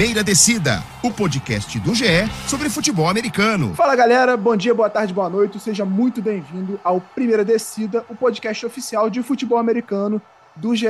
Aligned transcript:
Primeira 0.00 0.24
Descida, 0.24 0.82
o 1.04 1.12
podcast 1.12 1.78
do 1.78 1.94
GE 1.94 2.06
sobre 2.48 2.70
futebol 2.70 3.06
americano. 3.06 3.74
Fala 3.74 3.94
galera, 3.94 4.34
bom 4.34 4.56
dia, 4.56 4.74
boa 4.74 4.88
tarde, 4.88 5.12
boa 5.12 5.28
noite. 5.28 5.60
Seja 5.60 5.84
muito 5.84 6.22
bem-vindo 6.22 6.80
ao 6.82 7.02
Primeira 7.02 7.44
Descida, 7.44 8.02
o 8.08 8.16
podcast 8.16 8.64
oficial 8.64 9.10
de 9.10 9.22
futebol 9.22 9.58
americano 9.58 10.20
do 10.56 10.74
GE. 10.74 10.86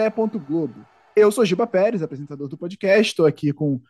Globo. 0.46 0.86
Eu 1.16 1.32
sou 1.32 1.44
Giba 1.44 1.66
Pérez, 1.66 2.04
apresentador 2.04 2.46
do 2.46 2.56
podcast. 2.56 3.10
Estou 3.10 3.26
aqui 3.26 3.52
com 3.52 3.80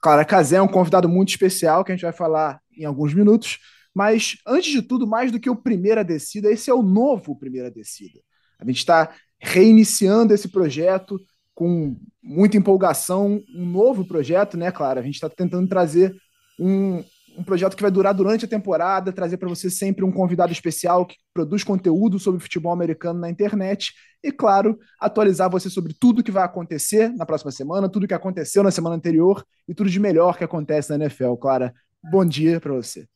Clara 0.00 0.24
Cazé, 0.24 0.62
um 0.62 0.66
convidado 0.66 1.10
muito 1.10 1.28
especial 1.28 1.84
que 1.84 1.92
a 1.92 1.94
gente 1.94 2.04
vai 2.04 2.12
falar 2.14 2.58
em 2.74 2.86
alguns 2.86 3.12
minutos. 3.12 3.58
Mas, 3.94 4.38
antes 4.46 4.72
de 4.72 4.80
tudo, 4.80 5.06
mais 5.06 5.30
do 5.30 5.38
que 5.38 5.50
o 5.50 5.56
Primeira 5.56 6.02
Descida, 6.02 6.50
esse 6.50 6.70
é 6.70 6.74
o 6.74 6.82
novo 6.82 7.38
Primeira 7.38 7.70
Descida. 7.70 8.18
A 8.58 8.64
gente 8.64 8.78
está 8.78 9.10
reiniciando 9.38 10.32
esse 10.32 10.48
projeto 10.48 11.20
com 11.60 11.94
muita 12.22 12.56
empolgação, 12.56 13.42
um 13.54 13.66
novo 13.66 14.02
projeto, 14.02 14.56
né, 14.56 14.72
Clara? 14.72 14.98
A 14.98 15.02
gente 15.02 15.16
está 15.16 15.28
tentando 15.28 15.68
trazer 15.68 16.16
um, 16.58 17.04
um 17.36 17.44
projeto 17.44 17.76
que 17.76 17.82
vai 17.82 17.90
durar 17.90 18.14
durante 18.14 18.46
a 18.46 18.48
temporada, 18.48 19.12
trazer 19.12 19.36
para 19.36 19.46
você 19.46 19.68
sempre 19.68 20.02
um 20.02 20.10
convidado 20.10 20.50
especial 20.52 21.04
que 21.04 21.16
produz 21.34 21.62
conteúdo 21.62 22.18
sobre 22.18 22.40
futebol 22.40 22.72
americano 22.72 23.20
na 23.20 23.28
internet 23.28 23.92
e, 24.24 24.32
claro, 24.32 24.78
atualizar 24.98 25.50
você 25.50 25.68
sobre 25.68 25.92
tudo 25.92 26.22
que 26.22 26.30
vai 26.30 26.44
acontecer 26.44 27.10
na 27.10 27.26
próxima 27.26 27.52
semana, 27.52 27.90
tudo 27.90 28.08
que 28.08 28.14
aconteceu 28.14 28.62
na 28.62 28.70
semana 28.70 28.96
anterior 28.96 29.44
e 29.68 29.74
tudo 29.74 29.90
de 29.90 30.00
melhor 30.00 30.38
que 30.38 30.44
acontece 30.44 30.88
na 30.88 31.04
NFL. 31.04 31.34
Clara, 31.34 31.74
bom 32.10 32.24
dia 32.24 32.58
para 32.58 32.72
você. 32.72 33.06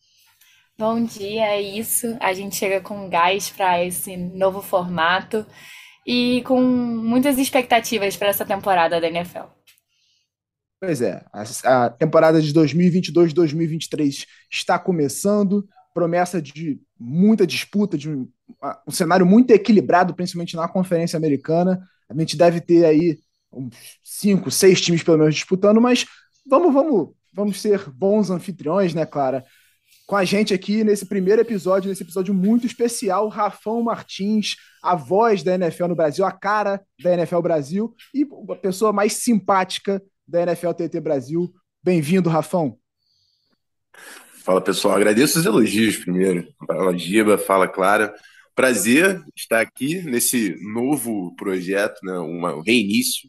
Bom 0.76 1.02
dia, 1.02 1.46
é 1.46 1.62
isso. 1.62 2.14
A 2.20 2.34
gente 2.34 2.56
chega 2.56 2.82
com 2.82 3.08
gás 3.08 3.48
para 3.48 3.82
esse 3.82 4.18
novo 4.18 4.60
formato 4.60 5.46
e 6.06 6.42
com 6.42 6.60
muitas 6.60 7.38
expectativas 7.38 8.16
para 8.16 8.28
essa 8.28 8.44
temporada 8.44 9.00
da 9.00 9.08
NFL. 9.08 9.46
Pois 10.80 11.00
é, 11.00 11.24
a, 11.32 11.84
a 11.86 11.90
temporada 11.90 12.42
de 12.42 12.52
2022-2023 12.52 14.26
está 14.50 14.78
começando, 14.78 15.66
promessa 15.94 16.42
de 16.42 16.78
muita 16.98 17.46
disputa, 17.46 17.96
de 17.96 18.10
um, 18.10 18.28
um, 18.86 18.90
cenário 18.90 19.24
muito 19.24 19.50
equilibrado, 19.50 20.14
principalmente 20.14 20.56
na 20.56 20.68
Conferência 20.68 21.16
Americana. 21.16 21.80
A 22.08 22.14
gente 22.18 22.36
deve 22.36 22.60
ter 22.60 22.84
aí 22.84 23.18
uns 23.50 23.74
cinco, 24.02 24.50
seis 24.50 24.80
times 24.80 25.02
pelo 25.02 25.18
menos 25.18 25.34
disputando, 25.34 25.80
mas 25.80 26.04
vamos, 26.46 26.74
vamos, 26.74 27.14
vamos 27.32 27.60
ser 27.62 27.88
bons 27.90 28.28
anfitriões, 28.28 28.92
né, 28.92 29.06
Clara? 29.06 29.44
Com 30.06 30.16
a 30.16 30.24
gente 30.24 30.52
aqui 30.52 30.84
nesse 30.84 31.06
primeiro 31.06 31.40
episódio, 31.40 31.88
nesse 31.88 32.02
episódio 32.02 32.34
muito 32.34 32.66
especial, 32.66 33.28
Rafão 33.28 33.82
Martins, 33.82 34.56
a 34.82 34.94
voz 34.94 35.42
da 35.42 35.54
NFL 35.54 35.86
no 35.86 35.96
Brasil, 35.96 36.24
a 36.24 36.32
cara 36.32 36.82
da 37.02 37.14
NFL 37.14 37.40
Brasil 37.40 37.94
e 38.14 38.26
a 38.50 38.56
pessoa 38.56 38.92
mais 38.92 39.14
simpática 39.14 40.02
da 40.26 40.42
NFL 40.42 40.72
TT 40.72 41.00
Brasil. 41.00 41.52
Bem-vindo, 41.82 42.28
Rafão. 42.28 42.78
Fala 44.44 44.60
pessoal, 44.60 44.94
agradeço 44.94 45.38
os 45.38 45.46
elogios 45.46 45.96
primeiro. 45.96 46.46
Fala 46.66 46.96
Giba, 46.96 47.38
fala 47.38 47.66
Clara. 47.66 48.14
Prazer 48.54 49.22
estar 49.34 49.60
aqui 49.60 50.02
nesse 50.02 50.54
novo 50.72 51.34
projeto, 51.34 51.98
né, 52.04 52.18
um 52.18 52.60
reinício, 52.60 53.28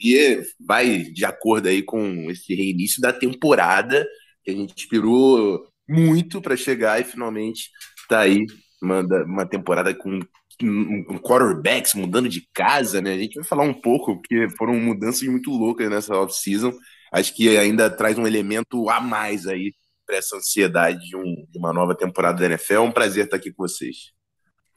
e 0.00 0.40
vai 0.58 0.98
de 0.98 1.24
acordo 1.24 1.68
aí 1.68 1.82
com 1.82 2.30
esse 2.30 2.54
reinício 2.54 3.00
da 3.00 3.12
temporada 3.12 4.06
que 4.42 4.50
a 4.50 4.54
gente 4.54 4.76
esperou 4.76 5.71
muito 5.88 6.40
para 6.40 6.56
chegar 6.56 7.00
e 7.00 7.04
finalmente 7.04 7.70
tá 8.08 8.20
aí 8.20 8.44
manda 8.82 9.24
uma 9.24 9.46
temporada 9.46 9.94
com 9.94 10.18
quarterbacks 11.20 11.94
mudando 11.94 12.28
de 12.28 12.46
casa, 12.52 13.00
né? 13.00 13.14
A 13.14 13.18
gente 13.18 13.34
vai 13.34 13.44
falar 13.44 13.64
um 13.64 13.74
pouco, 13.74 14.16
porque 14.16 14.48
foram 14.56 14.74
mudanças 14.74 15.22
muito 15.28 15.50
loucas 15.50 15.88
nessa 15.88 16.16
off-season. 16.16 16.72
Acho 17.12 17.34
que 17.34 17.56
ainda 17.56 17.90
traz 17.90 18.18
um 18.18 18.26
elemento 18.26 18.88
a 18.90 19.00
mais 19.00 19.46
aí 19.46 19.72
para 20.06 20.16
essa 20.16 20.36
ansiedade 20.36 21.00
de, 21.08 21.16
um, 21.16 21.46
de, 21.50 21.58
uma 21.58 21.72
nova 21.72 21.94
temporada 21.94 22.38
da 22.38 22.46
NFL. 22.46 22.74
É 22.74 22.80
um 22.80 22.92
prazer 22.92 23.24
estar 23.24 23.36
aqui 23.36 23.52
com 23.52 23.62
vocês. 23.62 24.12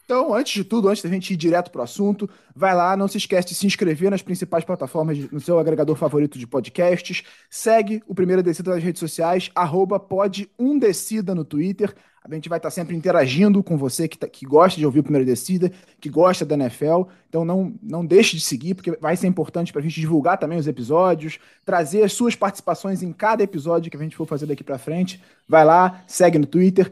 Então, 0.05 0.35
antes 0.35 0.53
de 0.53 0.63
tudo, 0.63 0.87
antes 0.87 1.01
da 1.01 1.09
gente 1.09 1.33
ir 1.33 1.35
direto 1.35 1.71
para 1.71 1.81
o 1.81 1.83
assunto, 1.83 2.29
vai 2.55 2.75
lá, 2.75 2.95
não 2.95 3.07
se 3.07 3.17
esquece 3.17 3.49
de 3.49 3.55
se 3.55 3.65
inscrever 3.65 4.11
nas 4.11 4.21
principais 4.21 4.63
plataformas, 4.63 5.17
no 5.31 5.39
seu 5.39 5.57
agregador 5.57 5.95
favorito 5.95 6.37
de 6.37 6.45
podcasts. 6.45 7.23
Segue 7.49 8.03
o 8.07 8.13
Primeira 8.13 8.43
Descida 8.43 8.75
nas 8.75 8.83
redes 8.83 8.99
sociais, 8.99 9.49
arroba 9.55 9.99
podundecida 9.99 11.33
no 11.33 11.43
Twitter. 11.43 11.95
A 12.23 12.33
gente 12.33 12.49
vai 12.49 12.57
estar 12.57 12.71
sempre 12.71 12.95
interagindo 12.95 13.63
com 13.63 13.77
você 13.77 14.07
que, 14.07 14.17
tá, 14.17 14.27
que 14.27 14.45
gosta 14.45 14.79
de 14.79 14.85
ouvir 14.85 14.99
o 14.99 15.03
Primeira 15.03 15.25
Descida, 15.25 15.71
que 15.99 16.09
gosta 16.09 16.45
da 16.45 16.55
NFL. 16.55 17.03
Então 17.27 17.43
não, 17.43 17.73
não 17.81 18.05
deixe 18.05 18.35
de 18.35 18.43
seguir, 18.43 18.75
porque 18.75 18.91
vai 18.99 19.15
ser 19.15 19.27
importante 19.27 19.71
para 19.71 19.79
a 19.81 19.83
gente 19.83 19.99
divulgar 19.99 20.37
também 20.37 20.57
os 20.57 20.67
episódios, 20.67 21.39
trazer 21.63 22.03
as 22.03 22.13
suas 22.13 22.35
participações 22.35 23.03
em 23.03 23.11
cada 23.11 23.43
episódio 23.43 23.89
que 23.89 23.97
a 23.97 23.99
gente 23.99 24.15
for 24.15 24.27
fazer 24.27 24.45
daqui 24.45 24.63
para 24.63 24.77
frente. 24.77 25.21
Vai 25.47 25.65
lá, 25.65 26.03
segue 26.07 26.39
no 26.39 26.45
Twitter, 26.45 26.91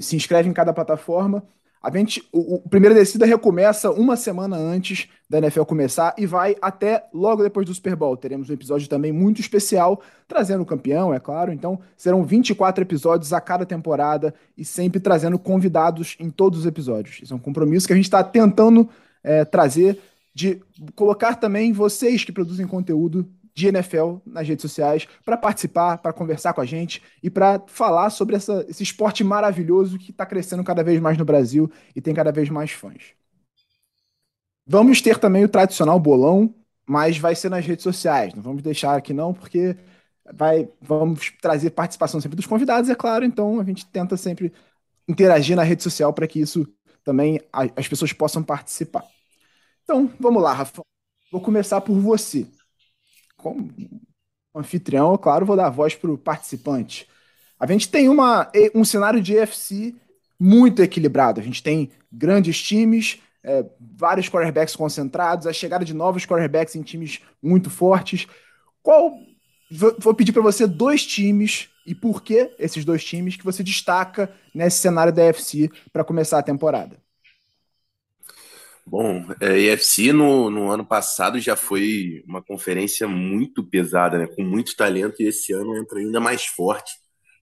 se 0.00 0.16
inscreve 0.16 0.48
em 0.48 0.52
cada 0.52 0.72
plataforma. 0.72 1.44
A 1.82 1.90
gente, 1.96 2.26
o, 2.32 2.56
o 2.56 2.68
primeira 2.68 2.94
descida 2.94 3.24
recomeça 3.24 3.90
uma 3.90 4.16
semana 4.16 4.56
antes 4.56 5.08
da 5.30 5.38
NFL 5.38 5.62
começar 5.62 6.14
e 6.18 6.26
vai 6.26 6.56
até 6.60 7.04
logo 7.12 7.42
depois 7.42 7.66
do 7.66 7.74
Super 7.74 7.94
Bowl. 7.94 8.16
Teremos 8.16 8.50
um 8.50 8.52
episódio 8.52 8.88
também 8.88 9.12
muito 9.12 9.40
especial, 9.40 10.00
trazendo 10.26 10.62
o 10.62 10.66
campeão, 10.66 11.14
é 11.14 11.20
claro. 11.20 11.52
Então, 11.52 11.78
serão 11.96 12.24
24 12.24 12.82
episódios 12.82 13.32
a 13.32 13.40
cada 13.40 13.64
temporada 13.64 14.34
e 14.56 14.64
sempre 14.64 15.00
trazendo 15.00 15.38
convidados 15.38 16.16
em 16.18 16.30
todos 16.30 16.60
os 16.60 16.66
episódios. 16.66 17.20
Isso 17.22 17.32
é 17.32 17.36
um 17.36 17.40
compromisso 17.40 17.86
que 17.86 17.92
a 17.92 17.96
gente 17.96 18.06
está 18.06 18.24
tentando 18.24 18.88
é, 19.22 19.44
trazer 19.44 20.00
de 20.34 20.62
colocar 20.94 21.34
também 21.34 21.72
vocês 21.72 22.22
que 22.22 22.30
produzem 22.30 22.66
conteúdo 22.66 23.28
de 23.58 23.66
NFL 23.66 24.18
nas 24.24 24.46
redes 24.46 24.62
sociais 24.62 25.08
para 25.24 25.36
participar, 25.36 25.98
para 25.98 26.12
conversar 26.12 26.52
com 26.52 26.60
a 26.60 26.64
gente 26.64 27.02
e 27.20 27.28
para 27.28 27.60
falar 27.66 28.08
sobre 28.10 28.36
essa, 28.36 28.64
esse 28.68 28.84
esporte 28.84 29.24
maravilhoso 29.24 29.98
que 29.98 30.12
está 30.12 30.24
crescendo 30.24 30.62
cada 30.62 30.84
vez 30.84 31.00
mais 31.00 31.18
no 31.18 31.24
Brasil 31.24 31.68
e 31.94 32.00
tem 32.00 32.14
cada 32.14 32.30
vez 32.30 32.48
mais 32.48 32.70
fãs. 32.70 33.14
Vamos 34.64 35.02
ter 35.02 35.18
também 35.18 35.44
o 35.44 35.48
tradicional 35.48 35.98
bolão, 35.98 36.54
mas 36.86 37.18
vai 37.18 37.34
ser 37.34 37.48
nas 37.48 37.66
redes 37.66 37.82
sociais. 37.82 38.32
Não 38.32 38.42
vamos 38.44 38.62
deixar 38.62 38.96
aqui 38.96 39.12
não, 39.12 39.34
porque 39.34 39.76
vai, 40.32 40.68
vamos 40.80 41.32
trazer 41.42 41.70
participação 41.70 42.20
sempre 42.20 42.36
dos 42.36 42.46
convidados, 42.46 42.88
é 42.88 42.94
claro. 42.94 43.24
Então 43.24 43.58
a 43.58 43.64
gente 43.64 43.84
tenta 43.86 44.16
sempre 44.16 44.52
interagir 45.08 45.56
na 45.56 45.64
rede 45.64 45.82
social 45.82 46.12
para 46.12 46.28
que 46.28 46.38
isso 46.38 46.64
também 47.02 47.40
as 47.52 47.88
pessoas 47.88 48.12
possam 48.12 48.40
participar. 48.40 49.04
Então 49.82 50.08
vamos 50.20 50.40
lá, 50.40 50.52
Rafa. 50.52 50.82
Vou 51.32 51.40
começar 51.40 51.80
por 51.80 51.98
você 51.98 52.46
como 53.38 53.72
anfitrião, 54.54 55.16
claro, 55.16 55.46
vou 55.46 55.56
dar 55.56 55.70
voz 55.70 55.94
para 55.94 56.10
o 56.10 56.18
participante. 56.18 57.08
A 57.58 57.66
gente 57.66 57.88
tem 57.88 58.08
uma, 58.08 58.50
um 58.74 58.84
cenário 58.84 59.22
de 59.22 59.34
EFC 59.34 59.94
muito 60.38 60.82
equilibrado. 60.82 61.40
A 61.40 61.42
gente 61.42 61.62
tem 61.62 61.90
grandes 62.12 62.60
times, 62.60 63.20
é, 63.42 63.64
vários 63.80 64.28
quarterbacks 64.28 64.76
concentrados, 64.76 65.46
a 65.46 65.52
chegada 65.52 65.84
de 65.84 65.94
novos 65.94 66.26
quarterbacks 66.26 66.76
em 66.76 66.82
times 66.82 67.20
muito 67.42 67.70
fortes. 67.70 68.26
Qual. 68.82 69.14
Vou 69.98 70.14
pedir 70.14 70.32
para 70.32 70.40
você 70.40 70.66
dois 70.66 71.04
times 71.04 71.68
e 71.86 71.94
por 71.94 72.22
que 72.22 72.54
esses 72.58 72.86
dois 72.86 73.04
times 73.04 73.36
que 73.36 73.44
você 73.44 73.62
destaca 73.62 74.32
nesse 74.54 74.78
cenário 74.78 75.12
da 75.12 75.26
EFC 75.26 75.70
para 75.92 76.02
começar 76.02 76.38
a 76.38 76.42
temporada. 76.42 76.96
Bom, 78.90 79.22
a 79.38 79.44
é, 79.44 79.60
EFC 79.60 80.14
no, 80.14 80.48
no 80.48 80.70
ano 80.70 80.82
passado 80.82 81.38
já 81.38 81.54
foi 81.54 82.24
uma 82.26 82.42
conferência 82.42 83.06
muito 83.06 83.62
pesada, 83.62 84.16
né, 84.16 84.26
com 84.26 84.42
muito 84.42 84.74
talento, 84.74 85.20
e 85.20 85.26
esse 85.26 85.52
ano 85.52 85.76
entra 85.76 85.98
ainda 85.98 86.18
mais 86.18 86.46
forte, 86.46 86.92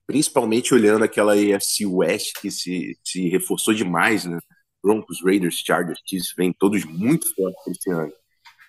principalmente 0.09 0.75
olhando 0.75 1.05
aquela 1.05 1.39
EFC 1.39 1.87
West 1.87 2.41
que 2.41 2.51
se, 2.51 2.99
se 3.05 3.29
reforçou 3.29 3.73
demais, 3.73 4.25
né? 4.25 4.41
Broncos, 4.83 5.23
Raiders, 5.25 5.63
Chargers, 5.65 6.01
Chiefs, 6.05 6.35
vêm 6.37 6.53
todos 6.53 6.85
muito 6.85 7.33
fortes 7.33 7.67
esse 7.69 7.91
ano. 7.91 8.13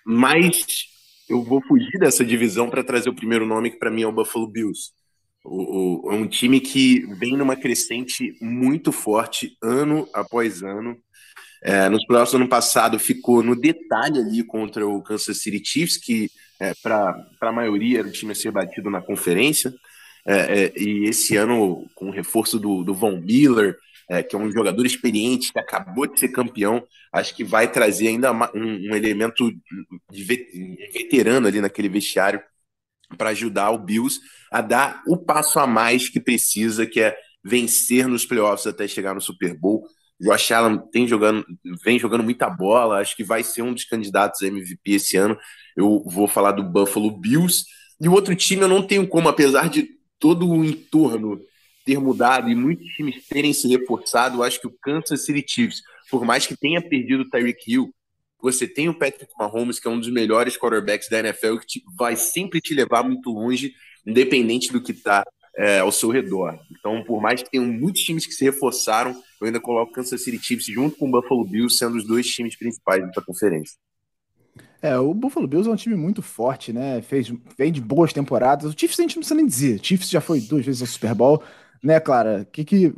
Mas 0.06 0.86
eu 1.28 1.42
vou 1.42 1.60
fugir 1.60 1.98
dessa 1.98 2.24
divisão 2.24 2.70
para 2.70 2.84
trazer 2.84 3.10
o 3.10 3.14
primeiro 3.14 3.44
nome, 3.44 3.72
que 3.72 3.78
para 3.78 3.90
mim 3.90 4.02
é 4.02 4.06
o 4.06 4.12
Buffalo 4.12 4.46
Bills. 4.46 4.92
O, 5.44 6.08
o, 6.08 6.12
é 6.12 6.14
um 6.14 6.28
time 6.28 6.60
que 6.60 7.06
vem 7.14 7.36
numa 7.36 7.56
crescente 7.56 8.36
muito 8.40 8.92
forte, 8.92 9.56
ano 9.60 10.08
após 10.12 10.62
ano, 10.62 10.96
é, 11.62 11.88
nos 11.88 12.04
playoffs 12.06 12.32
do 12.32 12.36
ano 12.36 12.48
passado 12.48 12.98
ficou 12.98 13.42
no 13.42 13.54
detalhe 13.54 14.18
ali 14.18 14.44
contra 14.44 14.86
o 14.86 15.02
Kansas 15.02 15.42
City 15.42 15.62
Chiefs, 15.64 15.96
que 15.96 16.30
é, 16.60 16.72
para 16.82 17.26
a 17.40 17.52
maioria 17.52 18.00
era 18.00 18.08
o 18.08 18.12
time 18.12 18.32
a 18.32 18.34
ser 18.34 18.50
batido 18.50 18.90
na 18.90 19.00
conferência. 19.00 19.72
É, 20.26 20.64
é, 20.64 20.72
e 20.76 21.08
esse 21.08 21.36
ano, 21.36 21.88
com 21.94 22.08
o 22.08 22.12
reforço 22.12 22.58
do, 22.58 22.84
do 22.84 22.94
Von 22.94 23.20
Miller, 23.20 23.76
é, 24.10 24.22
que 24.22 24.34
é 24.34 24.38
um 24.38 24.50
jogador 24.50 24.84
experiente, 24.86 25.52
que 25.52 25.58
acabou 25.58 26.06
de 26.06 26.18
ser 26.18 26.28
campeão, 26.28 26.82
acho 27.12 27.34
que 27.34 27.44
vai 27.44 27.70
trazer 27.70 28.08
ainda 28.08 28.32
um, 28.32 28.44
um 28.54 28.94
elemento 28.94 29.50
veterano 30.92 31.46
ali 31.46 31.60
naquele 31.60 31.88
vestiário 31.88 32.40
para 33.16 33.30
ajudar 33.30 33.70
o 33.70 33.78
Bills 33.78 34.20
a 34.50 34.60
dar 34.60 35.02
o 35.06 35.16
passo 35.16 35.58
a 35.58 35.66
mais 35.66 36.08
que 36.08 36.20
precisa, 36.20 36.86
que 36.86 37.00
é 37.00 37.16
vencer 37.44 38.06
nos 38.06 38.26
playoffs 38.26 38.66
até 38.66 38.86
chegar 38.86 39.14
no 39.14 39.20
Super 39.20 39.54
Bowl. 39.54 39.86
Josh 40.20 40.52
Allen 40.52 40.78
tem 40.90 41.06
jogando, 41.06 41.46
vem 41.84 41.98
jogando 41.98 42.24
muita 42.24 42.50
bola, 42.50 42.98
acho 42.98 43.16
que 43.16 43.24
vai 43.24 43.42
ser 43.44 43.62
um 43.62 43.72
dos 43.72 43.84
candidatos 43.84 44.42
a 44.42 44.46
MVP 44.46 44.92
esse 44.92 45.16
ano. 45.16 45.38
Eu 45.76 46.02
vou 46.06 46.26
falar 46.26 46.52
do 46.52 46.62
Buffalo 46.64 47.10
Bills, 47.10 47.64
E 48.00 48.08
o 48.08 48.12
outro 48.12 48.34
time 48.34 48.62
eu 48.62 48.68
não 48.68 48.82
tenho 48.82 49.06
como, 49.06 49.28
apesar 49.28 49.68
de 49.68 49.88
todo 50.18 50.48
o 50.48 50.64
entorno 50.64 51.40
ter 51.84 51.98
mudado 51.98 52.50
e 52.50 52.54
muitos 52.54 52.86
times 52.94 53.26
terem 53.26 53.52
se 53.52 53.66
reforçado, 53.68 54.38
eu 54.38 54.42
acho 54.42 54.60
que 54.60 54.66
o 54.66 54.76
Kansas 54.82 55.24
City 55.24 55.44
Chiefs, 55.46 55.82
por 56.10 56.24
mais 56.24 56.46
que 56.46 56.56
tenha 56.56 56.82
perdido 56.82 57.22
o 57.22 57.30
Tyreek 57.30 57.72
Hill, 57.72 57.94
você 58.40 58.68
tem 58.68 58.88
o 58.88 58.98
Patrick 58.98 59.32
Mahomes, 59.38 59.80
que 59.80 59.88
é 59.88 59.90
um 59.90 59.98
dos 59.98 60.10
melhores 60.10 60.56
quarterbacks 60.56 61.08
da 61.08 61.18
NFL, 61.20 61.56
que 61.66 61.82
vai 61.96 62.14
sempre 62.14 62.60
te 62.60 62.74
levar 62.74 63.02
muito 63.02 63.30
longe, 63.30 63.72
independente 64.06 64.72
do 64.72 64.80
que 64.82 64.92
está 64.92 65.24
é, 65.58 65.80
ao 65.80 65.90
seu 65.90 66.10
redor. 66.10 66.56
Então, 66.70 67.02
por 67.02 67.20
mais 67.20 67.42
que 67.42 67.50
tenham 67.50 67.66
muitos 67.66 68.02
times 68.02 68.24
que 68.24 68.32
se 68.32 68.44
reforçaram, 68.44 69.10
eu 69.40 69.46
ainda 69.48 69.58
coloco 69.58 69.90
o 69.90 69.94
Kansas 69.94 70.22
City 70.22 70.38
Chiefs 70.40 70.66
junto 70.66 70.96
com 70.96 71.08
o 71.08 71.10
Buffalo 71.10 71.44
Bills 71.44 71.76
sendo 71.76 71.96
os 71.96 72.06
dois 72.06 72.26
times 72.28 72.56
principais 72.56 73.02
da 73.12 73.20
conferência. 73.20 73.76
É, 74.80 74.96
o 74.96 75.12
Buffalo 75.12 75.48
Bills 75.48 75.68
é 75.68 75.72
um 75.72 75.76
time 75.76 75.96
muito 75.96 76.22
forte, 76.22 76.72
né? 76.72 77.02
Fez, 77.02 77.32
vem 77.56 77.72
de 77.72 77.80
boas 77.80 78.12
temporadas. 78.12 78.72
O 78.72 78.78
Chiefs 78.78 79.00
a 79.00 79.02
gente 79.02 79.16
não 79.16 79.22
precisa 79.22 79.34
nem 79.34 79.46
dizer. 79.46 79.80
O 79.80 79.84
Chiefs 79.84 80.08
já 80.08 80.20
foi 80.20 80.40
duas 80.40 80.64
vezes 80.64 80.80
ao 80.80 80.86
Super 80.86 81.14
Bowl, 81.14 81.42
né, 81.82 81.98
Clara? 81.98 82.46
Que 82.52 82.64
que 82.64 82.94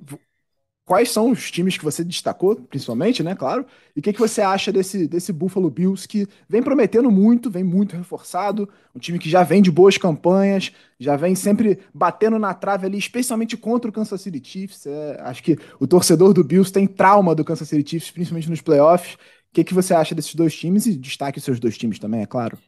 quais 0.90 1.12
são 1.12 1.30
os 1.30 1.52
times 1.52 1.78
que 1.78 1.84
você 1.84 2.02
destacou, 2.02 2.56
principalmente, 2.56 3.22
né, 3.22 3.36
claro? 3.36 3.64
E 3.94 4.00
o 4.00 4.02
que, 4.02 4.12
que 4.12 4.18
você 4.18 4.42
acha 4.42 4.72
desse, 4.72 5.06
desse 5.06 5.32
Buffalo 5.32 5.70
Bills 5.70 6.08
que 6.08 6.26
vem 6.48 6.64
prometendo 6.64 7.08
muito, 7.12 7.48
vem 7.48 7.62
muito 7.62 7.96
reforçado, 7.96 8.68
um 8.92 8.98
time 8.98 9.16
que 9.16 9.30
já 9.30 9.44
vem 9.44 9.62
de 9.62 9.70
boas 9.70 9.96
campanhas, 9.96 10.72
já 10.98 11.14
vem 11.14 11.36
sempre 11.36 11.78
batendo 11.94 12.40
na 12.40 12.52
trave 12.54 12.86
ali, 12.86 12.98
especialmente 12.98 13.56
contra 13.56 13.88
o 13.88 13.92
Kansas 13.92 14.20
City 14.20 14.42
Chiefs. 14.44 14.84
É, 14.84 15.20
acho 15.20 15.44
que 15.44 15.56
o 15.78 15.86
torcedor 15.86 16.32
do 16.32 16.42
Bills 16.42 16.72
tem 16.72 16.88
trauma 16.88 17.36
do 17.36 17.44
Kansas 17.44 17.68
City 17.68 17.88
Chiefs, 17.88 18.10
principalmente 18.10 18.50
nos 18.50 18.60
playoffs. 18.60 19.14
O 19.14 19.18
que, 19.52 19.62
que 19.62 19.72
você 19.74 19.94
acha 19.94 20.12
desses 20.12 20.34
dois 20.34 20.56
times 20.56 20.86
e 20.86 20.96
destaque 20.96 21.38
os 21.38 21.44
seus 21.44 21.60
dois 21.60 21.78
times 21.78 22.00
também, 22.00 22.22
é 22.22 22.26
claro. 22.26 22.58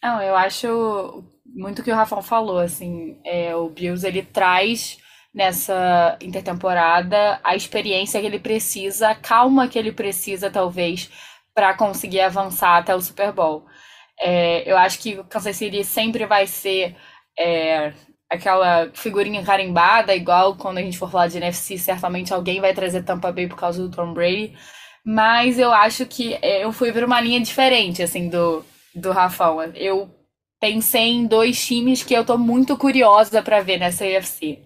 Não, 0.00 0.22
eu 0.22 0.36
acho 0.36 1.24
muito 1.44 1.80
o 1.80 1.82
que 1.82 1.90
o 1.90 1.96
Rafael 1.96 2.22
falou, 2.22 2.58
assim, 2.60 3.16
é, 3.24 3.52
o 3.56 3.68
Bills 3.68 4.06
ele 4.06 4.22
traz 4.22 5.01
nessa 5.34 6.16
intertemporada 6.20 7.40
a 7.42 7.56
experiência 7.56 8.20
que 8.20 8.26
ele 8.26 8.38
precisa, 8.38 9.10
a 9.10 9.14
calma 9.14 9.68
que 9.68 9.78
ele 9.78 9.92
precisa, 9.92 10.50
talvez, 10.50 11.10
para 11.54 11.74
conseguir 11.74 12.20
avançar 12.20 12.76
até 12.78 12.94
o 12.94 13.00
Super 13.00 13.32
Bowl. 13.32 13.64
É, 14.20 14.70
eu 14.70 14.76
acho 14.76 14.98
que 14.98 15.18
o 15.18 15.24
Kansas 15.24 15.56
City 15.56 15.84
sempre 15.84 16.26
vai 16.26 16.46
ser 16.46 16.96
é, 17.38 17.92
aquela 18.30 18.90
figurinha 18.94 19.42
carimbada, 19.44 20.14
igual 20.14 20.56
quando 20.56 20.78
a 20.78 20.82
gente 20.82 20.98
for 20.98 21.10
falar 21.10 21.28
de 21.28 21.38
NFC, 21.38 21.78
certamente 21.78 22.32
alguém 22.32 22.60
vai 22.60 22.74
trazer 22.74 23.02
Tampa 23.02 23.32
Bay 23.32 23.46
por 23.46 23.58
causa 23.58 23.82
do 23.82 23.90
Tom 23.90 24.12
Brady. 24.12 24.54
Mas 25.04 25.58
eu 25.58 25.72
acho 25.72 26.06
que 26.06 26.34
é, 26.42 26.64
eu 26.64 26.72
fui 26.72 26.92
para 26.92 27.06
uma 27.06 27.20
linha 27.20 27.40
diferente, 27.40 28.02
assim, 28.02 28.28
do, 28.28 28.64
do 28.94 29.10
Rafão. 29.10 29.62
Eu 29.74 30.08
pensei 30.60 31.10
em 31.10 31.26
dois 31.26 31.64
times 31.64 32.04
que 32.04 32.14
eu 32.14 32.24
tô 32.24 32.38
muito 32.38 32.76
curiosa 32.76 33.42
para 33.42 33.60
ver 33.60 33.78
nessa 33.78 34.04
UFC. 34.04 34.60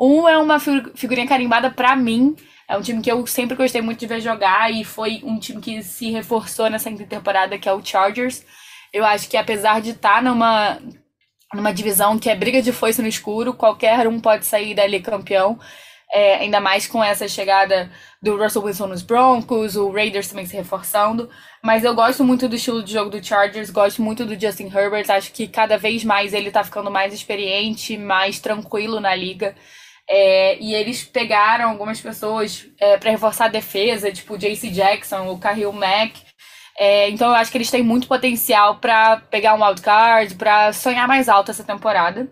Um 0.00 0.26
é 0.26 0.38
uma 0.38 0.58
figurinha 0.58 1.28
carimbada 1.28 1.70
para 1.70 1.94
mim. 1.94 2.34
É 2.66 2.76
um 2.76 2.80
time 2.80 3.02
que 3.02 3.10
eu 3.10 3.26
sempre 3.26 3.56
gostei 3.56 3.82
muito 3.82 3.98
de 3.98 4.06
ver 4.06 4.20
jogar 4.20 4.72
e 4.72 4.82
foi 4.82 5.20
um 5.24 5.38
time 5.38 5.60
que 5.60 5.82
se 5.82 6.10
reforçou 6.10 6.70
nessa 6.70 6.90
temporada, 6.90 7.58
que 7.58 7.68
é 7.68 7.72
o 7.72 7.84
Chargers. 7.84 8.44
Eu 8.92 9.04
acho 9.04 9.28
que 9.28 9.36
apesar 9.36 9.80
de 9.80 9.90
estar 9.90 10.16
tá 10.16 10.22
numa, 10.22 10.78
numa 11.52 11.72
divisão 11.72 12.18
que 12.18 12.30
é 12.30 12.34
briga 12.34 12.62
de 12.62 12.72
foice 12.72 13.02
no 13.02 13.08
escuro, 13.08 13.52
qualquer 13.52 14.06
um 14.08 14.18
pode 14.18 14.46
sair 14.46 14.74
dali 14.74 15.00
campeão. 15.00 15.58
É, 16.12 16.36
ainda 16.36 16.60
mais 16.60 16.88
com 16.88 17.04
essa 17.04 17.28
chegada 17.28 17.88
do 18.20 18.36
Russell 18.36 18.64
Wilson 18.64 18.88
nos 18.88 19.02
Broncos, 19.02 19.76
o 19.76 19.90
Raiders 19.90 20.28
também 20.28 20.46
se 20.46 20.56
reforçando. 20.56 21.28
Mas 21.62 21.84
eu 21.84 21.94
gosto 21.94 22.24
muito 22.24 22.48
do 22.48 22.56
estilo 22.56 22.82
de 22.82 22.92
jogo 22.92 23.10
do 23.10 23.24
Chargers, 23.24 23.70
gosto 23.70 24.02
muito 24.02 24.24
do 24.24 24.38
Justin 24.38 24.72
Herbert. 24.74 25.10
Acho 25.10 25.30
que 25.32 25.46
cada 25.46 25.76
vez 25.76 26.04
mais 26.04 26.32
ele 26.32 26.50
tá 26.50 26.64
ficando 26.64 26.90
mais 26.90 27.12
experiente, 27.12 27.96
mais 27.98 28.40
tranquilo 28.40 28.98
na 28.98 29.14
liga. 29.14 29.54
É, 30.12 30.58
e 30.60 30.74
eles 30.74 31.04
pegaram 31.04 31.70
algumas 31.70 32.00
pessoas 32.00 32.66
é, 32.80 32.98
para 32.98 33.12
reforçar 33.12 33.44
a 33.44 33.48
defesa, 33.48 34.10
tipo 34.10 34.34
o 34.34 34.38
JC 34.38 34.68
Jackson, 34.68 35.28
o 35.28 35.38
Khalil 35.38 35.72
Mack. 35.72 36.20
É, 36.76 37.08
então 37.10 37.28
eu 37.28 37.34
acho 37.34 37.52
que 37.52 37.58
eles 37.58 37.70
têm 37.70 37.84
muito 37.84 38.08
potencial 38.08 38.78
para 38.78 39.18
pegar 39.30 39.54
um 39.54 39.64
wildcard, 39.64 40.34
para 40.34 40.72
sonhar 40.72 41.06
mais 41.06 41.28
alto 41.28 41.52
essa 41.52 41.62
temporada. 41.62 42.28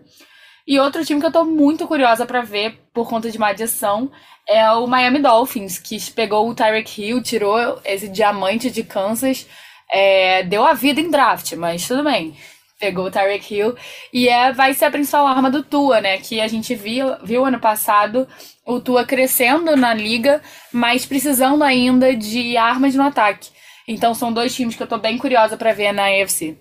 E 0.67 0.77
outro 0.77 1.05
time 1.05 1.21
que 1.21 1.25
eu 1.25 1.31
tô 1.31 1.45
muito 1.45 1.87
curiosa 1.87 2.25
para 2.25 2.41
ver 2.41 2.81
por 2.93 3.07
conta 3.07 3.31
de 3.31 3.37
uma 3.37 3.47
adição 3.47 4.11
é 4.45 4.69
o 4.71 4.85
Miami 4.85 5.19
Dolphins, 5.19 5.79
que 5.79 5.97
pegou 6.11 6.49
o 6.49 6.55
Tyreek 6.55 7.01
Hill, 7.01 7.23
tirou 7.23 7.79
esse 7.85 8.09
diamante 8.09 8.69
de 8.69 8.83
Kansas, 8.83 9.47
é, 9.89 10.43
deu 10.43 10.65
a 10.65 10.73
vida 10.73 10.99
em 10.99 11.09
draft, 11.09 11.53
mas 11.53 11.87
tudo 11.87 12.03
bem 12.03 12.35
pegou 12.79 13.05
o 13.05 13.11
Tyreek 13.11 13.53
Hill 13.53 13.75
e 14.13 14.29
é, 14.29 14.53
vai 14.53 14.73
ser 14.73 14.85
a 14.85 14.91
principal 14.91 15.27
arma 15.27 15.51
do 15.51 15.61
Tua, 15.61 15.99
né? 15.99 16.17
Que 16.17 16.39
a 16.39 16.47
gente 16.47 16.73
viu, 16.73 17.07
viu 17.23 17.45
ano 17.45 17.59
passado 17.59 18.27
o 18.65 18.79
Tua 18.79 19.05
crescendo 19.05 19.75
na 19.75 19.93
liga, 19.93 20.41
mas 20.71 21.05
precisando 21.05 21.63
ainda 21.63 22.15
de 22.15 22.55
armas 22.55 22.95
no 22.95 23.03
ataque. 23.03 23.49
Então 23.87 24.13
são 24.13 24.31
dois 24.31 24.55
times 24.55 24.75
que 24.75 24.83
eu 24.83 24.87
tô 24.87 24.97
bem 24.97 25.17
curiosa 25.17 25.57
para 25.57 25.73
ver 25.73 25.91
na 25.91 26.05
AFC. 26.05 26.57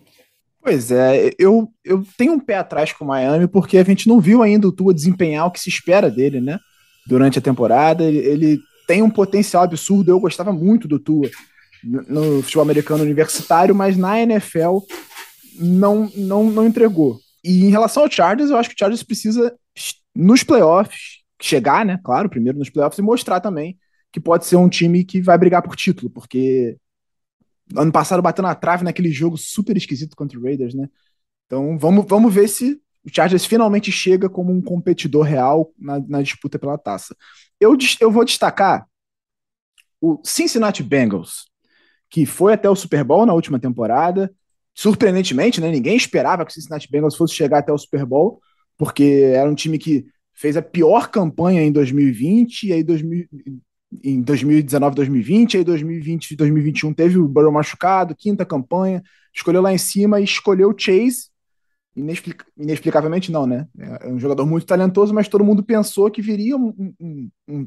Pois 0.60 0.90
é, 0.90 1.30
eu, 1.38 1.68
eu 1.84 2.04
tenho 2.16 2.32
um 2.32 2.40
pé 2.40 2.56
atrás 2.56 2.92
com 2.92 3.04
o 3.04 3.08
Miami 3.08 3.46
porque 3.46 3.78
a 3.78 3.84
gente 3.84 4.08
não 4.08 4.20
viu 4.20 4.42
ainda 4.42 4.66
o 4.66 4.72
Tua 4.72 4.92
desempenhar 4.92 5.46
o 5.46 5.50
que 5.50 5.60
se 5.60 5.68
espera 5.68 6.10
dele, 6.10 6.40
né? 6.40 6.58
Durante 7.06 7.38
a 7.38 7.42
temporada, 7.42 8.04
ele, 8.04 8.18
ele 8.18 8.60
tem 8.86 9.02
um 9.02 9.08
potencial 9.08 9.62
absurdo. 9.62 10.10
Eu 10.10 10.20
gostava 10.20 10.52
muito 10.52 10.88
do 10.88 10.98
Tua 10.98 11.30
no 11.84 12.42
futebol 12.42 12.64
americano 12.64 13.04
universitário, 13.04 13.74
mas 13.74 13.96
na 13.96 14.20
NFL 14.20 14.78
não, 15.58 16.10
não, 16.16 16.50
não 16.50 16.66
entregou. 16.66 17.18
E 17.44 17.64
em 17.64 17.70
relação 17.70 18.02
ao 18.02 18.10
Chargers, 18.10 18.50
eu 18.50 18.56
acho 18.56 18.68
que 18.68 18.74
o 18.74 18.78
Chargers 18.78 19.02
precisa, 19.02 19.56
nos 20.14 20.42
playoffs, 20.42 21.18
chegar, 21.40 21.84
né? 21.84 21.98
Claro, 22.02 22.28
primeiro 22.28 22.58
nos 22.58 22.70
playoffs, 22.70 22.98
e 22.98 23.02
mostrar 23.02 23.40
também 23.40 23.78
que 24.12 24.20
pode 24.20 24.46
ser 24.46 24.56
um 24.56 24.68
time 24.68 25.04
que 25.04 25.20
vai 25.20 25.36
brigar 25.36 25.62
por 25.62 25.76
título, 25.76 26.10
porque 26.10 26.76
ano 27.76 27.92
passado 27.92 28.22
bateu 28.22 28.42
na 28.42 28.54
trave 28.54 28.84
naquele 28.84 29.10
jogo 29.10 29.36
super 29.36 29.76
esquisito 29.76 30.16
contra 30.16 30.38
o 30.38 30.42
Raiders, 30.42 30.74
né? 30.74 30.88
Então 31.46 31.78
vamos, 31.78 32.06
vamos 32.06 32.32
ver 32.32 32.48
se 32.48 32.80
o 33.04 33.14
Chargers 33.14 33.44
finalmente 33.44 33.92
chega 33.92 34.28
como 34.28 34.52
um 34.52 34.60
competidor 34.60 35.24
real 35.24 35.72
na, 35.78 35.98
na 36.00 36.22
disputa 36.22 36.58
pela 36.58 36.78
taça. 36.78 37.14
Eu, 37.60 37.76
eu 38.00 38.10
vou 38.10 38.24
destacar 38.24 38.86
o 40.00 40.20
Cincinnati 40.24 40.82
Bengals, 40.82 41.46
que 42.10 42.24
foi 42.24 42.54
até 42.54 42.68
o 42.68 42.76
Super 42.76 43.04
Bowl 43.04 43.26
na 43.26 43.34
última 43.34 43.58
temporada, 43.58 44.32
surpreendentemente, 44.78 45.60
né, 45.60 45.72
ninguém 45.72 45.96
esperava 45.96 46.44
que 46.44 46.52
o 46.52 46.54
Cincinnati 46.54 46.88
Bengals 46.88 47.16
fosse 47.16 47.34
chegar 47.34 47.58
até 47.58 47.72
o 47.72 47.78
Super 47.78 48.06
Bowl, 48.06 48.40
porque 48.76 49.32
era 49.34 49.50
um 49.50 49.54
time 49.54 49.76
que 49.76 50.06
fez 50.32 50.56
a 50.56 50.62
pior 50.62 51.10
campanha 51.10 51.64
em 51.64 51.72
2020, 51.72 52.68
e 52.68 52.72
aí 52.72 52.84
2000, 52.84 53.26
em 54.04 54.22
2019, 54.22 54.94
2020, 54.94 55.56
aí 55.56 55.64
2020 55.64 56.30
e 56.30 56.36
2021 56.36 56.94
teve 56.94 57.18
o 57.18 57.26
Burrow 57.26 57.50
machucado, 57.50 58.14
quinta 58.14 58.46
campanha, 58.46 59.02
escolheu 59.34 59.60
lá 59.60 59.72
em 59.72 59.78
cima 59.78 60.20
e 60.20 60.24
escolheu 60.24 60.70
o 60.70 60.78
Chase, 60.78 61.24
inexplic... 61.96 62.44
inexplicavelmente 62.56 63.32
não, 63.32 63.48
né? 63.48 63.66
É 63.76 64.06
um 64.06 64.20
jogador 64.20 64.46
muito 64.46 64.64
talentoso, 64.64 65.12
mas 65.12 65.26
todo 65.26 65.42
mundo 65.42 65.64
pensou 65.64 66.08
que 66.08 66.22
viria 66.22 66.56
um, 66.56 66.94
um, 67.00 67.28
um 67.48 67.66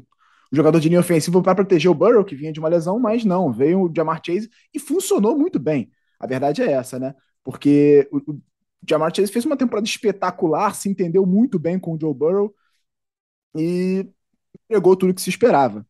jogador 0.50 0.80
de 0.80 0.88
linha 0.88 1.00
ofensiva 1.00 1.42
para 1.42 1.56
proteger 1.56 1.90
o 1.90 1.94
Burrow, 1.94 2.24
que 2.24 2.34
vinha 2.34 2.54
de 2.54 2.58
uma 2.58 2.70
lesão, 2.70 2.98
mas 2.98 3.22
não, 3.22 3.52
veio 3.52 3.82
o 3.82 3.92
Jamar 3.94 4.22
Chase 4.24 4.48
e 4.72 4.78
funcionou 4.78 5.38
muito 5.38 5.58
bem. 5.58 5.90
A 6.22 6.26
verdade 6.26 6.62
é 6.62 6.72
essa, 6.72 6.98
né? 6.98 7.14
Porque 7.44 8.08
o, 8.12 8.18
o 8.32 8.42
Jamar 8.88 9.14
Chase 9.14 9.32
fez 9.32 9.44
uma 9.44 9.56
temporada 9.56 9.86
espetacular, 9.86 10.74
se 10.74 10.88
entendeu 10.88 11.26
muito 11.26 11.58
bem 11.58 11.78
com 11.78 11.94
o 11.94 12.00
Joe 12.00 12.14
Burrow 12.14 12.54
e 13.56 14.08
pegou 14.68 14.96
tudo 14.96 15.14
que 15.14 15.22
se 15.22 15.30
esperava 15.30 15.86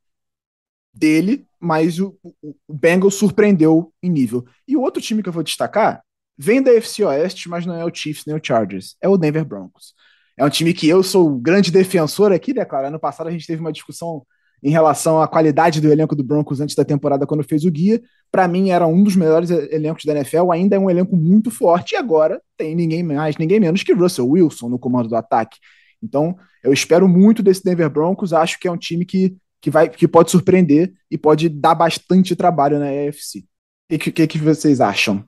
dele, 0.92 1.46
mas 1.58 1.98
o, 1.98 2.18
o, 2.22 2.54
o 2.68 2.74
Bengals 2.74 3.14
surpreendeu 3.14 3.92
em 4.02 4.10
nível. 4.10 4.44
E 4.66 4.76
o 4.76 4.82
outro 4.82 5.02
time 5.02 5.22
que 5.22 5.28
eu 5.28 5.32
vou 5.32 5.42
destacar 5.42 6.02
vem 6.36 6.62
da 6.62 6.72
FC 6.72 7.04
Oeste, 7.04 7.48
mas 7.48 7.64
não 7.66 7.74
é 7.74 7.84
o 7.84 7.94
Chiefs 7.94 8.24
nem 8.26 8.36
o 8.36 8.40
Chargers, 8.42 8.96
é 9.00 9.08
o 9.08 9.16
Denver 9.16 9.44
Broncos. 9.44 9.94
É 10.36 10.44
um 10.44 10.50
time 10.50 10.72
que 10.74 10.88
eu 10.88 11.02
sou 11.02 11.38
grande 11.38 11.70
defensor 11.70 12.32
aqui, 12.32 12.54
né, 12.54 12.64
cara? 12.64 12.88
Ano 12.88 12.98
passado 12.98 13.28
a 13.28 13.30
gente 13.30 13.46
teve 13.46 13.60
uma 13.60 13.72
discussão 13.72 14.26
em 14.62 14.70
relação 14.70 15.20
à 15.20 15.26
qualidade 15.26 15.80
do 15.80 15.90
elenco 15.90 16.14
do 16.14 16.22
Broncos 16.22 16.60
antes 16.60 16.76
da 16.76 16.84
temporada, 16.84 17.26
quando 17.26 17.42
fez 17.42 17.64
o 17.64 17.70
guia. 17.70 18.00
Para 18.30 18.46
mim, 18.46 18.70
era 18.70 18.86
um 18.86 19.02
dos 19.02 19.16
melhores 19.16 19.50
elencos 19.50 20.04
da 20.04 20.12
NFL, 20.12 20.52
ainda 20.52 20.76
é 20.76 20.78
um 20.78 20.88
elenco 20.88 21.16
muito 21.16 21.50
forte, 21.50 21.92
e 21.92 21.96
agora 21.96 22.40
tem 22.56 22.74
ninguém 22.74 23.02
mais, 23.02 23.36
ninguém 23.36 23.58
menos 23.58 23.82
que 23.82 23.92
Russell 23.92 24.28
Wilson 24.28 24.68
no 24.68 24.78
comando 24.78 25.08
do 25.08 25.16
ataque. 25.16 25.58
Então, 26.00 26.36
eu 26.62 26.72
espero 26.72 27.08
muito 27.08 27.42
desse 27.42 27.64
Denver 27.64 27.90
Broncos, 27.90 28.32
acho 28.32 28.58
que 28.58 28.68
é 28.68 28.72
um 28.72 28.76
time 28.76 29.04
que, 29.04 29.36
que, 29.60 29.68
vai, 29.68 29.88
que 29.88 30.06
pode 30.06 30.30
surpreender 30.30 30.92
e 31.10 31.18
pode 31.18 31.48
dar 31.48 31.74
bastante 31.74 32.36
trabalho 32.36 32.78
na 32.78 32.86
AFC. 32.86 33.44
O 33.90 33.98
que, 33.98 34.12
que, 34.12 34.26
que 34.26 34.38
vocês 34.38 34.80
acham? 34.80 35.24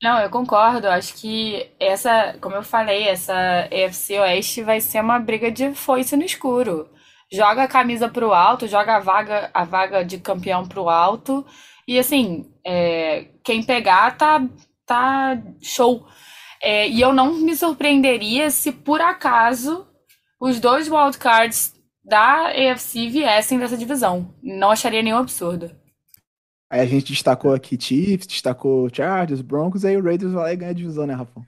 Não, 0.00 0.20
eu 0.20 0.30
concordo. 0.30 0.86
Acho 0.86 1.14
que 1.14 1.66
essa, 1.80 2.36
como 2.40 2.54
eu 2.54 2.62
falei, 2.62 3.08
essa 3.08 3.34
AFC 3.64 4.18
Oeste 4.20 4.62
vai 4.62 4.80
ser 4.80 5.00
uma 5.00 5.18
briga 5.18 5.50
de 5.50 5.74
foice 5.74 6.16
no 6.16 6.22
escuro 6.22 6.88
joga 7.30 7.64
a 7.64 7.68
camisa 7.68 8.08
pro 8.08 8.32
alto, 8.32 8.66
joga 8.66 8.96
a 8.96 9.00
vaga, 9.00 9.50
a 9.52 9.64
vaga 9.64 10.04
de 10.04 10.18
campeão 10.18 10.66
pro 10.66 10.88
alto. 10.88 11.44
E 11.86 11.98
assim, 11.98 12.50
é, 12.64 13.26
quem 13.44 13.62
pegar 13.62 14.16
tá, 14.16 14.46
tá 14.86 15.40
show. 15.60 16.06
É, 16.62 16.88
e 16.88 17.00
eu 17.00 17.12
não 17.12 17.34
me 17.34 17.54
surpreenderia 17.56 18.50
se 18.50 18.72
por 18.72 19.00
acaso 19.00 19.86
os 20.40 20.58
dois 20.60 20.88
wildcards 20.88 21.74
da 22.04 22.48
AFC 22.48 23.08
viessem 23.08 23.58
dessa 23.58 23.76
divisão. 23.76 24.34
Não 24.42 24.70
acharia 24.70 25.02
nenhum 25.02 25.18
absurdo. 25.18 25.70
Aí 26.70 26.80
a 26.80 26.86
gente 26.86 27.12
destacou 27.12 27.54
aqui 27.54 27.78
Chiefs, 27.80 28.26
destacou 28.26 28.88
Chargers, 28.92 29.40
Broncos, 29.40 29.84
aí 29.84 29.96
o 29.96 30.02
Raiders 30.02 30.32
vai 30.32 30.42
lá 30.44 30.52
e 30.52 30.56
ganha 30.56 30.70
a 30.70 30.74
divisão, 30.74 31.06
né, 31.06 31.14
Rafa? 31.14 31.40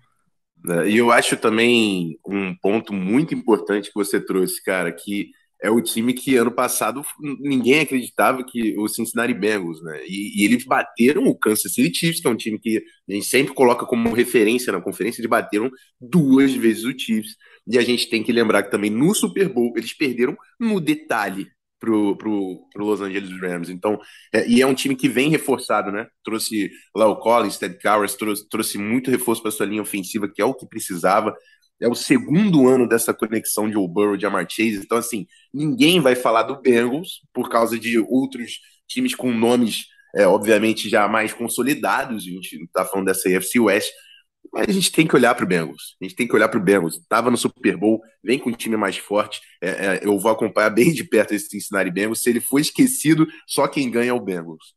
É, 0.69 0.89
e 0.89 0.97
eu 0.97 1.11
acho 1.11 1.37
também 1.37 2.19
um 2.27 2.55
ponto 2.55 2.93
muito 2.93 3.35
importante 3.35 3.89
que 3.89 3.95
você 3.95 4.21
trouxe, 4.21 4.63
cara, 4.63 4.91
que 4.93 5.31
é 5.63 5.71
o 5.71 5.81
time 5.81 6.15
que 6.15 6.37
ano 6.37 6.51
passado 6.51 7.05
ninguém 7.39 7.81
acreditava 7.81 8.43
que 8.45 8.77
o 8.79 8.89
Cincinnati 8.89 9.35
Bengals, 9.35 9.83
né? 9.83 10.03
E, 10.07 10.41
e, 10.41 10.45
eles 10.45 10.65
bateram 10.65 11.25
o 11.25 11.39
Kansas 11.39 11.73
City 11.73 11.99
Chiefs, 11.99 12.21
que 12.21 12.27
é 12.27 12.31
um 12.31 12.37
time 12.37 12.59
que 12.59 12.83
a 13.09 13.13
gente 13.13 13.27
sempre 13.27 13.55
coloca 13.55 13.85
como 13.85 14.13
referência 14.15 14.73
na 14.73 14.81
conferência, 14.81 15.21
eles 15.21 15.31
bateram 15.31 15.71
duas 16.01 16.53
vezes 16.53 16.85
o 16.85 16.99
Chiefs. 16.99 17.37
E 17.67 17.79
a 17.79 17.83
gente 17.83 18.09
tem 18.09 18.23
que 18.23 18.33
lembrar 18.33 18.63
que 18.63 18.71
também 18.71 18.91
no 18.91 19.15
Super 19.15 19.49
Bowl 19.49 19.73
eles 19.77 19.93
perderam 19.93 20.37
no 20.59 20.81
detalhe 20.81 21.47
pro, 21.79 22.17
pro, 22.17 22.69
pro 22.73 22.85
Los 22.85 23.01
Angeles 23.01 23.31
Rams. 23.41 23.71
Então, 23.71 23.99
é, 24.33 24.49
e 24.49 24.61
é 24.61 24.67
um 24.67 24.75
time 24.75 24.95
que 24.95 25.09
vem 25.09 25.31
reforçado, 25.31 25.91
né? 25.91 26.07
Trouxe 26.23 26.71
Léo 26.97 27.17
Collins, 27.17 27.59
Ted 27.59 27.79
Cowers, 27.81 28.15
trouxe, 28.15 28.49
trouxe 28.49 28.79
muito 28.79 29.11
reforço 29.11 29.43
para 29.43 29.51
sua 29.51 29.67
linha 29.67 29.83
ofensiva, 29.83 30.29
que 30.29 30.41
é 30.41 30.45
o 30.45 30.55
que 30.55 30.67
precisava 30.67 31.35
é 31.81 31.89
o 31.89 31.95
segundo 31.95 32.69
ano 32.69 32.89
dessa 32.89 33.15
conexão 33.15 33.67
de 33.67 33.75
Joe 33.75 33.89
Burrow 33.89 34.17
e 34.17 34.21
Jamar 34.21 34.47
Chase. 34.49 34.81
Então, 34.85 34.99
assim, 34.99 35.27
ninguém 35.53 36.01
vai 36.01 36.15
falar 36.15 36.43
do 36.43 36.61
Bengals 36.61 37.21
por 37.33 37.49
causa 37.49 37.79
de 37.79 37.99
outros 37.99 38.61
times 38.87 39.15
com 39.15 39.33
nomes, 39.33 39.87
é, 40.15 40.27
obviamente, 40.27 40.89
já 40.89 41.09
mais 41.09 41.33
consolidados. 41.33 42.25
A 42.25 42.31
gente 42.31 42.59
não 42.59 42.65
está 42.65 42.85
falando 42.85 43.07
dessa 43.07 43.29
AFC 43.29 43.59
West, 43.59 43.91
mas 44.53 44.69
a 44.69 44.73
gente 44.73 44.93
tem 44.93 45.07
que 45.07 45.15
olhar 45.15 45.35
para 45.35 45.45
o 45.45 45.49
Bengals. 45.49 45.97
A 46.01 46.05
gente 46.05 46.17
tem 46.17 46.27
que 46.27 46.35
olhar 46.35 46.49
para 46.49 46.59
o 46.59 46.63
Bengals. 46.63 46.97
Estava 46.97 47.31
no 47.31 47.37
Super 47.37 47.77
Bowl, 47.77 48.01
vem 48.23 48.39
com 48.39 48.51
um 48.51 48.55
time 48.55 48.77
mais 48.77 48.99
forte. 48.99 49.41
É, 49.63 49.69
é, 49.69 50.01
eu 50.03 50.19
vou 50.19 50.31
acompanhar 50.31 50.71
bem 50.71 50.93
de 50.93 51.05
perto 51.05 51.33
esse 51.33 51.49
Cincinnati 51.49 51.91
Bengals. 51.91 52.23
Se 52.23 52.29
ele 52.31 52.41
for 52.41 52.59
esquecido, 52.59 53.27
só 53.47 53.67
quem 53.69 53.91
ganha 53.91 54.11
é 54.11 54.13
o 54.13 54.21
Bengals. 54.21 54.75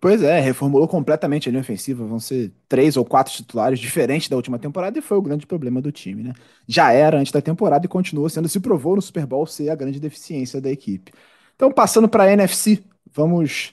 Pois 0.00 0.22
é, 0.22 0.40
reformulou 0.40 0.86
completamente 0.86 1.48
a 1.48 1.50
linha 1.52 1.60
ofensiva. 1.60 2.04
Vão 2.04 2.20
ser 2.20 2.52
três 2.68 2.96
ou 2.96 3.04
quatro 3.04 3.32
titulares, 3.32 3.78
diferente 3.78 4.28
da 4.28 4.36
última 4.36 4.58
temporada, 4.58 4.98
e 4.98 5.02
foi 5.02 5.16
o 5.16 5.22
grande 5.22 5.46
problema 5.46 5.80
do 5.80 5.90
time, 5.90 6.22
né? 6.22 6.32
Já 6.68 6.92
era 6.92 7.18
antes 7.18 7.32
da 7.32 7.40
temporada 7.40 7.86
e 7.86 7.88
continua 7.88 8.28
sendo, 8.28 8.48
se 8.48 8.60
provou 8.60 8.96
no 8.96 9.02
Super 9.02 9.26
Bowl 9.26 9.46
ser 9.46 9.70
a 9.70 9.74
grande 9.74 9.98
deficiência 9.98 10.60
da 10.60 10.70
equipe. 10.70 11.12
Então, 11.54 11.72
passando 11.72 12.08
para 12.08 12.24
a 12.24 12.32
NFC, 12.32 12.82
vamos 13.12 13.72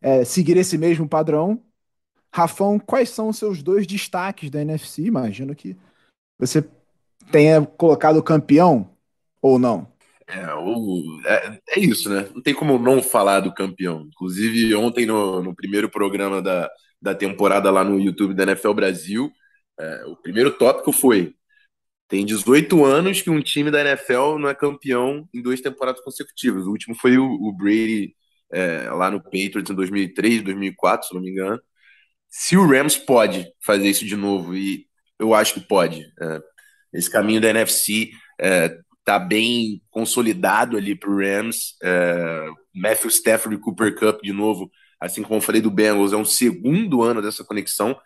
é, 0.00 0.24
seguir 0.24 0.56
esse 0.56 0.78
mesmo 0.78 1.08
padrão. 1.08 1.60
Rafão, 2.32 2.78
quais 2.78 3.10
são 3.10 3.28
os 3.28 3.38
seus 3.38 3.62
dois 3.62 3.86
destaques 3.86 4.50
da 4.50 4.60
NFC? 4.60 5.02
Imagino 5.02 5.54
que 5.54 5.76
você 6.38 6.64
tenha 7.30 7.64
colocado 7.66 8.22
campeão 8.22 8.90
ou 9.42 9.58
não. 9.58 9.88
É, 10.26 10.54
o, 10.54 11.20
é, 11.26 11.60
é, 11.70 11.80
isso, 11.80 12.08
né? 12.08 12.28
Não 12.34 12.42
tem 12.42 12.54
como 12.54 12.78
não 12.78 13.02
falar 13.02 13.40
do 13.40 13.52
campeão. 13.52 14.06
Inclusive, 14.08 14.74
ontem, 14.74 15.06
no, 15.06 15.42
no 15.42 15.54
primeiro 15.54 15.90
programa 15.90 16.40
da, 16.40 16.70
da 17.00 17.14
temporada 17.14 17.70
lá 17.70 17.84
no 17.84 18.00
YouTube 18.00 18.34
da 18.34 18.44
NFL 18.44 18.72
Brasil, 18.72 19.30
é, 19.78 20.04
o 20.06 20.16
primeiro 20.16 20.50
tópico 20.56 20.92
foi: 20.92 21.34
tem 22.08 22.24
18 22.24 22.84
anos 22.84 23.22
que 23.22 23.30
um 23.30 23.40
time 23.42 23.70
da 23.70 23.80
NFL 23.80 24.38
não 24.38 24.48
é 24.48 24.54
campeão 24.54 25.28
em 25.34 25.42
duas 25.42 25.60
temporadas 25.60 26.00
consecutivas. 26.02 26.66
O 26.66 26.70
último 26.70 26.94
foi 26.94 27.18
o, 27.18 27.24
o 27.24 27.52
Brady 27.52 28.14
é, 28.52 28.90
lá 28.90 29.10
no 29.10 29.22
Patriots 29.22 29.70
em 29.70 29.74
2003, 29.74 30.42
2004, 30.42 31.08
se 31.08 31.14
não 31.14 31.20
me 31.22 31.30
engano. 31.30 31.60
Se 32.28 32.56
o 32.56 32.66
Rams 32.66 32.96
pode 32.96 33.46
fazer 33.64 33.88
isso 33.88 34.04
de 34.06 34.16
novo, 34.16 34.56
e 34.56 34.86
eu 35.18 35.34
acho 35.34 35.54
que 35.54 35.60
pode, 35.60 36.02
é, 36.20 36.40
esse 36.92 37.10
caminho 37.10 37.40
da 37.40 37.50
NFC 37.50 38.10
é, 38.40 38.76
tá 39.04 39.18
bem 39.18 39.82
consolidado 39.90 40.76
ali 40.76 40.94
para 40.94 41.10
o 41.10 41.18
Rams. 41.18 41.76
É, 41.82 42.46
Matthew 42.74 43.10
Stafford 43.10 43.56
e 43.56 43.60
Cooper 43.60 43.94
Cup, 43.94 44.22
de 44.22 44.32
novo, 44.32 44.70
assim 45.00 45.22
como 45.22 45.36
eu 45.36 45.40
falei 45.40 45.60
do 45.60 45.70
Bengals, 45.70 46.12
é 46.12 46.16
um 46.16 46.24
segundo 46.24 47.02
ano 47.02 47.20
dessa 47.20 47.44
conexão. 47.44 47.96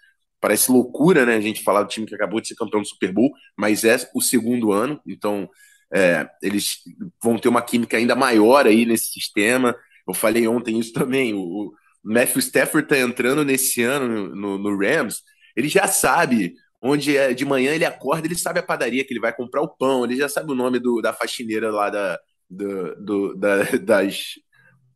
Parece 0.40 0.70
loucura, 0.70 1.24
né? 1.24 1.36
A 1.36 1.40
gente 1.40 1.62
falar 1.62 1.82
do 1.82 1.88
time 1.88 2.06
que 2.06 2.14
acabou 2.14 2.40
de 2.40 2.48
ser 2.48 2.56
campeão 2.56 2.82
do 2.82 2.88
Super 2.88 3.12
Bowl, 3.12 3.30
mas 3.56 3.84
é 3.84 3.96
o 4.14 4.20
segundo 4.20 4.72
ano, 4.72 5.00
então 5.06 5.48
é, 5.92 6.28
eles 6.42 6.78
vão 7.22 7.38
ter 7.38 7.48
uma 7.48 7.62
química 7.62 7.96
ainda 7.96 8.14
maior 8.14 8.66
aí 8.66 8.84
nesse 8.84 9.08
sistema. 9.10 9.74
Eu 10.06 10.14
falei 10.14 10.46
ontem 10.48 10.78
isso 10.78 10.92
também. 10.92 11.34
O, 11.34 11.72
Matthew 12.02 12.40
Stafford 12.40 12.88
tá 12.88 12.98
entrando 12.98 13.44
nesse 13.44 13.82
ano 13.82 14.34
no, 14.34 14.58
no 14.58 14.78
Rams, 14.78 15.22
ele 15.56 15.68
já 15.68 15.86
sabe 15.86 16.54
onde 16.80 17.16
é, 17.16 17.34
de 17.34 17.44
manhã 17.44 17.74
ele 17.74 17.84
acorda, 17.84 18.26
ele 18.26 18.38
sabe 18.38 18.58
a 18.58 18.62
padaria 18.62 19.04
que 19.04 19.12
ele 19.12 19.20
vai 19.20 19.34
comprar 19.34 19.62
o 19.62 19.68
pão, 19.68 20.04
ele 20.04 20.16
já 20.16 20.28
sabe 20.28 20.52
o 20.52 20.54
nome 20.54 20.78
do, 20.78 21.00
da 21.00 21.12
faxineira 21.12 21.70
lá 21.70 21.90
da, 21.90 22.18
do, 22.48 22.94
do, 22.96 23.34
da, 23.34 23.62
das, 23.82 24.34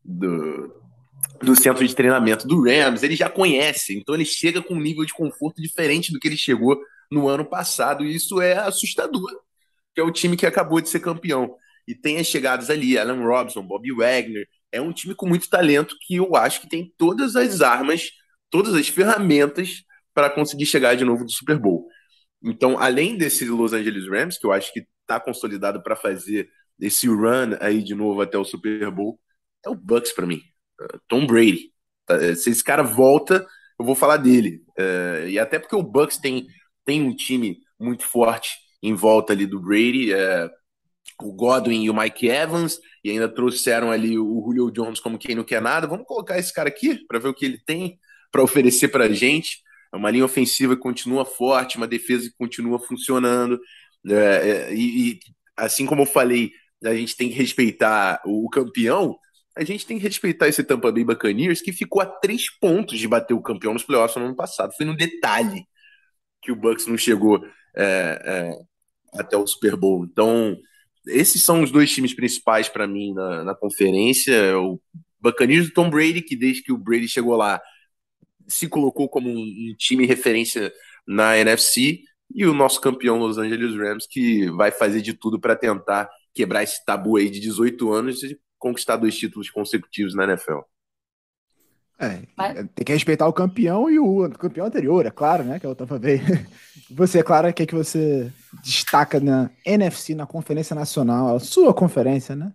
do, 0.05 0.73
do 1.43 1.57
centro 1.57 1.87
de 1.87 1.95
treinamento 1.95 2.47
do 2.47 2.63
Rams, 2.63 3.03
ele 3.03 3.17
já 3.17 3.29
conhece, 3.29 3.97
então 3.97 4.15
ele 4.15 4.25
chega 4.25 4.63
com 4.63 4.75
um 4.75 4.81
nível 4.81 5.05
de 5.05 5.13
conforto 5.13 5.61
diferente 5.61 6.13
do 6.13 6.21
que 6.21 6.29
ele 6.29 6.37
chegou 6.37 6.81
no 7.11 7.29
ano 7.29 7.45
passado, 7.45 8.05
e 8.05 8.15
isso 8.15 8.41
é 8.41 8.57
assustador, 8.59 9.31
que 9.95 10.01
é 10.01 10.05
o 10.05 10.13
time 10.13 10.37
que 10.37 10.47
acabou 10.47 10.81
de 10.81 10.89
ser 10.89 11.01
campeão. 11.01 11.57
E 11.87 11.95
tem 11.95 12.19
as 12.19 12.29
chegadas 12.29 12.71
ali, 12.71 12.97
Alan 12.97 13.23
Robson, 13.23 13.61
Bobby 13.61 13.93
Wagner, 13.93 14.47
é 14.71 14.81
um 14.81 14.93
time 14.93 15.15
com 15.15 15.27
muito 15.27 15.51
talento 15.51 15.97
que 16.01 16.15
eu 16.15 16.35
acho 16.37 16.61
que 16.61 16.69
tem 16.69 16.93
todas 16.97 17.37
as 17.37 17.61
armas, 17.61 18.11
todas 18.49 18.73
as 18.75 18.89
ferramentas 18.89 19.83
para 20.15 20.31
conseguir 20.31 20.67
chegar 20.67 20.95
de 20.95 21.05
novo 21.05 21.25
do 21.25 21.31
Super 21.31 21.59
Bowl. 21.59 21.87
Então, 22.43 22.79
além 22.79 23.17
desse 23.17 23.45
Los 23.45 23.73
Angeles 23.73 24.09
Rams, 24.09 24.39
que 24.39 24.47
eu 24.47 24.53
acho 24.53 24.73
que 24.73 24.85
está 25.03 25.21
consolidado 25.21 25.83
para 25.83 25.97
fazer 25.97 26.49
esse 26.81 27.07
run 27.07 27.57
aí 27.61 27.83
de 27.83 27.95
novo 27.95 28.21
até 28.21 28.37
o 28.37 28.45
Super 28.45 28.91
Bowl, 28.91 29.19
é 29.65 29.71
o 29.71 29.75
Bucks 29.75 30.13
para 30.13 30.27
mim. 30.27 30.41
Uh, 30.81 31.01
Tom 31.07 31.27
Brady. 31.27 31.73
Uh, 32.11 32.35
se 32.35 32.51
esse 32.51 32.65
cara 32.65 32.83
volta, 32.83 33.47
eu 33.79 33.85
vou 33.85 33.95
falar 33.95 34.17
dele. 34.17 34.63
Uh, 34.79 35.29
e 35.29 35.39
até 35.39 35.59
porque 35.59 35.77
o 35.77 35.83
Bucks 35.83 36.19
tem, 36.19 36.47
tem 36.85 37.03
um 37.03 37.15
time 37.15 37.59
muito 37.79 38.05
forte 38.05 38.51
em 38.83 38.95
volta 38.95 39.33
ali 39.33 39.47
do 39.47 39.61
Brady. 39.61 40.13
É, 40.13 40.51
o 41.21 41.33
Godwin 41.33 41.85
e 41.85 41.91
o 41.91 41.95
Mike 41.95 42.29
Evans, 42.29 42.79
e 43.05 43.11
ainda 43.11 43.29
trouxeram 43.29 43.91
ali 43.91 44.19
o 44.19 44.43
Julio 44.45 44.71
Jones 44.71 45.01
como 45.01 45.19
quem 45.19 45.35
não 45.35 45.45
quer 45.45 45.63
nada. 45.63 45.87
Vamos 45.87 46.07
colocar 46.07 46.39
esse 46.39 46.53
cara 46.53 46.69
aqui 46.69 47.05
para 47.07 47.19
ver 47.19 47.29
o 47.29 47.35
que 47.35 47.45
ele 47.45 47.59
tem 47.65 47.99
para 48.31 48.43
oferecer 48.43 48.89
para 48.89 49.05
a 49.05 49.13
gente. 49.13 49.59
É 49.93 49.97
uma 49.97 50.11
linha 50.11 50.25
ofensiva 50.25 50.75
que 50.75 50.83
continua 50.83 51.25
forte, 51.25 51.77
uma 51.77 51.87
defesa 51.87 52.29
que 52.29 52.37
continua 52.37 52.79
funcionando. 52.79 53.61
É, 54.09 54.15
é, 54.15 54.75
e, 54.75 55.13
e, 55.13 55.21
assim 55.57 55.87
como 55.87 56.03
eu 56.03 56.07
falei, 56.07 56.53
a 56.85 56.95
gente 56.95 57.17
tem 57.17 57.29
que 57.29 57.35
respeitar 57.35 58.21
o, 58.25 58.47
o, 58.47 58.51
campeão, 58.51 59.17
a 59.57 59.63
gente 59.65 59.87
tem 59.87 59.99
que 59.99 60.03
respeitar 60.03 60.49
esse 60.49 60.65
Tampa 60.65 60.91
Bay 60.91 61.05
Buccaneers 61.05 61.61
que 61.61 61.73
ficou 61.73 62.01
a 62.01 62.07
três 62.07 62.51
pontos 62.59 62.99
de 62.99 63.07
bater 63.07 63.35
o 63.35 63.43
campeão 63.43 63.75
nos 63.75 63.85
playoffs 63.85 64.17
no 64.17 64.27
ano 64.27 64.37
passado. 64.37 64.73
Foi 64.77 64.87
no 64.87 64.97
detalhe 64.97 65.67
que 66.41 66.51
o 66.51 66.57
Bucks 66.57 66.87
não 66.87 66.97
chegou 66.97 67.45
é, 67.77 68.21
é 68.25 69.21
até 69.21 69.37
o 69.37 69.47
Super 69.47 69.77
Bowl. 69.77 70.05
Então, 70.05 70.57
esses 71.07 71.45
são 71.45 71.63
os 71.63 71.71
dois 71.71 71.93
times 71.93 72.15
principais 72.15 72.69
para 72.69 72.87
mim 72.87 73.13
na, 73.13 73.45
na 73.45 73.55
conferência. 73.55 74.59
O 74.59 74.81
Buccaneers 75.21 75.69
do 75.69 75.75
Tom 75.75 75.91
Brady, 75.91 76.23
que 76.23 76.35
desde 76.35 76.63
que 76.63 76.73
o 76.73 76.79
Brady 76.79 77.09
chegou 77.09 77.37
lá 77.37 77.61
se 78.49 78.69
colocou 78.69 79.09
como 79.09 79.29
um, 79.29 79.43
um 79.43 79.75
time 79.77 80.07
referência 80.07 80.73
na 81.07 81.37
NFC, 81.39 82.01
e 82.35 82.47
o 82.47 82.55
nosso 82.55 82.81
campeão 82.81 83.19
Los 83.19 83.39
Angeles 83.39 83.77
Rams, 83.77 84.07
que 84.07 84.51
vai 84.53 84.71
fazer 84.71 85.03
de 85.03 85.13
tudo 85.13 85.39
para 85.39 85.57
tentar 85.57 86.09
quebrar 86.35 86.63
esse 86.63 86.83
tabu 86.85 87.17
aí 87.17 87.29
de 87.29 87.41
18 87.41 87.93
anos 87.93 88.23
e 88.23 88.39
conquistar 88.59 88.97
dois 88.97 89.17
títulos 89.17 89.51
consecutivos 89.51 90.15
na 90.15 90.25
NFL. 90.25 90.61
É, 91.99 92.23
tem 92.75 92.85
que 92.85 92.93
respeitar 92.93 93.29
o 93.29 93.33
campeão 93.33 93.89
e 93.89 93.99
o 93.99 94.29
campeão 94.31 94.67
anterior, 94.67 95.07
é 95.07 95.11
claro, 95.11 95.45
né? 95.45 95.61
Que 95.61 95.67
é 95.67 95.69
o 95.69 95.75
Tampa 95.75 95.99
Bay. 95.99 96.21
Você, 96.91 97.23
Clara, 97.23 97.51
o 97.51 97.53
que, 97.53 97.63
é 97.63 97.67
que 97.67 97.75
você 97.75 98.33
destaca 98.63 99.21
na 99.21 99.51
NFC, 99.65 100.15
na 100.15 100.27
Conferência 100.27 100.75
Nacional, 100.75 101.37
a 101.37 101.41
sua 101.41 101.73
conferência, 101.73 102.35
né? 102.35 102.53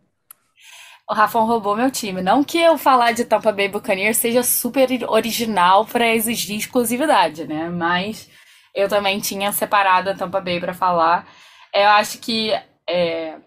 O 1.10 1.14
Rafão 1.14 1.46
roubou 1.46 1.76
meu 1.76 1.90
time. 1.90 2.22
Não 2.22 2.44
que 2.44 2.58
eu 2.60 2.78
falar 2.78 3.14
de 3.14 3.24
Tampa 3.24 3.52
Bay 3.52 3.70
Buccaneers 3.70 4.18
seja 4.18 4.44
super 4.44 4.90
original 5.10 5.86
para 5.86 6.14
exigir 6.14 6.58
exclusividade, 6.58 7.48
né? 7.48 7.70
Mas 7.70 8.30
eu 8.76 8.90
também 8.90 9.20
tinha 9.20 9.52
separado 9.54 10.10
a 10.10 10.16
Tampa 10.16 10.42
Bay 10.42 10.60
para 10.60 10.74
falar. 10.74 11.26
Eu 11.74 11.88
acho 11.90 12.20
que 12.20 12.52
é, 12.90 13.38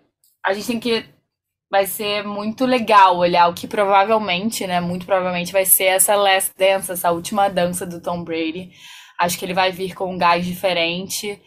a 0.44 0.52
gente 0.54 0.66
tem 0.66 0.80
que. 0.80 1.04
Vai 1.70 1.86
ser 1.86 2.24
muito 2.24 2.66
legal 2.66 3.16
olhar 3.16 3.48
o 3.48 3.54
que 3.54 3.68
provavelmente, 3.68 4.66
né? 4.66 4.80
Muito 4.80 5.06
provavelmente 5.06 5.52
vai 5.52 5.64
ser 5.64 5.84
essa 5.84 6.16
last 6.16 6.52
dance, 6.58 6.90
essa 6.90 7.12
última 7.12 7.48
dança 7.48 7.86
do 7.86 8.00
Tom 8.00 8.24
Brady. 8.24 8.72
Acho 9.20 9.38
que 9.38 9.44
ele 9.44 9.54
vai 9.54 9.70
vir 9.70 9.94
com 9.94 10.12
um 10.12 10.18
gás 10.18 10.44
diferente. 10.44 11.40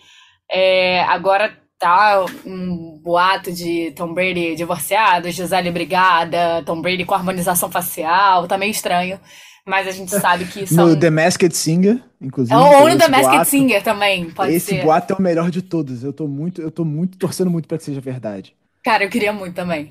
É, 0.49 1.01
agora 1.03 1.57
tá 1.83 2.25
um 2.45 2.97
boato 3.03 3.51
de 3.51 3.91
Tom 3.91 4.13
Brady 4.13 4.55
divorciado, 4.55 5.29
Gisele 5.29 5.69
brigada, 5.69 6.63
Tom 6.65 6.81
Brady 6.81 7.03
com 7.03 7.13
harmonização 7.13 7.69
facial, 7.69 8.47
tá 8.47 8.57
meio 8.57 8.71
estranho. 8.71 9.19
mas 9.65 9.85
a 9.85 9.91
gente 9.91 10.09
sabe 10.09 10.45
que 10.45 10.65
são. 10.65 10.87
No 10.87 10.95
The 10.97 11.09
Masked 11.09 11.53
Singer, 11.53 12.01
inclusive. 12.21 12.55
Ou 12.55 12.89
no 12.89 12.97
The 12.97 13.09
Masked 13.09 13.31
boato. 13.31 13.49
Singer 13.49 13.83
também, 13.83 14.29
pode 14.29 14.53
esse 14.53 14.67
ser. 14.67 14.75
Esse 14.75 14.85
boato 14.85 15.13
é 15.13 15.17
o 15.17 15.21
melhor 15.21 15.51
de 15.51 15.61
todos. 15.61 16.05
Eu 16.05 16.13
tô 16.13 16.25
muito, 16.25 16.61
eu 16.61 16.71
tô 16.71 16.85
muito 16.85 17.17
torcendo 17.17 17.51
muito 17.51 17.67
para 17.67 17.77
que 17.77 17.83
seja 17.83 17.99
verdade. 17.99 18.55
Cara, 18.81 19.03
eu 19.03 19.09
queria 19.09 19.33
muito 19.33 19.53
também. 19.53 19.89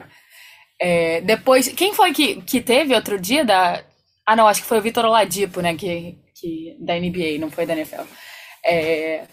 É, 0.81 1.21
depois, 1.21 1.69
quem 1.69 1.93
foi 1.93 2.13
que, 2.13 2.41
que 2.43 2.61
teve 2.61 2.95
outro 2.95 3.21
dia 3.21 3.45
da. 3.45 3.83
Ah, 4.27 4.35
não, 4.35 4.49
acho 4.49 4.63
que 4.63 4.69
foi 4.69 4.79
o 4.79 4.83
Vitor 4.83 5.05
Oladipo, 5.05 5.61
né? 5.61 5.75
Que, 5.75 6.19
que, 6.35 6.75
da 6.81 6.95
NBA, 6.99 7.39
não 7.39 7.51
foi 7.51 7.67
da 7.67 7.75
NFL. 7.75 8.03
É, 8.65 9.25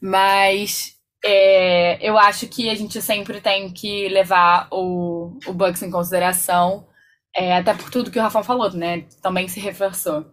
mas 0.00 0.95
é, 1.24 1.98
eu 2.06 2.18
acho 2.18 2.46
que 2.48 2.68
a 2.70 2.74
gente 2.74 3.00
sempre 3.02 3.40
tem 3.40 3.72
que 3.72 4.08
levar 4.08 4.68
o, 4.70 5.38
o 5.46 5.52
Bucks 5.52 5.82
em 5.82 5.90
consideração, 5.90 6.86
é, 7.34 7.56
até 7.56 7.74
por 7.74 7.90
tudo 7.90 8.10
que 8.10 8.18
o 8.18 8.22
Rafa 8.22 8.42
falou, 8.42 8.70
né? 8.72 9.04
Também 9.22 9.48
se 9.48 9.60
reforçou. 9.60 10.26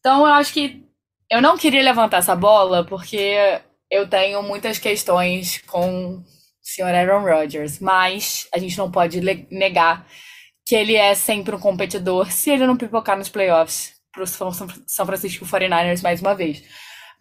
Então 0.00 0.26
eu 0.26 0.32
acho 0.34 0.52
que 0.52 0.84
eu 1.30 1.40
não 1.40 1.56
queria 1.56 1.82
levantar 1.82 2.18
essa 2.18 2.36
bola 2.36 2.84
porque 2.84 3.60
eu 3.90 4.08
tenho 4.08 4.42
muitas 4.42 4.78
questões 4.78 5.58
com 5.66 6.16
o 6.16 6.24
senhor 6.62 6.94
Aaron 6.94 7.22
Rodgers, 7.24 7.78
mas 7.78 8.48
a 8.54 8.58
gente 8.58 8.78
não 8.78 8.90
pode 8.90 9.20
negar 9.50 10.06
que 10.66 10.74
ele 10.74 10.96
é 10.96 11.14
sempre 11.14 11.54
um 11.54 11.60
competidor 11.60 12.30
se 12.30 12.50
ele 12.50 12.66
não 12.66 12.76
pipocar 12.76 13.16
nos 13.16 13.28
playoffs 13.28 13.94
para 14.12 14.22
o 14.22 14.26
São 14.26 15.06
Francisco 15.06 15.44
49ers 15.44 16.02
mais 16.02 16.20
uma 16.20 16.34
vez. 16.34 16.62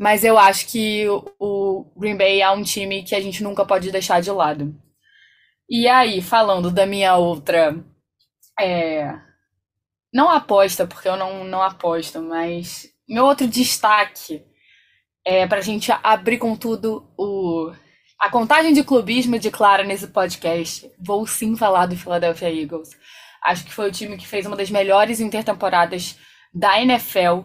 Mas 0.02 0.24
eu 0.24 0.36
acho 0.36 0.66
que 0.66 1.06
o 1.40 1.86
Green 1.96 2.18
Bay 2.18 2.42
é 2.42 2.50
um 2.50 2.64
time 2.64 3.04
que 3.04 3.14
a 3.14 3.22
gente 3.22 3.44
nunca 3.44 3.64
pode 3.64 3.92
deixar 3.92 4.20
de 4.20 4.32
lado. 4.32 4.76
E 5.70 5.88
aí, 5.88 6.24
falando 6.24 6.72
da 6.72 6.88
minha 6.88 7.16
outra. 7.18 7.76
É, 8.60 9.14
não 10.12 10.28
aposta, 10.28 10.88
porque 10.88 11.08
eu 11.08 11.16
não, 11.16 11.44
não 11.44 11.62
aposto, 11.62 12.20
mas 12.20 12.88
meu 13.08 13.26
outro 13.26 13.48
destaque 13.48 14.44
é 15.24 15.46
para 15.46 15.60
a 15.60 15.62
gente 15.62 15.92
abrir 16.04 16.40
com 16.40 16.56
tudo 16.56 17.08
o. 17.16 17.72
A 18.20 18.28
contagem 18.28 18.74
de 18.74 18.84
clubismo 18.84 19.38
de 19.38 19.52
Clara 19.52 19.84
nesse 19.84 20.08
podcast. 20.08 20.92
Vou 21.00 21.28
sim 21.28 21.56
falar 21.56 21.86
do 21.86 21.96
Philadelphia 21.96 22.50
Eagles. 22.50 22.90
Acho 23.44 23.66
que 23.66 23.74
foi 23.74 23.88
o 23.90 23.92
time 23.92 24.18
que 24.18 24.28
fez 24.28 24.48
uma 24.48 24.58
das 24.58 24.72
melhores 24.72 25.20
intertemporadas 25.20 26.18
da 26.52 26.82
NFL 26.82 27.42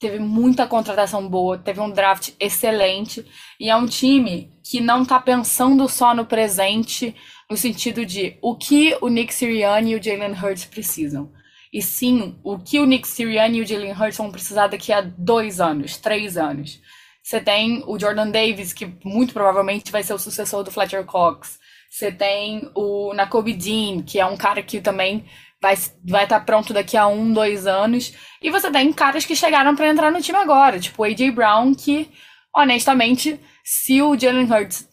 teve 0.00 0.18
muita 0.18 0.66
contratação 0.66 1.28
boa, 1.28 1.58
teve 1.58 1.78
um 1.78 1.90
draft 1.90 2.30
excelente 2.40 3.24
e 3.60 3.68
é 3.68 3.76
um 3.76 3.84
time 3.84 4.50
que 4.64 4.80
não 4.80 5.02
está 5.02 5.20
pensando 5.20 5.86
só 5.86 6.14
no 6.14 6.24
presente, 6.24 7.14
no 7.50 7.56
sentido 7.56 8.06
de 8.06 8.38
o 8.40 8.56
que 8.56 8.96
o 9.02 9.08
Nick 9.08 9.32
Sirianni 9.32 9.92
e 9.92 9.96
o 9.96 10.02
Jalen 10.02 10.32
Hurts 10.32 10.64
precisam. 10.64 11.30
E 11.70 11.82
sim, 11.82 12.38
o 12.42 12.58
que 12.58 12.80
o 12.80 12.86
Nick 12.86 13.06
Sirianni 13.06 13.58
e 13.58 13.60
o 13.60 13.66
Jalen 13.66 13.92
Hurts 13.92 14.16
vão 14.16 14.32
precisar 14.32 14.68
daqui 14.68 14.90
a 14.90 15.02
dois 15.02 15.60
anos, 15.60 15.98
três 15.98 16.38
anos. 16.38 16.80
Você 17.22 17.38
tem 17.38 17.84
o 17.86 17.98
Jordan 17.98 18.30
Davis, 18.30 18.72
que 18.72 18.90
muito 19.04 19.34
provavelmente 19.34 19.92
vai 19.92 20.02
ser 20.02 20.14
o 20.14 20.18
sucessor 20.18 20.64
do 20.64 20.70
Fletcher 20.70 21.04
Cox. 21.04 21.60
Você 21.90 22.10
tem 22.10 22.70
o 22.74 23.12
Nakobe 23.12 23.52
Dean, 23.52 24.02
que 24.02 24.18
é 24.18 24.24
um 24.24 24.36
cara 24.36 24.62
que 24.62 24.80
também 24.80 25.26
vai 25.60 25.76
vai 26.04 26.24
estar 26.24 26.40
tá 26.40 26.44
pronto 26.44 26.72
daqui 26.72 26.96
a 26.96 27.06
um, 27.06 27.32
dois 27.32 27.66
anos. 27.66 28.12
E 28.42 28.50
você 28.50 28.70
tem 28.70 28.92
caras 28.92 29.24
que 29.24 29.36
chegaram 29.36 29.74
para 29.76 29.88
entrar 29.88 30.10
no 30.10 30.22
time 30.22 30.38
agora, 30.38 30.80
tipo 30.80 31.02
o 31.02 31.04
AJ 31.04 31.30
Brown, 31.34 31.74
que 31.74 32.10
honestamente, 32.54 33.38
se 33.64 34.02
o 34.02 34.18
Jalen 34.18 34.50
Hurts 34.50 34.88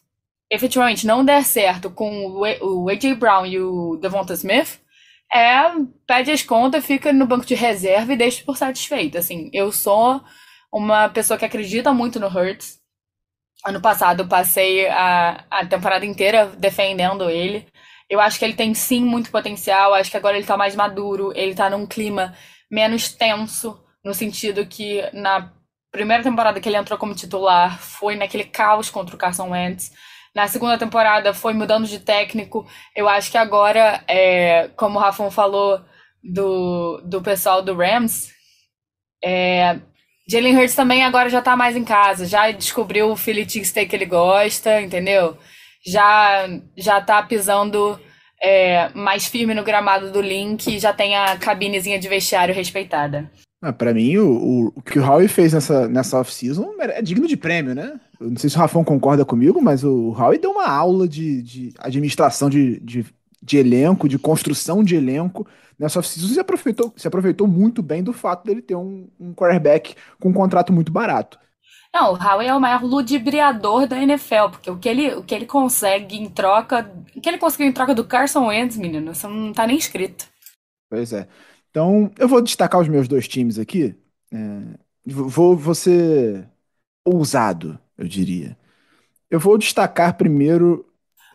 efetivamente 0.49 1.05
não 1.05 1.25
der 1.25 1.43
certo 1.43 1.89
com 1.89 2.41
o 2.61 2.89
AJ 2.89 3.15
Brown 3.17 3.45
e 3.45 3.59
o 3.59 3.97
Devonta 3.97 4.33
Smith, 4.33 4.79
é 5.33 5.71
pede 6.05 6.31
as 6.31 6.41
contas, 6.43 6.85
fica 6.85 7.11
no 7.11 7.27
banco 7.27 7.45
de 7.45 7.55
reserva 7.55 8.13
e 8.13 8.17
deixa 8.17 8.43
por 8.45 8.57
satisfeito. 8.57 9.17
Assim, 9.17 9.49
eu 9.53 9.71
sou 9.71 10.21
uma 10.71 11.09
pessoa 11.09 11.37
que 11.37 11.45
acredita 11.45 11.93
muito 11.93 12.19
no 12.19 12.27
Hurts. 12.27 12.79
Ano 13.65 13.81
passado 13.81 14.23
eu 14.23 14.27
passei 14.27 14.87
a, 14.87 15.43
a 15.49 15.65
temporada 15.65 16.05
inteira 16.05 16.45
defendendo 16.57 17.29
ele. 17.29 17.67
Eu 18.09 18.19
acho 18.19 18.39
que 18.39 18.45
ele 18.45 18.53
tem 18.53 18.73
sim 18.73 19.03
muito 19.03 19.31
potencial. 19.31 19.93
Acho 19.93 20.11
que 20.11 20.17
agora 20.17 20.37
ele 20.37 20.45
tá 20.45 20.57
mais 20.57 20.75
maduro, 20.75 21.31
ele 21.35 21.55
tá 21.55 21.69
num 21.69 21.85
clima 21.85 22.35
menos 22.69 23.09
tenso, 23.13 23.79
no 24.03 24.13
sentido 24.13 24.65
que 24.65 25.01
na 25.13 25.51
primeira 25.91 26.23
temporada 26.23 26.59
que 26.59 26.69
ele 26.69 26.77
entrou 26.77 26.97
como 26.99 27.15
titular 27.15 27.79
foi 27.79 28.15
naquele 28.15 28.43
caos 28.43 28.89
contra 28.89 29.15
o 29.15 29.17
Carson 29.17 29.49
Wentz. 29.49 29.91
Na 30.35 30.47
segunda 30.47 30.77
temporada 30.77 31.33
foi 31.33 31.53
mudando 31.53 31.87
de 31.87 31.99
técnico. 31.99 32.67
Eu 32.95 33.09
acho 33.09 33.31
que 33.31 33.37
agora, 33.37 34.03
é, 34.07 34.69
como 34.75 34.97
o 34.99 35.01
Rafon 35.01 35.31
falou 35.31 35.81
do, 36.23 37.01
do 37.03 37.21
pessoal 37.21 37.61
do 37.61 37.75
Rams, 37.75 38.29
é, 39.23 39.79
Jalen 40.29 40.57
Hurts 40.57 40.75
também 40.75 41.03
agora 41.03 41.29
já 41.29 41.41
tá 41.41 41.55
mais 41.55 41.75
em 41.75 41.83
casa, 41.83 42.25
já 42.25 42.51
descobriu 42.51 43.09
o 43.09 43.15
Philly 43.15 43.47
Steak 43.65 43.89
que 43.89 43.95
ele 43.95 44.05
gosta, 44.05 44.81
entendeu? 44.81 45.37
Já 45.85 46.47
já 46.75 47.01
tá 47.01 47.21
pisando 47.23 47.99
é, 48.41 48.89
mais 48.93 49.27
firme 49.27 49.53
no 49.53 49.63
gramado 49.63 50.11
do 50.11 50.21
Link 50.21 50.79
já 50.79 50.93
tem 50.93 51.15
a 51.15 51.37
cabinezinha 51.37 51.99
de 51.99 52.07
vestiário 52.07 52.53
respeitada. 52.53 53.29
Ah, 53.59 53.73
para 53.73 53.91
mim, 53.91 54.17
o, 54.17 54.71
o, 54.75 54.81
que 54.83 54.99
o 54.99 55.03
Howie 55.03 55.27
fez 55.27 55.51
nessa, 55.51 55.87
nessa 55.87 56.19
off-season 56.19 56.75
é 56.79 57.01
digno 57.01 57.27
de 57.27 57.35
prêmio, 57.35 57.73
né? 57.73 57.99
Eu 58.19 58.29
não 58.29 58.37
sei 58.37 58.51
se 58.51 58.55
o 58.55 58.59
Rafão 58.59 58.83
concorda 58.83 59.25
comigo, 59.25 59.59
mas 59.59 59.83
o 59.83 60.11
Howie 60.11 60.37
deu 60.37 60.51
uma 60.51 60.67
aula 60.67 61.07
de, 61.07 61.41
de 61.41 61.73
administração 61.79 62.51
de, 62.51 62.79
de, 62.81 63.03
de 63.41 63.57
elenco, 63.57 64.07
de 64.07 64.19
construção 64.19 64.83
de 64.83 64.95
elenco 64.95 65.47
nessa 65.77 65.99
off-season 65.99 66.33
se 66.33 66.39
aproveitou, 66.39 66.93
se 66.95 67.07
aproveitou 67.07 67.47
muito 67.47 67.83
bem 67.83 68.03
do 68.03 68.13
fato 68.13 68.45
dele 68.45 68.61
ter 68.61 68.75
um, 68.75 69.07
um 69.19 69.33
quarterback 69.33 69.95
com 70.19 70.29
um 70.29 70.33
contrato 70.33 70.73
muito 70.73 70.91
barato. 70.91 71.39
Não, 71.93 72.13
o 72.13 72.17
Howie 72.17 72.47
é 72.47 72.53
o 72.53 72.59
maior 72.59 72.83
ludibriador 72.83 73.87
da 73.87 73.97
NFL, 73.97 74.49
porque 74.51 74.69
o 74.69 74.77
que 74.77 74.87
ele, 74.87 75.15
o 75.15 75.23
que 75.23 75.33
ele 75.33 75.45
consegue 75.45 76.15
em 76.15 76.29
troca. 76.29 76.91
O 77.15 77.21
que 77.21 77.27
ele 77.27 77.37
conseguiu 77.37 77.67
em 77.67 77.71
troca 77.71 77.95
do 77.95 78.03
Carson 78.03 78.47
Wentz, 78.47 78.77
menino, 78.77 79.11
isso 79.11 79.27
não 79.27 79.53
tá 79.53 79.65
nem 79.65 79.77
escrito. 79.77 80.27
Pois 80.89 81.11
é. 81.13 81.27
Então, 81.69 82.11
eu 82.17 82.27
vou 82.27 82.41
destacar 82.41 82.81
os 82.81 82.87
meus 82.87 83.07
dois 83.07 83.27
times 83.27 83.57
aqui. 83.57 83.95
É, 84.31 84.37
vou, 85.05 85.55
vou 85.55 85.75
ser 85.75 86.47
ousado, 87.05 87.79
eu 87.97 88.07
diria. 88.07 88.57
Eu 89.29 89.39
vou 89.39 89.57
destacar 89.57 90.15
primeiro. 90.15 90.85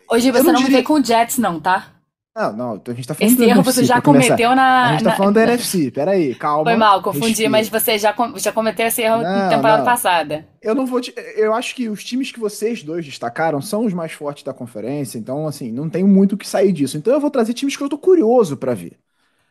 Hoje 0.08 0.30
você 0.30 0.44
não, 0.44 0.54
não 0.54 0.62
diria... 0.62 0.82
com 0.82 0.94
o 0.94 1.04
Jets, 1.04 1.38
não, 1.38 1.60
tá? 1.60 1.92
Não, 2.34 2.52
não, 2.54 2.82
a 2.86 2.92
gente 2.94 3.06
tá 3.06 3.14
falando 3.14 3.32
Esse 3.32 3.42
erro 3.42 3.60
NFC, 3.60 3.72
você 3.72 3.84
já 3.84 4.00
cometeu 4.00 4.56
na. 4.56 4.88
A 4.88 4.92
gente 4.92 5.04
tá 5.04 5.10
na... 5.10 5.16
falando 5.16 5.34
da 5.34 5.42
NFC, 5.42 5.90
peraí, 5.90 6.34
calma. 6.34 6.64
Foi 6.64 6.76
mal, 6.76 7.02
confundi, 7.02 7.26
respira. 7.26 7.50
mas 7.50 7.68
você 7.68 7.98
já, 7.98 8.14
já 8.36 8.50
cometeu 8.50 8.86
esse 8.86 9.02
erro 9.02 9.20
na 9.20 9.50
temporada 9.50 9.78
não. 9.78 9.84
passada. 9.84 10.48
Eu 10.62 10.74
não 10.74 10.86
vou. 10.86 10.98
Te... 10.98 11.12
Eu 11.36 11.52
acho 11.52 11.74
que 11.74 11.90
os 11.90 12.02
times 12.02 12.32
que 12.32 12.40
vocês 12.40 12.82
dois 12.82 13.04
destacaram 13.04 13.60
são 13.60 13.84
os 13.84 13.92
mais 13.92 14.12
fortes 14.12 14.44
da 14.44 14.54
conferência, 14.54 15.18
então, 15.18 15.46
assim, 15.46 15.70
não 15.70 15.90
tem 15.90 16.04
muito 16.04 16.32
o 16.32 16.38
que 16.38 16.48
sair 16.48 16.72
disso. 16.72 16.96
Então 16.96 17.12
eu 17.12 17.20
vou 17.20 17.30
trazer 17.30 17.52
times 17.52 17.76
que 17.76 17.82
eu 17.82 17.88
tô 17.88 17.98
curioso 17.98 18.56
para 18.56 18.72
ver. 18.72 18.98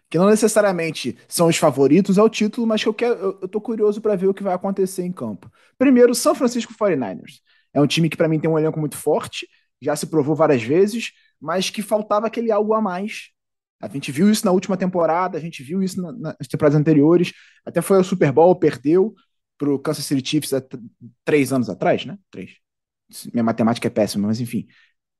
Que 0.09 0.17
não 0.17 0.25
necessariamente 0.25 1.15
são 1.27 1.47
os 1.47 1.57
favoritos 1.57 2.17
ao 2.17 2.29
título, 2.29 2.65
mas 2.65 2.81
que 2.81 2.89
eu 2.89 2.93
quero. 2.95 3.13
Eu, 3.13 3.39
eu 3.43 3.47
tô 3.47 3.61
curioso 3.61 4.01
para 4.01 4.15
ver 4.15 4.27
o 4.27 4.33
que 4.33 4.41
vai 4.41 4.55
acontecer 4.55 5.03
em 5.03 5.11
campo. 5.11 5.51
Primeiro, 5.77 6.15
São 6.15 6.33
Francisco 6.33 6.73
49ers. 6.73 7.41
É 7.75 7.79
um 7.79 7.85
time 7.85 8.09
que 8.09 8.17
para 8.17 8.27
mim 8.27 8.39
tem 8.39 8.49
um 8.49 8.57
elenco 8.57 8.79
muito 8.79 8.97
forte, 8.97 9.47
já 9.79 9.95
se 9.95 10.07
provou 10.07 10.35
várias 10.35 10.63
vezes 10.63 11.11
mas 11.41 11.69
que 11.69 11.81
faltava 11.81 12.27
aquele 12.27 12.51
algo 12.51 12.73
a 12.73 12.81
mais. 12.81 13.29
A 13.81 13.87
gente 13.87 14.11
viu 14.11 14.29
isso 14.29 14.45
na 14.45 14.51
última 14.51 14.77
temporada, 14.77 15.37
a 15.37 15.41
gente 15.41 15.63
viu 15.63 15.81
isso 15.81 15.99
na, 16.01 16.11
nas 16.11 16.47
temporadas 16.47 16.79
anteriores, 16.79 17.33
até 17.65 17.81
foi 17.81 17.99
o 17.99 18.03
Super 18.03 18.31
Bowl, 18.31 18.55
perdeu 18.55 19.15
para 19.57 19.73
o 19.73 19.79
Kansas 19.79 20.05
City 20.05 20.27
Chiefs 20.27 20.53
há 20.53 20.63
três 21.25 21.51
anos 21.51 21.69
atrás, 21.69 22.05
né? 22.05 22.17
Três. 22.29 22.51
Minha 23.33 23.43
matemática 23.43 23.87
é 23.87 23.91
péssima, 23.91 24.27
mas 24.27 24.39
enfim. 24.39 24.67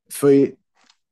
Foi 0.09 0.55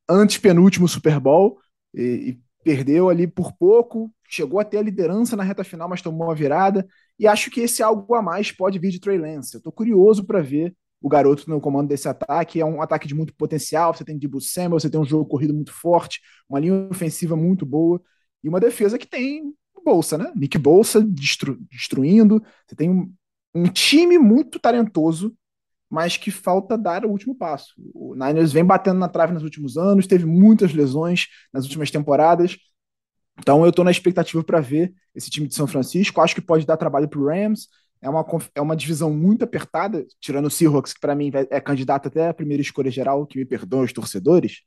antes 0.07 0.37
penúltimo 0.37 0.87
Super 0.87 1.19
Bowl 1.19 1.59
e, 1.93 2.01
e 2.01 2.41
perdeu 2.63 3.09
ali 3.09 3.27
por 3.27 3.53
pouco, 3.53 4.13
chegou 4.27 4.59
até 4.59 4.77
a 4.77 4.81
liderança 4.81 5.35
na 5.35 5.43
reta 5.43 5.63
final, 5.63 5.89
mas 5.89 6.01
tomou 6.01 6.27
uma 6.27 6.35
virada. 6.35 6.87
E 7.17 7.27
acho 7.27 7.49
que 7.51 7.61
esse 7.61 7.81
algo 7.83 8.13
a 8.15 8.21
mais 8.21 8.51
pode 8.51 8.79
vir 8.79 8.91
de 8.91 8.99
Trey 8.99 9.17
Lance. 9.17 9.55
Eu 9.55 9.59
estou 9.59 9.73
curioso 9.73 10.25
para 10.25 10.41
ver 10.41 10.75
o 11.01 11.09
garoto 11.09 11.49
no 11.49 11.61
comando 11.61 11.87
desse 11.87 12.07
ataque. 12.07 12.59
É 12.59 12.65
um 12.65 12.81
ataque 12.81 13.07
de 13.07 13.15
muito 13.15 13.33
potencial. 13.33 13.93
Você 13.93 14.03
tem 14.03 14.17
Debo 14.17 14.41
Samuel, 14.41 14.79
você 14.79 14.89
tem 14.89 14.99
um 14.99 15.05
jogo 15.05 15.25
corrido 15.25 15.53
muito 15.53 15.73
forte, 15.73 16.21
uma 16.49 16.59
linha 16.59 16.87
ofensiva 16.89 17.35
muito 17.35 17.65
boa 17.65 18.01
e 18.43 18.49
uma 18.49 18.59
defesa 18.59 18.97
que 18.97 19.07
tem 19.07 19.53
Bolsa, 19.83 20.17
né? 20.17 20.31
Nick 20.35 20.57
Bolsa 20.57 21.01
destru 21.01 21.57
destruindo. 21.71 22.43
Você 22.67 22.75
tem 22.75 22.89
um, 22.89 23.11
um, 23.55 23.63
time 23.63 24.17
muito 24.17 24.59
talentoso, 24.59 25.35
mas 25.89 26.17
que 26.17 26.31
falta 26.31 26.77
dar 26.77 27.05
o 27.05 27.09
último 27.09 27.35
passo. 27.35 27.73
O 27.93 28.13
Niners 28.13 28.51
vem 28.51 28.63
batendo 28.63 28.99
na 28.99 29.07
trave 29.07 29.33
nos 29.33 29.43
últimos 29.43 29.77
anos, 29.77 30.05
teve 30.05 30.25
muitas 30.25 30.73
lesões 30.73 31.27
nas 31.51 31.63
últimas 31.63 31.89
temporadas. 31.89 32.57
Então 33.39 33.63
eu 33.63 33.69
estou 33.69 33.85
na 33.85 33.91
expectativa 33.91 34.43
para 34.43 34.59
ver 34.59 34.93
esse 35.15 35.29
time 35.29 35.47
de 35.47 35.55
São 35.55 35.65
Francisco. 35.65 36.21
Acho 36.21 36.35
que 36.35 36.41
pode 36.41 36.65
dar 36.65 36.77
trabalho 36.77 37.07
para 37.07 37.21
Rams 37.21 37.67
é 38.01 38.09
uma, 38.09 38.25
é 38.55 38.61
uma 38.61 38.75
divisão 38.75 39.11
muito 39.11 39.43
apertada, 39.43 40.05
tirando 40.19 40.45
o 40.45 40.49
Seahawks, 40.49 40.93
que 40.93 40.99
para 40.99 41.15
mim 41.15 41.31
é 41.49 41.59
candidato 41.59 42.07
até 42.07 42.29
a 42.29 42.33
primeira 42.33 42.61
escolha 42.61 42.89
geral, 42.89 43.25
que 43.25 43.37
me 43.37 43.45
perdoam 43.45 43.83
os 43.83 43.93
torcedores, 43.93 44.61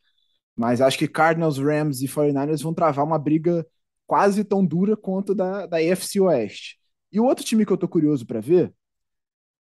mas 0.57 0.81
acho 0.81 0.99
que 0.99 1.09
Cardinals, 1.09 1.59
Rams 1.59 2.03
e 2.03 2.09
49ers 2.09 2.63
vão 2.63 2.75
travar 2.75 3.05
uma 3.05 3.19
briga 3.19 3.67
quase 4.07 4.45
tão 4.45 4.65
dura 4.65 4.97
quanto 4.97 5.35
da, 5.35 5.67
da 5.67 5.79
AFC 5.79 6.21
Oeste. 6.21 6.79
E 7.11 7.19
o 7.19 7.25
outro 7.25 7.45
time 7.45 7.65
que 7.65 7.73
eu 7.73 7.79
tô 7.79 7.89
curioso 7.89 8.27
para 8.27 8.41
ver 8.41 8.73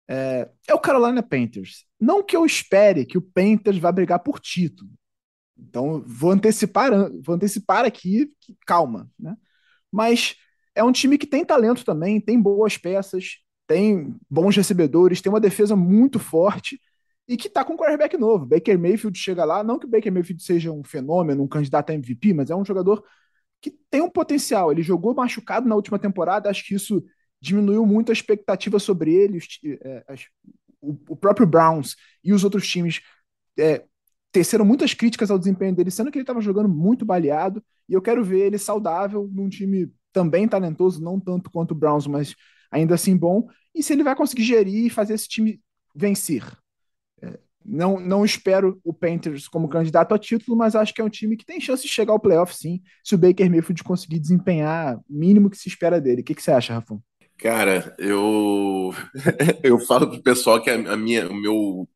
é, 0.07 0.49
é, 0.67 0.73
o 0.73 0.79
Carolina 0.79 1.23
Panthers. 1.23 1.85
Não 1.99 2.23
que 2.23 2.35
eu 2.35 2.45
espere 2.45 3.05
que 3.05 3.17
o 3.17 3.21
Panthers 3.21 3.77
vá 3.77 3.91
brigar 3.91 4.19
por 4.19 4.39
título. 4.39 4.89
Então, 5.57 6.03
vou 6.05 6.31
antecipar, 6.31 6.91
vou 7.21 7.35
antecipar 7.35 7.85
aqui, 7.85 8.29
calma, 8.65 9.09
né? 9.17 9.35
Mas 9.91 10.35
é 10.75 10.83
um 10.83 10.91
time 10.91 11.17
que 11.17 11.27
tem 11.27 11.45
talento 11.45 11.85
também, 11.85 12.19
tem 12.19 12.41
boas 12.41 12.77
peças, 12.77 13.42
tem 13.67 14.15
bons 14.29 14.55
recebedores, 14.55 15.21
tem 15.21 15.31
uma 15.31 15.39
defesa 15.39 15.75
muito 15.75 16.19
forte 16.19 16.79
e 17.27 17.37
que 17.37 17.49
tá 17.49 17.63
com 17.63 17.73
um 17.73 17.77
quarterback 17.77 18.17
novo. 18.17 18.45
Baker 18.45 18.77
Mayfield 18.77 19.17
chega 19.17 19.45
lá, 19.45 19.63
não 19.63 19.79
que 19.79 19.85
o 19.85 19.89
Baker 19.89 20.11
Mayfield 20.11 20.43
seja 20.43 20.71
um 20.71 20.83
fenômeno, 20.83 21.43
um 21.43 21.47
candidato 21.47 21.89
a 21.89 21.93
MVP, 21.93 22.33
mas 22.33 22.49
é 22.49 22.55
um 22.55 22.65
jogador 22.65 23.03
que 23.61 23.71
tem 23.89 24.01
um 24.01 24.09
potencial. 24.09 24.71
Ele 24.71 24.83
jogou 24.83 25.15
machucado 25.15 25.67
na 25.67 25.75
última 25.75 25.97
temporada, 25.97 26.49
acho 26.49 26.65
que 26.65 26.75
isso 26.75 27.03
diminuiu 27.39 27.85
muito 27.85 28.11
a 28.11 28.13
expectativa 28.13 28.77
sobre 28.79 29.13
ele. 29.13 29.39
É, 29.81 30.03
o, 30.81 31.15
próprio 31.15 31.47
Browns 31.47 31.95
e 32.23 32.33
os 32.33 32.43
outros 32.43 32.67
times 32.67 33.01
é, 33.57 33.85
teceram 34.31 34.65
muitas 34.65 34.93
críticas 34.93 35.31
ao 35.31 35.39
desempenho 35.39 35.73
dele, 35.73 35.91
sendo 35.91 36.11
que 36.11 36.17
ele 36.17 36.23
estava 36.23 36.41
jogando 36.41 36.67
muito 36.67 37.05
baleado. 37.05 37.63
E 37.87 37.93
eu 37.93 38.01
quero 38.01 38.23
ver 38.23 38.47
ele 38.47 38.57
saudável 38.57 39.29
num 39.31 39.47
time 39.47 39.89
também 40.11 40.47
talentoso, 40.47 41.01
não 41.01 41.19
tanto 41.19 41.49
quanto 41.49 41.71
o 41.71 41.75
Browns, 41.75 42.05
mas 42.05 42.35
ainda 42.73 42.95
assim 42.95 43.15
bom. 43.15 43.47
E 43.73 43.81
se 43.81 43.93
ele 43.93 44.03
vai 44.03 44.15
conseguir 44.15 44.43
gerir 44.43 44.85
e 44.85 44.89
fazer 44.89 45.13
esse 45.13 45.27
time 45.27 45.61
vencer. 45.95 46.45
É, 47.21 47.39
não, 47.63 47.99
não 47.99 48.25
espero 48.25 48.79
o 48.83 48.93
Panthers 48.93 49.47
como 49.47 49.69
candidato 49.69 50.13
a 50.13 50.19
título, 50.19 50.57
mas 50.57 50.75
acho 50.75 50.93
que 50.93 51.01
é 51.01 51.03
um 51.03 51.09
time 51.09 51.37
que 51.37 51.45
tem 51.45 51.61
chance 51.61 51.83
de 51.83 51.89
chegar 51.89 52.13
ao 52.13 52.19
playoff 52.19 52.55
sim, 52.55 52.81
se 53.03 53.15
o 53.15 53.17
Baker 53.17 53.49
Mayfield 53.49 53.83
conseguir 53.83 54.19
desempenhar 54.19 54.97
o 54.97 55.03
mínimo 55.09 55.49
que 55.49 55.57
se 55.57 55.69
espera 55.69 56.01
dele. 56.01 56.21
O 56.21 56.23
que, 56.23 56.35
que 56.35 56.43
você 56.43 56.51
acha, 56.51 56.73
Rafão? 56.73 57.01
Cara, 57.37 57.95
eu 57.97 58.93
eu 59.63 59.79
falo 59.79 60.09
pro 60.09 60.23
pessoal 60.23 60.61
que 60.61 60.69
a, 60.69 60.97
minha, 60.97 61.27
o 61.29 61.35
meu 61.35 61.87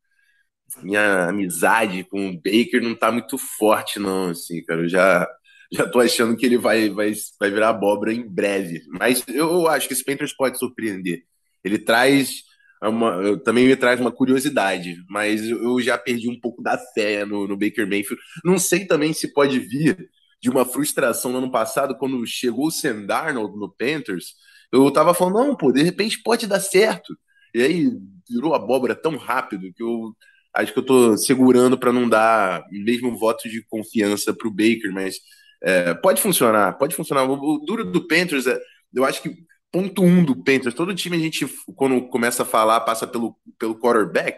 minha 0.83 1.29
amizade 1.29 2.03
com 2.03 2.29
o 2.29 2.35
Baker 2.35 2.81
não 2.81 2.95
tá 2.95 3.11
muito 3.11 3.37
forte 3.37 3.99
não, 3.99 4.29
assim, 4.29 4.63
cara. 4.63 4.81
Eu 4.81 4.89
já 4.89 5.27
já 5.71 5.87
tô 5.89 5.99
achando 5.99 6.35
que 6.35 6.45
ele 6.45 6.57
vai 6.57 6.89
vai, 6.89 7.13
vai 7.39 7.51
virar 7.51 7.69
abóbora 7.69 8.13
em 8.13 8.27
breve. 8.27 8.83
Mas 8.89 9.23
eu 9.27 9.67
acho 9.67 9.87
que 9.87 9.93
esse 9.93 10.03
Panthers 10.03 10.35
pode 10.35 10.57
surpreender. 10.57 11.23
Ele 11.63 11.77
traz 11.79 12.43
uma, 12.81 13.37
também 13.39 13.67
me 13.67 13.75
traz 13.75 13.99
uma 13.99 14.11
curiosidade, 14.11 14.97
mas 15.09 15.47
eu 15.49 15.81
já 15.81 15.97
perdi 15.97 16.29
um 16.29 16.39
pouco 16.39 16.61
da 16.61 16.77
fé 16.77 17.25
no, 17.25 17.47
no 17.47 17.57
Baker 17.57 17.87
Mayfield. 17.87 18.21
Não 18.43 18.57
sei 18.59 18.85
também 18.85 19.13
se 19.13 19.33
pode 19.33 19.59
vir 19.59 20.09
de 20.41 20.49
uma 20.49 20.65
frustração 20.65 21.31
no 21.31 21.39
ano 21.39 21.51
passado, 21.51 21.97
quando 21.97 22.25
chegou 22.25 22.67
o 22.67 22.71
Sam 22.71 23.05
Darnold 23.05 23.57
no 23.57 23.69
Panthers. 23.69 24.35
Eu 24.71 24.91
tava 24.91 25.13
falando, 25.13 25.35
não, 25.35 25.55
pô, 25.55 25.71
de 25.71 25.81
repente 25.81 26.21
pode 26.21 26.45
dar 26.45 26.59
certo. 26.59 27.17
E 27.53 27.61
aí 27.61 27.91
virou 28.29 28.53
abóbora 28.53 28.93
tão 28.93 29.17
rápido 29.17 29.73
que 29.73 29.81
eu 29.81 30.15
acho 30.53 30.73
que 30.73 30.79
eu 30.79 30.85
tô 30.85 31.17
segurando 31.17 31.77
para 31.77 31.93
não 31.93 32.07
dar 32.07 32.63
mesmo 32.69 33.17
voto 33.17 33.49
de 33.49 33.63
confiança 33.67 34.33
pro 34.33 34.51
Baker, 34.51 34.91
mas 34.93 35.15
é, 35.63 35.93
pode 35.95 36.21
funcionar, 36.21 36.77
pode 36.77 36.95
funcionar. 36.95 37.23
O, 37.23 37.55
o 37.55 37.59
duro 37.59 37.85
do 37.85 38.07
Panthers, 38.07 38.47
é, 38.47 38.59
eu 38.93 39.05
acho 39.05 39.21
que 39.21 39.35
ponto 39.71 40.03
um 40.03 40.23
do 40.23 40.35
Panthers. 40.35 40.75
Todo 40.75 40.95
time 40.95 41.17
a 41.17 41.19
gente, 41.19 41.47
quando 41.75 42.07
começa 42.07 42.43
a 42.43 42.45
falar, 42.45 42.81
passa 42.81 43.05
pelo, 43.07 43.37
pelo 43.59 43.79
quarterback, 43.79 44.37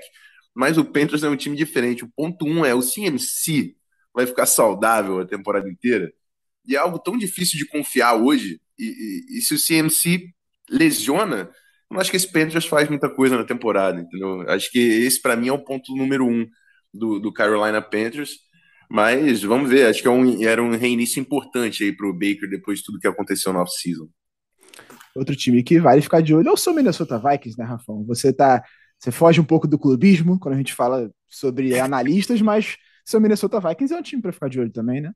mas 0.53 0.77
o 0.77 0.85
Panthers 0.85 1.23
é 1.23 1.29
um 1.29 1.35
time 1.35 1.55
diferente. 1.55 2.03
O 2.03 2.11
ponto 2.15 2.45
um 2.45 2.65
é 2.65 2.73
o 2.73 2.81
CMC 2.81 3.75
vai 4.13 4.25
ficar 4.25 4.45
saudável 4.45 5.19
a 5.19 5.25
temporada 5.25 5.69
inteira. 5.69 6.11
E 6.65 6.75
é 6.75 6.79
algo 6.79 6.99
tão 6.99 7.17
difícil 7.17 7.57
de 7.57 7.65
confiar 7.65 8.15
hoje. 8.15 8.59
E, 8.77 8.83
e, 8.83 9.37
e 9.37 9.41
se 9.41 9.53
o 9.53 9.57
CMC 9.57 10.29
lesiona, 10.69 11.49
eu 11.89 11.93
não 11.95 11.99
acho 12.01 12.11
que 12.11 12.17
esse 12.17 12.31
Panthers 12.31 12.65
faz 12.65 12.89
muita 12.89 13.09
coisa 13.09 13.37
na 13.37 13.43
temporada, 13.43 13.99
entendeu? 13.99 14.41
Acho 14.49 14.71
que 14.71 14.79
esse, 14.79 15.21
para 15.21 15.35
mim, 15.35 15.47
é 15.47 15.53
o 15.53 15.63
ponto 15.63 15.95
número 15.95 16.25
um 16.25 16.47
do, 16.93 17.19
do 17.19 17.31
Carolina 17.31 17.81
Panthers. 17.81 18.39
Mas 18.89 19.43
vamos 19.43 19.69
ver, 19.69 19.85
acho 19.85 20.01
que 20.01 20.07
é 20.07 20.11
um, 20.11 20.43
era 20.43 20.63
um 20.63 20.75
reinício 20.75 21.19
importante 21.19 21.83
aí 21.83 21.95
para 21.95 22.07
o 22.07 22.13
Baker 22.13 22.49
depois 22.49 22.79
de 22.79 22.85
tudo 22.85 22.99
que 22.99 23.07
aconteceu 23.07 23.53
no 23.53 23.59
off-season. 23.59 24.09
Outro 25.15 25.35
time 25.35 25.61
que 25.61 25.79
vale 25.79 26.01
ficar 26.01 26.21
de 26.21 26.33
olho 26.33 26.49
é 26.49 26.51
o 26.51 26.57
seu 26.57 26.73
Minnesota 26.73 27.19
Vikings, 27.19 27.57
né, 27.57 27.65
Rafão? 27.65 28.03
Você 28.05 28.33
tá. 28.33 28.63
Você 28.97 29.11
foge 29.11 29.39
um 29.39 29.45
pouco 29.45 29.67
do 29.67 29.79
clubismo 29.79 30.39
quando 30.39 30.55
a 30.55 30.57
gente 30.57 30.73
fala 30.73 31.09
sobre 31.27 31.79
analistas, 31.79 32.41
mas 32.41 32.75
seu 33.05 33.21
Minnesota 33.21 33.59
Vikings 33.59 33.93
é 33.93 33.97
um 33.97 34.01
time 34.01 34.21
para 34.21 34.33
ficar 34.33 34.49
de 34.49 34.59
olho 34.59 34.71
também, 34.71 35.01
né? 35.01 35.11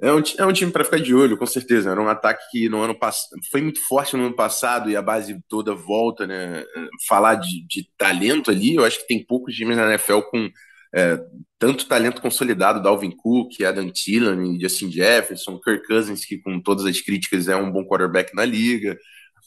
É 0.00 0.12
um, 0.12 0.22
é 0.38 0.46
um 0.46 0.52
time 0.52 0.72
para 0.72 0.84
ficar 0.84 0.98
de 0.98 1.14
olho, 1.14 1.38
com 1.38 1.46
certeza. 1.46 1.90
Era 1.90 2.02
um 2.02 2.08
ataque 2.08 2.42
que 2.50 2.68
no 2.68 2.82
ano 2.82 2.98
passado 2.98 3.40
foi 3.50 3.62
muito 3.62 3.80
forte 3.86 4.16
no 4.16 4.26
ano 4.26 4.34
passado 4.34 4.90
e 4.90 4.96
a 4.96 5.02
base 5.02 5.40
toda 5.48 5.74
volta, 5.74 6.26
né? 6.26 6.64
Falar 7.08 7.36
de, 7.36 7.64
de 7.66 7.88
talento 7.96 8.50
ali, 8.50 8.74
eu 8.74 8.84
acho 8.84 9.00
que 9.00 9.06
tem 9.06 9.24
poucos 9.24 9.54
times 9.54 9.76
na 9.76 9.88
NFL 9.88 10.20
com 10.30 10.50
é, 10.94 11.18
tanto 11.58 11.86
talento 11.86 12.20
consolidado, 12.20 12.82
Dalvin 12.82 13.10
Cook, 13.10 13.62
Adam 13.62 13.90
Thielen, 13.90 14.60
Justin 14.60 14.90
Jefferson, 14.90 15.58
Kirk 15.58 15.86
Cousins, 15.86 16.24
que 16.24 16.38
com 16.38 16.60
todas 16.60 16.84
as 16.84 17.00
críticas 17.00 17.48
é 17.48 17.56
um 17.56 17.70
bom 17.70 17.84
quarterback 17.84 18.34
na 18.34 18.44
liga, 18.44 18.98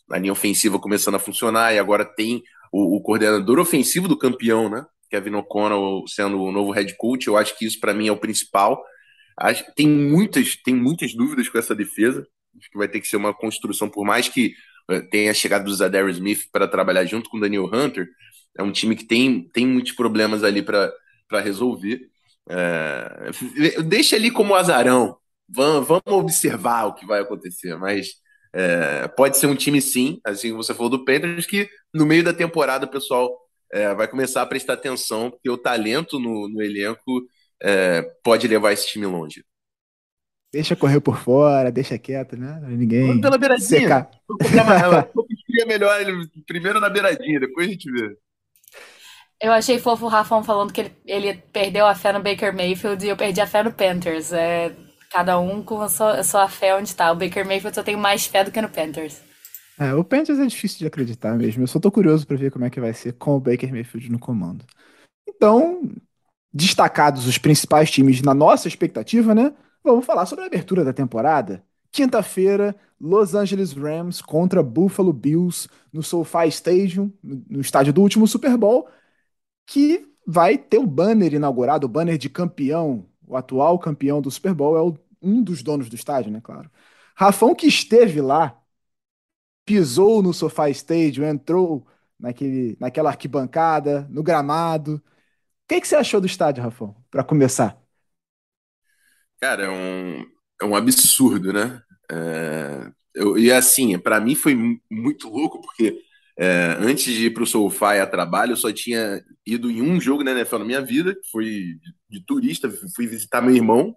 a 0.09 0.17
linha 0.17 0.31
ofensiva 0.31 0.79
começando 0.79 1.15
a 1.15 1.19
funcionar, 1.19 1.73
e 1.73 1.79
agora 1.79 2.05
tem 2.05 2.41
o, 2.71 2.97
o 2.97 3.01
coordenador 3.01 3.59
ofensivo 3.59 4.07
do 4.07 4.17
campeão, 4.17 4.69
né? 4.69 4.85
Kevin 5.09 5.35
O'Connell 5.35 6.03
sendo 6.07 6.41
o 6.41 6.51
novo 6.51 6.71
head 6.71 6.95
coach, 6.97 7.27
eu 7.27 7.37
acho 7.37 7.57
que 7.57 7.65
isso 7.65 7.79
para 7.79 7.93
mim 7.93 8.07
é 8.07 8.11
o 8.11 8.17
principal. 8.17 8.83
Acho, 9.37 9.65
tem 9.75 9.87
muitas, 9.87 10.55
tem 10.55 10.73
muitas 10.73 11.13
dúvidas 11.13 11.47
com 11.49 11.57
essa 11.57 11.75
defesa. 11.75 12.25
Acho 12.57 12.71
que 12.71 12.77
vai 12.77 12.87
ter 12.87 12.99
que 13.01 13.07
ser 13.07 13.17
uma 13.17 13.33
construção, 13.33 13.89
por 13.89 14.05
mais 14.05 14.29
que 14.29 14.53
eh, 14.89 15.01
tenha 15.11 15.33
chegado 15.33 15.65
do 15.65 15.75
Zadar 15.75 16.07
Smith 16.09 16.49
para 16.51 16.67
trabalhar 16.67 17.05
junto 17.05 17.29
com 17.29 17.37
o 17.37 17.39
Daniel 17.39 17.69
Hunter, 17.71 18.07
é 18.57 18.63
um 18.63 18.71
time 18.71 18.95
que 18.95 19.03
tem, 19.03 19.49
tem 19.53 19.67
muitos 19.67 19.91
problemas 19.91 20.43
ali 20.43 20.61
para 20.61 20.91
para 21.27 21.41
resolver. 21.41 22.09
É, 22.49 23.31
deixa 23.85 24.15
ali 24.15 24.31
como 24.31 24.55
azarão. 24.55 25.17
Vamos, 25.47 25.87
vamos 25.87 26.03
observar 26.07 26.85
o 26.85 26.93
que 26.93 27.05
vai 27.05 27.21
acontecer, 27.21 27.75
mas 27.77 28.13
é, 28.53 29.07
pode 29.09 29.37
ser 29.37 29.47
um 29.47 29.55
time 29.55 29.81
sim, 29.81 30.19
assim 30.25 30.49
como 30.49 30.63
você 30.63 30.73
falou 30.73 30.89
do 30.89 31.05
Panthers, 31.05 31.45
que 31.45 31.69
no 31.93 32.05
meio 32.05 32.23
da 32.23 32.33
temporada 32.33 32.85
o 32.85 32.91
pessoal 32.91 33.35
é, 33.71 33.93
vai 33.93 34.07
começar 34.07 34.41
a 34.41 34.45
prestar 34.45 34.73
atenção, 34.73 35.29
porque 35.29 35.49
o 35.49 35.57
talento 35.57 36.19
no, 36.19 36.47
no 36.47 36.61
elenco 36.61 37.21
é, 37.61 38.01
pode 38.23 38.47
levar 38.47 38.71
esse 38.71 38.87
time 38.87 39.05
longe. 39.05 39.43
Deixa 40.53 40.75
correr 40.75 41.01
por 41.01 41.17
fora, 41.17 41.69
deixa 41.69 41.97
quieto, 41.97 42.37
né? 42.37 42.61
Ninguém. 42.69 43.19
Pela 43.19 43.37
beiradinha. 43.37 43.67
Secar. 43.67 44.09
Vou 44.27 44.37
melhor 45.67 45.99
primeiro 46.47 46.79
na 46.79 46.89
beiradinha, 46.89 47.39
depois 47.39 47.67
a 47.67 47.71
gente 47.71 47.91
vê. 47.91 48.15
Eu 49.41 49.51
achei 49.51 49.79
fofo 49.79 50.05
o 50.05 50.09
Rafão 50.09 50.43
falando 50.43 50.71
que 50.71 50.81
ele, 50.81 50.95
ele 51.05 51.33
perdeu 51.51 51.85
a 51.85 51.93
fé 51.93 52.13
no 52.13 52.23
Baker 52.23 52.55
Mayfield 52.55 53.05
e 53.05 53.09
eu 53.09 53.17
perdi 53.17 53.41
a 53.41 53.47
fé 53.47 53.63
no 53.63 53.71
Panthers. 53.71 54.31
É, 54.31 54.75
cada 55.11 55.39
um 55.39 55.61
com 55.61 55.81
a 55.81 55.89
sua, 55.89 56.19
a 56.19 56.23
sua 56.23 56.47
fé 56.47 56.75
onde 56.75 56.89
está. 56.89 57.11
O 57.11 57.15
Baker 57.15 57.45
Mayfield 57.45 57.77
eu 57.77 57.83
tenho 57.83 57.97
mais 57.97 58.25
fé 58.25 58.43
do 58.43 58.51
que 58.51 58.61
no 58.61 58.69
Panthers. 58.69 59.21
É, 59.77 59.93
o 59.93 60.03
Panthers 60.03 60.39
é 60.39 60.45
difícil 60.45 60.79
de 60.79 60.87
acreditar 60.87 61.35
mesmo. 61.35 61.63
Eu 61.63 61.67
só 61.67 61.79
tô 61.79 61.91
curioso 61.91 62.25
para 62.25 62.37
ver 62.37 62.51
como 62.51 62.65
é 62.65 62.69
que 62.69 62.79
vai 62.79 62.93
ser 62.93 63.13
com 63.13 63.35
o 63.35 63.39
Baker 63.39 63.71
Mayfield 63.71 64.09
no 64.09 64.19
comando. 64.19 64.63
Então, 65.27 65.81
destacados 66.53 67.27
os 67.27 67.37
principais 67.37 67.91
times 67.91 68.21
na 68.21 68.33
nossa 68.33 68.69
expectativa, 68.69 69.35
né? 69.35 69.53
Vamos 69.83 70.05
falar 70.05 70.25
sobre 70.25 70.45
a 70.45 70.47
abertura 70.47 70.83
da 70.83 70.93
temporada. 70.93 71.61
Quinta-feira, 71.91 72.75
Los 72.99 73.35
Angeles 73.35 73.73
Rams 73.73 74.21
contra 74.21 74.63
Buffalo 74.63 75.11
Bills 75.11 75.67
no 75.91 76.01
SoFi 76.01 76.47
Stadium, 76.47 77.11
no 77.21 77.59
estádio 77.59 77.91
do 77.91 78.01
último 78.01 78.27
Super 78.27 78.57
Bowl 78.57 78.87
que 79.65 80.07
vai 80.25 80.57
ter 80.57 80.77
o 80.79 80.87
banner 80.87 81.33
inaugurado, 81.33 81.85
o 81.85 81.89
banner 81.89 82.17
de 82.17 82.29
campeão, 82.29 83.07
o 83.27 83.35
atual 83.37 83.79
campeão 83.79 84.21
do 84.21 84.31
Super 84.31 84.53
Bowl 84.53 84.77
é 84.77 84.81
o, 84.81 84.97
um 85.21 85.43
dos 85.43 85.63
donos 85.63 85.89
do 85.89 85.95
estádio, 85.95 86.31
né, 86.31 86.41
claro. 86.41 86.69
Rafão 87.15 87.55
que 87.55 87.67
esteve 87.67 88.21
lá, 88.21 88.61
pisou 89.65 90.21
no 90.21 90.33
sofá 90.33 90.69
Stadium, 90.69 91.25
entrou 91.25 91.85
naquele, 92.19 92.77
naquela 92.79 93.09
arquibancada, 93.09 94.07
no 94.09 94.23
gramado. 94.23 94.95
O 94.95 95.01
que, 95.67 95.81
que 95.81 95.87
você 95.87 95.95
achou 95.95 96.21
do 96.21 96.27
estádio, 96.27 96.63
Rafão, 96.63 96.95
para 97.09 97.23
começar? 97.23 97.79
Cara, 99.39 99.63
é 99.63 99.69
um, 99.69 100.25
é 100.61 100.65
um 100.65 100.75
absurdo, 100.75 101.51
né? 101.53 101.81
É, 102.11 102.91
eu, 103.13 103.37
e 103.37 103.51
assim, 103.51 103.97
para 103.99 104.19
mim 104.19 104.35
foi 104.35 104.55
muito 104.89 105.29
louco, 105.29 105.61
porque 105.61 105.99
é, 106.37 106.77
antes 106.79 107.05
de 107.13 107.27
ir 107.27 107.33
para 107.33 107.43
o 107.43 107.47
SoFi 107.47 107.99
a 108.01 108.07
trabalho, 108.07 108.51
eu 108.51 108.57
só 108.57 108.71
tinha 108.71 109.21
ido 109.45 109.71
em 109.71 109.81
um 109.81 109.99
jogo 109.99 110.23
na 110.23 110.31
NFL 110.31 110.59
na 110.59 110.65
minha 110.65 110.81
vida, 110.81 111.15
foi 111.31 111.77
de, 112.09 112.25
turista, 112.25 112.69
fui 112.95 113.07
visitar 113.07 113.41
meu 113.41 113.55
irmão, 113.55 113.95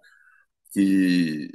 que 0.73 1.49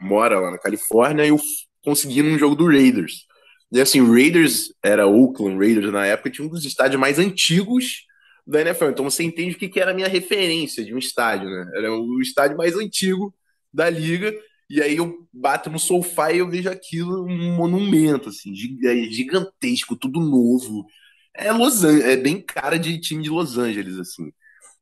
mora 0.00 0.40
lá 0.40 0.50
na 0.50 0.58
Califórnia, 0.58 1.24
e 1.24 1.28
eu 1.28 1.38
consegui 1.84 2.22
num 2.22 2.38
jogo 2.38 2.54
do 2.54 2.66
Raiders. 2.66 3.26
E 3.72 3.80
assim, 3.80 4.00
o 4.00 4.12
Raiders 4.12 4.72
era 4.82 5.06
Oakland 5.06 5.58
Raiders 5.58 5.92
na 5.92 6.06
época, 6.06 6.30
tinha 6.30 6.46
um 6.46 6.50
dos 6.50 6.64
estádios 6.64 7.00
mais 7.00 7.18
antigos 7.18 8.06
da 8.46 8.60
NFL. 8.60 8.86
Então 8.86 9.04
você 9.04 9.22
entende 9.22 9.54
o 9.54 9.58
que, 9.58 9.68
que 9.68 9.80
era 9.80 9.92
a 9.92 9.94
minha 9.94 10.08
referência 10.08 10.84
de 10.84 10.94
um 10.94 10.98
estádio, 10.98 11.48
né? 11.48 11.70
Era 11.76 11.92
o 11.92 12.20
estádio 12.20 12.56
mais 12.56 12.76
antigo 12.76 13.34
da 13.72 13.88
liga. 13.88 14.34
E 14.70 14.80
aí 14.80 14.96
eu 14.98 15.28
bato 15.32 15.68
no 15.68 15.80
sofá 15.80 16.32
e 16.32 16.38
eu 16.38 16.48
vejo 16.48 16.70
aquilo 16.70 17.24
um 17.26 17.56
monumento, 17.56 18.28
assim, 18.28 18.52
é 18.84 18.94
gigantesco, 19.10 19.96
tudo 19.96 20.20
novo. 20.20 20.86
É 21.34 21.52
Los 21.52 21.82
Angeles, 21.84 22.04
é 22.06 22.16
bem 22.16 22.40
cara 22.40 22.78
de 22.78 23.00
time 23.00 23.22
de 23.24 23.30
Los 23.30 23.58
Angeles, 23.58 23.98
assim. 23.98 24.32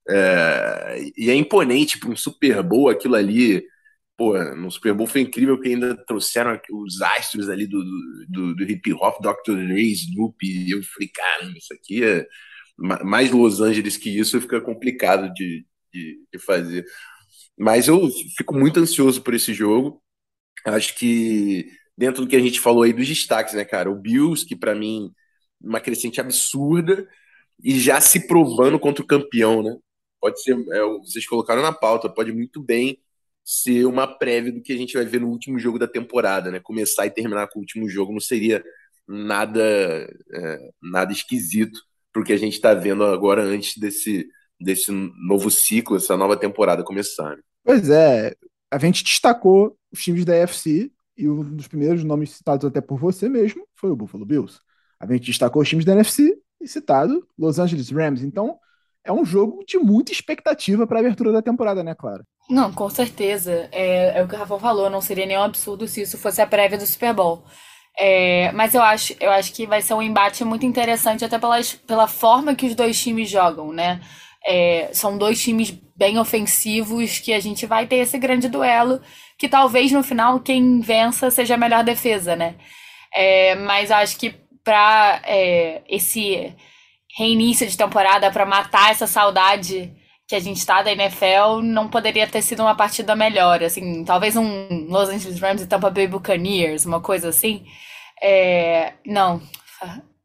É, 0.09 0.98
e 1.16 1.31
é 1.31 1.35
imponente 1.35 1.98
para 1.98 2.11
um 2.11 2.16
Super 2.16 2.62
Bowl 2.62 2.90
aquilo 2.90 3.14
ali. 3.16 3.64
Pô, 4.16 4.37
no 4.57 4.70
Super 4.70 4.94
Bowl 4.94 5.07
foi 5.07 5.22
incrível 5.22 5.61
que 5.61 5.68
ainda 5.68 5.96
trouxeram 6.07 6.61
os 6.72 7.01
astros 7.03 7.48
ali 7.48 7.66
do, 7.66 7.83
do, 8.29 8.55
do 8.57 8.64
hip 8.64 8.92
hop, 8.94 9.22
Dr. 9.22 9.55
Dre, 9.55 9.92
Snoop. 9.92 10.37
E 10.44 10.70
eu 10.70 10.83
falei, 10.83 11.09
caramba, 11.09 11.59
isso 11.59 11.72
aqui 11.74 12.05
é 12.05 12.27
mais 12.79 13.31
Los 13.31 13.61
Angeles 13.61 13.96
que 13.96 14.11
isso 14.11 14.40
fica 14.40 14.61
complicado 14.61 15.33
de, 15.35 15.66
de, 15.92 16.18
de 16.33 16.38
fazer. 16.38 16.85
Mas 17.58 17.88
eu 17.88 18.08
fico 18.36 18.54
muito 18.54 18.80
ansioso 18.80 19.22
por 19.22 19.34
esse 19.34 19.52
jogo. 19.52 20.02
Acho 20.64 20.94
que 20.96 21.70
dentro 21.96 22.24
do 22.24 22.28
que 22.28 22.36
a 22.36 22.40
gente 22.40 22.60
falou 22.60 22.84
aí 22.84 22.92
dos 22.92 23.08
destaques, 23.08 23.54
né, 23.54 23.64
cara? 23.64 23.90
O 23.90 23.96
Bills, 23.96 24.46
que 24.46 24.56
para 24.56 24.74
mim 24.74 25.12
uma 25.60 25.80
crescente 25.80 26.20
absurda 26.20 27.08
e 27.62 27.78
já 27.78 28.00
se 28.00 28.28
provando 28.28 28.78
contra 28.78 29.02
o 29.02 29.06
campeão, 29.06 29.62
né? 29.62 29.76
Pode 30.20 30.42
ser, 30.42 30.52
é, 30.72 30.80
vocês 31.00 31.26
colocaram 31.26 31.62
na 31.62 31.72
pauta, 31.72 32.08
pode 32.08 32.32
muito 32.32 32.62
bem 32.62 32.98
ser 33.44 33.86
uma 33.86 34.06
prévia 34.06 34.52
do 34.52 34.62
que 34.62 34.72
a 34.72 34.76
gente 34.76 34.94
vai 34.94 35.04
ver 35.04 35.20
no 35.20 35.28
último 35.28 35.58
jogo 35.58 35.78
da 35.78 35.88
temporada, 35.88 36.50
né? 36.50 36.60
Começar 36.60 37.06
e 37.06 37.10
terminar 37.10 37.48
com 37.48 37.58
o 37.58 37.62
último 37.62 37.88
jogo 37.88 38.12
não 38.12 38.20
seria 38.20 38.62
nada 39.06 39.62
é, 39.62 40.70
nada 40.82 41.12
esquisito 41.12 41.80
porque 42.12 42.32
a 42.32 42.36
gente 42.36 42.54
está 42.54 42.74
vendo 42.74 43.04
agora 43.04 43.42
antes 43.42 43.76
desse 43.78 44.28
desse 44.60 44.90
novo 44.92 45.50
ciclo, 45.50 45.96
essa 45.96 46.16
nova 46.16 46.36
temporada 46.36 46.82
começar. 46.82 47.36
Né? 47.36 47.42
Pois 47.68 47.90
é, 47.90 48.35
a 48.70 48.78
gente 48.78 49.04
destacou 49.04 49.76
os 49.92 50.02
times 50.02 50.24
da 50.24 50.33
UFC 50.33 50.90
e 51.14 51.28
um 51.28 51.54
dos 51.54 51.68
primeiros 51.68 52.02
nomes 52.02 52.31
citados 52.31 52.64
até 52.64 52.81
por 52.81 52.98
você 52.98 53.28
mesmo 53.28 53.62
foi 53.74 53.90
o 53.90 53.94
Buffalo 53.94 54.24
Bills. 54.24 54.59
A 54.98 55.07
gente 55.07 55.26
destacou 55.26 55.61
os 55.61 55.68
times 55.68 55.85
da 55.85 55.92
NFC 55.92 56.35
e 56.59 56.66
citado 56.66 57.28
Los 57.38 57.59
Angeles 57.59 57.90
Rams. 57.90 58.22
Então, 58.22 58.59
é 59.04 59.12
um 59.12 59.22
jogo 59.22 59.62
de 59.68 59.76
muita 59.76 60.12
expectativa 60.12 60.87
para 60.87 60.96
a 60.96 61.00
abertura 61.00 61.31
da 61.31 61.42
temporada, 61.42 61.85
né, 61.85 61.94
Clara? 61.94 62.24
Não, 62.48 62.72
com 62.72 62.88
certeza. 62.88 63.68
É, 63.70 64.18
é, 64.18 64.24
o 64.24 64.26
que 64.26 64.35
o 64.35 64.38
Rafael 64.38 64.61
falou, 64.61 64.88
não 64.88 65.02
seria 65.02 65.26
nenhum 65.26 65.42
absurdo 65.42 65.87
se 65.87 66.00
isso 66.00 66.16
fosse 66.16 66.40
a 66.40 66.46
prévia 66.46 66.78
do 66.78 66.87
Super 66.87 67.12
Bowl. 67.12 67.44
É, 67.98 68.50
mas 68.52 68.74
eu 68.74 68.81
acho, 68.81 69.14
eu 69.20 69.31
acho 69.31 69.52
que 69.52 69.66
vai 69.66 69.83
ser 69.83 69.92
um 69.92 70.00
embate 70.00 70.42
muito 70.42 70.64
interessante, 70.64 71.22
até 71.22 71.38
pela, 71.38 71.59
pela 71.87 72.09
forma 72.09 72.54
que 72.54 72.64
os 72.64 72.74
dois 72.74 72.98
times 72.98 73.28
jogam, 73.28 73.74
né? 73.74 74.00
É, 74.46 74.90
são 74.92 75.18
dois 75.18 75.42
times 75.42 75.70
bem 75.96 76.18
ofensivos 76.18 77.18
que 77.18 77.33
a 77.33 77.40
gente 77.40 77.66
vai 77.66 77.87
ter 77.87 77.96
esse 77.96 78.18
grande 78.18 78.48
duelo, 78.48 79.01
que 79.37 79.48
talvez 79.48 79.92
no 79.92 80.03
final 80.03 80.40
quem 80.40 80.81
vença 80.81 81.31
seja 81.31 81.55
a 81.55 81.59
melhor 81.59 81.85
defesa, 81.85 82.37
né? 82.37 82.55
É, 83.14 83.55
mas 83.57 83.90
acho 83.90 84.18
que 84.18 84.35
para 84.64 85.20
é, 85.24 85.83
esse 85.88 86.55
reinício 87.16 87.66
de 87.66 87.77
temporada, 87.77 88.31
para 88.31 88.46
matar 88.46 88.90
essa 88.90 89.07
saudade 89.07 89.92
que 90.29 90.35
a 90.35 90.40
gente 90.40 90.64
tá 90.64 90.83
da 90.83 90.92
NFL, 90.92 91.62
não 91.62 91.88
poderia 91.88 92.27
ter 92.27 92.42
sido 92.42 92.61
uma 92.61 92.74
partida 92.77 93.16
melhor, 93.16 93.62
assim, 93.62 94.05
talvez 94.05 94.37
um 94.37 94.87
Los 94.88 95.09
Angeles 95.09 95.40
Rams 95.40 95.62
e 95.62 95.66
Tampa 95.66 95.88
Bay 95.90 96.07
Buccaneers, 96.07 96.85
uma 96.85 97.01
coisa 97.01 97.31
assim. 97.31 97.64
É, 98.22 98.92
não. 99.07 99.40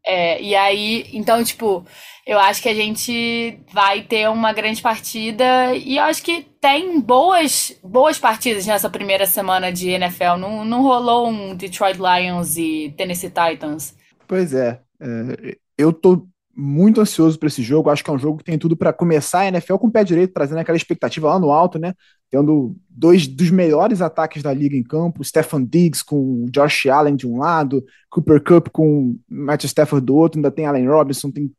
É, 0.05 0.41
e 0.41 0.53
aí, 0.55 1.09
então, 1.13 1.41
tipo, 1.43 1.85
eu 2.25 2.39
acho 2.39 2.61
que 2.61 2.69
a 2.69 2.73
gente 2.73 3.59
vai 3.73 4.01
ter 4.01 4.29
uma 4.29 4.53
grande 4.53 4.81
partida 4.81 5.73
e 5.75 5.97
eu 5.97 6.03
acho 6.03 6.23
que 6.23 6.45
tem 6.61 6.99
boas, 6.99 7.77
boas 7.83 8.17
partidas 8.17 8.65
nessa 8.65 8.89
primeira 8.89 9.25
semana 9.25 9.71
de 9.71 9.89
NFL. 9.89 10.37
Não, 10.39 10.63
não 10.63 10.81
rolou 10.81 11.27
um 11.27 11.53
Detroit 11.55 11.97
Lions 11.97 12.55
e 12.55 12.93
Tennessee 12.97 13.29
Titans. 13.29 13.95
Pois 14.27 14.53
é, 14.53 14.79
é 15.01 15.57
eu 15.77 15.91
tô 15.91 16.27
muito 16.55 17.01
ansioso 17.01 17.37
para 17.37 17.47
esse 17.47 17.61
jogo. 17.61 17.89
Acho 17.89 18.03
que 18.03 18.09
é 18.09 18.13
um 18.13 18.19
jogo 18.19 18.37
que 18.37 18.43
tem 18.43 18.57
tudo 18.57 18.77
para 18.77 18.93
começar 18.93 19.39
a 19.39 19.47
NFL 19.47 19.75
com 19.75 19.87
o 19.87 19.91
pé 19.91 20.03
direito, 20.03 20.33
trazendo 20.33 20.59
aquela 20.59 20.77
expectativa 20.77 21.27
lá 21.27 21.39
no 21.39 21.51
alto, 21.51 21.79
né? 21.79 21.93
Tendo 22.29 22.75
dois 22.89 23.27
dos 23.27 23.49
melhores 23.49 24.01
ataques 24.01 24.41
da 24.41 24.53
liga 24.53 24.75
em 24.75 24.83
campo, 24.83 25.23
Stefan 25.23 25.65
Diggs 25.65 26.03
com 26.05 26.45
Josh 26.51 26.85
Allen 26.85 27.15
de 27.15 27.27
um 27.27 27.39
lado, 27.39 27.83
Cooper 28.09 28.41
Cup 28.41 28.67
com 28.71 29.17
Matt 29.27 29.65
Stafford 29.65 30.05
do 30.05 30.15
outro, 30.15 30.37
ainda 30.37 30.51
tem 30.51 30.65
Allen 30.65 30.87
Robinson, 30.87 31.31
tem 31.31 31.51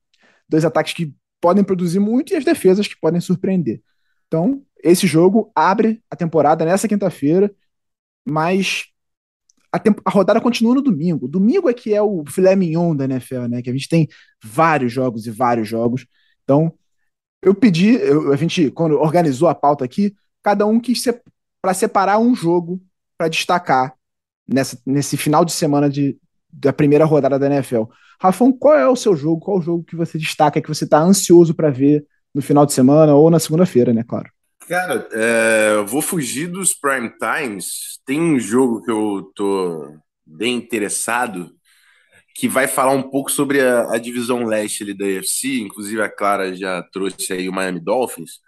dois 0.49 0.65
ataques 0.65 0.93
que 0.93 1.15
podem 1.41 1.65
produzir 1.65 1.99
muito 1.99 2.33
e 2.33 2.37
as 2.37 2.45
defesas 2.45 2.89
que 2.89 2.99
podem 2.99 3.21
surpreender. 3.21 3.83
Então, 4.27 4.63
esse 4.83 5.07
jogo 5.07 5.51
abre 5.55 6.03
a 6.11 6.17
temporada 6.17 6.65
nessa 6.65 6.89
quinta-feira, 6.89 7.55
mas 8.27 8.87
a, 9.73 9.81
a, 10.05 10.11
rodada 10.11 10.41
continua 10.41 10.75
no 10.75 10.83
domingo. 10.83 11.29
Domingo 11.29 11.69
é 11.69 11.75
que 11.75 11.93
é 11.93 12.01
o 12.01 12.25
filé 12.27 12.55
mignon 12.57 12.95
da 12.95 13.05
NFL, 13.05 13.47
né? 13.49 13.63
Que 13.63 13.71
a 13.71 13.73
gente 13.73 13.89
tem 13.89 14.09
vários 14.43 14.93
jogos 14.93 15.27
e 15.27 15.31
vários 15.31 15.69
jogos. 15.69 16.07
Então, 16.45 16.73
eu 17.43 17.55
pedi, 17.55 17.95
eu, 17.97 18.33
a 18.33 18.37
gente, 18.37 18.71
quando 18.71 18.99
organizou 18.99 19.49
a 19.49 19.55
pauta 19.55 19.85
aqui, 19.85 20.15
cada 20.43 20.65
um 20.67 20.81
quis 20.81 21.05
para 21.61 21.75
separar 21.75 22.19
um 22.19 22.35
jogo 22.35 22.81
para 23.19 23.29
destacar 23.29 23.95
nessa, 24.47 24.79
nesse 24.87 25.17
final 25.17 25.45
de 25.45 25.53
semana 25.53 25.89
de, 25.91 26.19
da 26.61 26.73
primeira 26.73 27.05
rodada 27.05 27.39
da 27.39 27.47
NFL. 27.47 27.85
Rafão, 28.21 28.53
qual 28.53 28.77
é 28.77 28.89
o 28.89 28.97
seu 28.97 29.17
jogo? 29.17 29.41
Qual 29.41 29.59
o 29.59 29.63
jogo 29.63 29.85
que 29.85 29.97
você 29.97 30.17
destaca, 30.19 30.61
que 30.61 30.69
você 30.69 30.85
está 30.85 30.99
ansioso 30.99 31.55
para 31.55 31.71
ver 31.71 32.07
no 32.35 32.43
final 32.43 32.65
de 32.65 32.73
semana 32.73 33.15
ou 33.15 33.31
na 33.31 33.39
segunda-feira, 33.39 33.93
né? 33.93 34.05
Claro. 34.07 34.31
Cara, 34.69 35.07
é, 35.13 35.83
vou 35.87 36.01
fugir 36.01 36.49
dos 36.49 36.73
prime 36.73 37.11
times. 37.19 38.01
Tem 38.07 38.21
um 38.21 38.39
jogo 38.39 38.83
que 38.83 38.91
eu 38.91 39.31
tô 39.35 39.97
bem 40.27 40.57
interessado 40.57 41.51
que 42.35 42.49
vai 42.49 42.67
falar 42.67 42.93
um 42.93 43.03
pouco 43.03 43.31
sobre 43.31 43.61
a, 43.61 43.93
a 43.93 43.99
divisão 43.99 44.45
leste 44.45 44.83
ali 44.83 44.95
da 44.95 45.05
UFC. 45.05 45.61
Inclusive 45.61 46.03
a 46.03 46.09
Clara 46.09 46.55
já 46.55 46.83
trouxe 46.83 47.33
aí 47.33 47.49
o 47.49 47.53
Miami 47.53 47.81
Dolphins. 47.81 48.41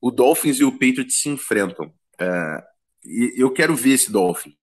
O 0.00 0.10
Dolphins 0.10 0.58
e 0.58 0.64
o 0.64 0.72
Patriots 0.72 1.20
se 1.20 1.28
enfrentam. 1.28 1.92
É, 2.20 2.62
e 3.04 3.34
eu 3.36 3.50
quero 3.50 3.74
ver 3.74 3.92
esse 3.92 4.12
Dolphins, 4.12 4.54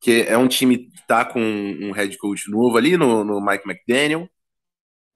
que 0.00 0.22
é 0.22 0.36
um 0.36 0.48
time 0.48 0.78
que 0.78 1.06
tá 1.06 1.24
com 1.24 1.40
um 1.40 1.92
head 1.92 2.16
coach 2.18 2.50
novo 2.50 2.76
ali 2.76 2.96
no, 2.96 3.24
no 3.24 3.40
Mike 3.40 3.68
McDaniel. 3.68 4.28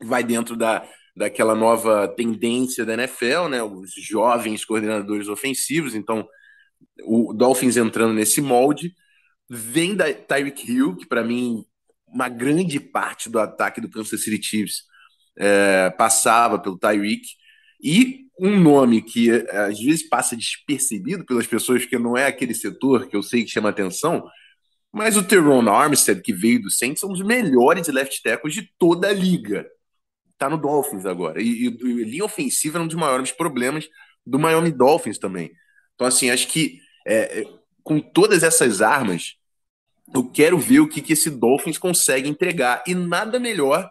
Vai 0.02 0.24
dentro 0.24 0.56
da, 0.56 0.86
daquela 1.16 1.54
nova 1.54 2.08
tendência 2.08 2.84
da 2.84 2.94
NFL, 2.94 3.48
né? 3.50 3.62
Os 3.62 3.92
jovens 3.94 4.64
coordenadores 4.64 5.28
ofensivos. 5.28 5.94
Então, 5.94 6.26
o 7.04 7.32
Dolphins 7.32 7.76
entrando 7.76 8.14
nesse 8.14 8.40
molde. 8.40 8.94
Vem 9.48 9.94
da 9.94 10.12
Tyreek 10.12 10.70
Hill, 10.70 10.96
que 10.96 11.06
para 11.06 11.24
mim, 11.24 11.64
uma 12.06 12.28
grande 12.28 12.78
parte 12.80 13.28
do 13.28 13.38
ataque 13.38 13.80
do 13.80 13.90
Kansas 13.90 14.22
City 14.22 14.42
Chiefs 14.42 14.82
é, 15.36 15.90
passava 15.90 16.58
pelo 16.58 16.78
Tyreek. 16.78 17.26
E 17.82 18.26
um 18.38 18.58
nome 18.58 19.02
que 19.02 19.30
às 19.30 19.78
vezes 19.78 20.08
passa 20.08 20.36
despercebido 20.36 21.24
pelas 21.26 21.46
pessoas, 21.46 21.82
porque 21.82 21.98
não 21.98 22.16
é 22.16 22.26
aquele 22.26 22.54
setor 22.54 23.06
que 23.08 23.16
eu 23.16 23.22
sei 23.22 23.44
que 23.44 23.50
chama 23.50 23.68
atenção, 23.68 24.26
mas 24.92 25.16
o 25.16 25.22
Teron 25.22 25.68
Armstead, 25.68 26.20
que 26.20 26.33
veio 26.33 26.62
do 26.62 26.70
Saints, 26.70 27.03
é 27.03 27.07
um 27.07 27.12
dos 27.12 27.22
melhores 27.22 27.88
left 27.88 28.22
tackles 28.22 28.55
de 28.55 28.70
toda 28.79 29.09
a 29.09 29.12
liga 29.12 29.66
tá 30.40 30.48
no 30.48 30.57
Dolphins 30.57 31.05
agora. 31.05 31.40
E, 31.40 31.44
e, 31.44 31.66
e 31.66 32.05
linha 32.05 32.24
ofensiva 32.24 32.79
é 32.79 32.81
um 32.81 32.87
dos 32.87 32.96
maiores 32.96 33.31
problemas 33.31 33.87
do 34.26 34.38
Miami 34.38 34.72
Dolphins 34.72 35.18
também. 35.18 35.53
Então, 35.94 36.07
assim, 36.07 36.31
acho 36.31 36.48
que 36.48 36.81
é, 37.07 37.40
é, 37.40 37.44
com 37.85 38.00
todas 38.00 38.42
essas 38.42 38.81
armas, 38.81 39.35
eu 40.14 40.24
quero 40.24 40.59
ver 40.59 40.81
o 40.81 40.88
que, 40.88 41.03
que 41.03 41.12
esse 41.12 41.29
Dolphins 41.29 41.76
consegue 41.76 42.26
entregar. 42.26 42.83
E 42.87 42.94
nada 42.94 43.38
melhor 43.38 43.88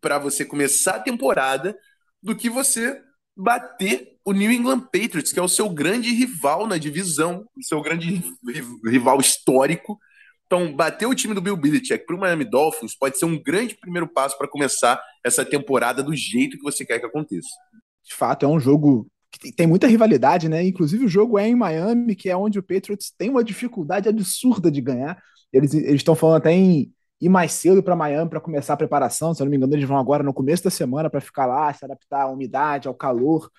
para 0.00 0.18
você 0.18 0.42
começar 0.42 0.96
a 0.96 1.00
temporada 1.00 1.76
do 2.22 2.34
que 2.34 2.48
você 2.48 2.98
bater 3.36 4.16
o 4.24 4.32
New 4.32 4.50
England 4.50 4.80
Patriots, 4.80 5.34
que 5.34 5.38
é 5.38 5.42
o 5.42 5.48
seu 5.48 5.68
grande 5.68 6.10
rival 6.12 6.66
na 6.66 6.78
divisão, 6.78 7.46
o 7.54 7.62
seu 7.62 7.82
grande 7.82 8.22
rival 8.86 9.20
histórico 9.20 9.98
então, 10.54 10.72
bater 10.72 11.06
o 11.06 11.14
time 11.14 11.34
do 11.34 11.40
Bill 11.40 11.56
Belichick 11.56 12.06
para 12.06 12.14
o 12.14 12.18
Miami 12.18 12.44
Dolphins 12.44 12.96
pode 12.96 13.18
ser 13.18 13.24
um 13.24 13.42
grande 13.42 13.74
primeiro 13.74 14.06
passo 14.06 14.38
para 14.38 14.46
começar 14.46 15.02
essa 15.24 15.44
temporada 15.44 16.00
do 16.00 16.14
jeito 16.14 16.56
que 16.56 16.62
você 16.62 16.86
quer 16.86 17.00
que 17.00 17.06
aconteça. 17.06 17.48
De 18.04 18.14
fato, 18.14 18.46
é 18.46 18.48
um 18.48 18.60
jogo 18.60 19.08
que 19.32 19.50
tem 19.50 19.66
muita 19.66 19.88
rivalidade, 19.88 20.48
né? 20.48 20.64
Inclusive, 20.64 21.06
o 21.06 21.08
jogo 21.08 21.40
é 21.40 21.48
em 21.48 21.56
Miami, 21.56 22.14
que 22.14 22.30
é 22.30 22.36
onde 22.36 22.60
o 22.60 22.62
Patriots 22.62 23.12
tem 23.18 23.30
uma 23.30 23.42
dificuldade 23.42 24.08
absurda 24.08 24.70
de 24.70 24.80
ganhar. 24.80 25.20
Eles 25.52 25.74
estão 25.74 26.14
falando 26.14 26.36
até 26.36 26.52
em 26.52 26.92
ir 27.20 27.28
mais 27.28 27.52
cedo 27.52 27.82
para 27.82 27.96
Miami 27.96 28.30
para 28.30 28.40
começar 28.40 28.74
a 28.74 28.76
preparação. 28.76 29.34
Se 29.34 29.42
eu 29.42 29.46
não 29.46 29.50
me 29.50 29.56
engano, 29.56 29.74
eles 29.74 29.88
vão 29.88 29.98
agora 29.98 30.22
no 30.22 30.32
começo 30.32 30.62
da 30.62 30.70
semana 30.70 31.10
para 31.10 31.20
ficar 31.20 31.46
lá, 31.46 31.72
se 31.72 31.84
adaptar 31.84 32.22
à 32.22 32.30
umidade, 32.30 32.86
ao 32.86 32.94
calor. 32.94 33.50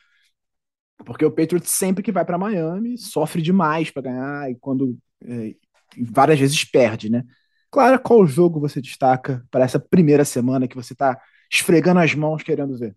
Porque 1.05 1.25
o 1.25 1.31
Patriots 1.31 1.71
sempre 1.71 2.01
que 2.01 2.11
vai 2.11 2.23
para 2.23 2.37
Miami 2.37 2.97
sofre 2.97 3.41
demais 3.41 3.91
para 3.91 4.03
ganhar 4.03 4.49
e 4.49 4.55
quando 4.55 4.97
é, 5.25 5.55
várias 5.99 6.39
vezes 6.39 6.63
perde, 6.63 7.09
né? 7.09 7.23
Clara, 7.71 7.99
qual 7.99 8.25
jogo 8.25 8.59
você 8.59 8.81
destaca 8.81 9.45
para 9.51 9.65
essa 9.65 9.79
primeira 9.79 10.23
semana 10.23 10.67
que 10.67 10.75
você 10.75 10.93
está 10.93 11.19
esfregando 11.51 11.99
as 11.99 12.13
mãos 12.15 12.41
querendo 12.41 12.77
ver? 12.77 12.95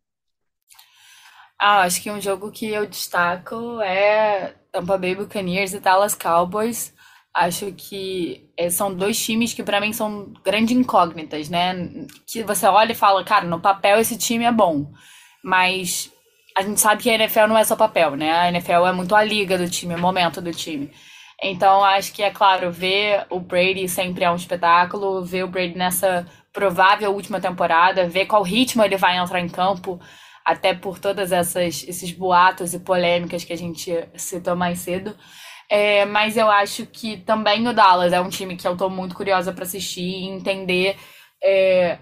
Ah, 1.60 1.80
acho 1.82 2.00
que 2.00 2.10
um 2.10 2.20
jogo 2.20 2.52
que 2.52 2.68
eu 2.68 2.86
destaco 2.86 3.80
é 3.80 4.54
Tampa 4.70 4.96
Bay 4.96 5.16
Buccaneers 5.16 5.72
e 5.72 5.80
Dallas 5.80 6.14
Cowboys. 6.14 6.94
Acho 7.34 7.72
que 7.72 8.48
é, 8.56 8.70
são 8.70 8.94
dois 8.94 9.18
times 9.22 9.52
que 9.52 9.62
para 9.62 9.80
mim 9.80 9.92
são 9.92 10.32
grandes 10.44 10.76
incógnitas, 10.76 11.48
né? 11.48 12.06
Que 12.26 12.44
você 12.44 12.66
olha 12.66 12.92
e 12.92 12.94
fala, 12.94 13.24
cara, 13.24 13.44
no 13.44 13.60
papel 13.60 13.98
esse 13.98 14.16
time 14.16 14.44
é 14.44 14.52
bom, 14.52 14.92
mas 15.42 16.12
a 16.56 16.62
gente 16.62 16.80
sabe 16.80 17.02
que 17.02 17.10
a 17.10 17.14
NFL 17.14 17.46
não 17.48 17.58
é 17.58 17.64
só 17.64 17.76
papel, 17.76 18.16
né? 18.16 18.32
A 18.32 18.48
NFL 18.48 18.86
é 18.86 18.92
muito 18.92 19.14
a 19.14 19.22
liga 19.22 19.58
do 19.58 19.68
time, 19.68 19.94
o 19.94 19.98
momento 19.98 20.40
do 20.40 20.52
time. 20.52 20.90
Então, 21.42 21.84
acho 21.84 22.12
que 22.12 22.22
é 22.22 22.30
claro, 22.30 22.70
ver 22.72 23.26
o 23.30 23.38
Brady 23.38 23.88
sempre 23.88 24.24
é 24.24 24.30
um 24.30 24.36
espetáculo, 24.36 25.24
ver 25.24 25.44
o 25.44 25.48
Brady 25.48 25.76
nessa 25.76 26.26
provável 26.52 27.12
última 27.12 27.40
temporada, 27.40 28.08
ver 28.08 28.26
qual 28.26 28.42
ritmo 28.42 28.82
ele 28.82 28.96
vai 28.96 29.16
entrar 29.16 29.40
em 29.40 29.48
campo, 29.48 30.00
até 30.44 30.74
por 30.74 30.98
todas 30.98 31.30
essas 31.30 31.84
esses 31.84 32.10
boatos 32.12 32.74
e 32.74 32.80
polêmicas 32.80 33.44
que 33.44 33.52
a 33.52 33.56
gente 33.56 33.92
citou 34.16 34.56
mais 34.56 34.80
cedo. 34.80 35.16
É, 35.70 36.04
mas 36.06 36.36
eu 36.36 36.50
acho 36.50 36.86
que 36.86 37.18
também 37.18 37.66
o 37.68 37.74
Dallas 37.74 38.12
é 38.12 38.20
um 38.20 38.30
time 38.30 38.56
que 38.56 38.66
eu 38.66 38.76
tô 38.76 38.88
muito 38.88 39.14
curiosa 39.14 39.52
para 39.52 39.64
assistir 39.64 40.00
e 40.02 40.28
entender 40.28 40.96
é, 41.44 41.98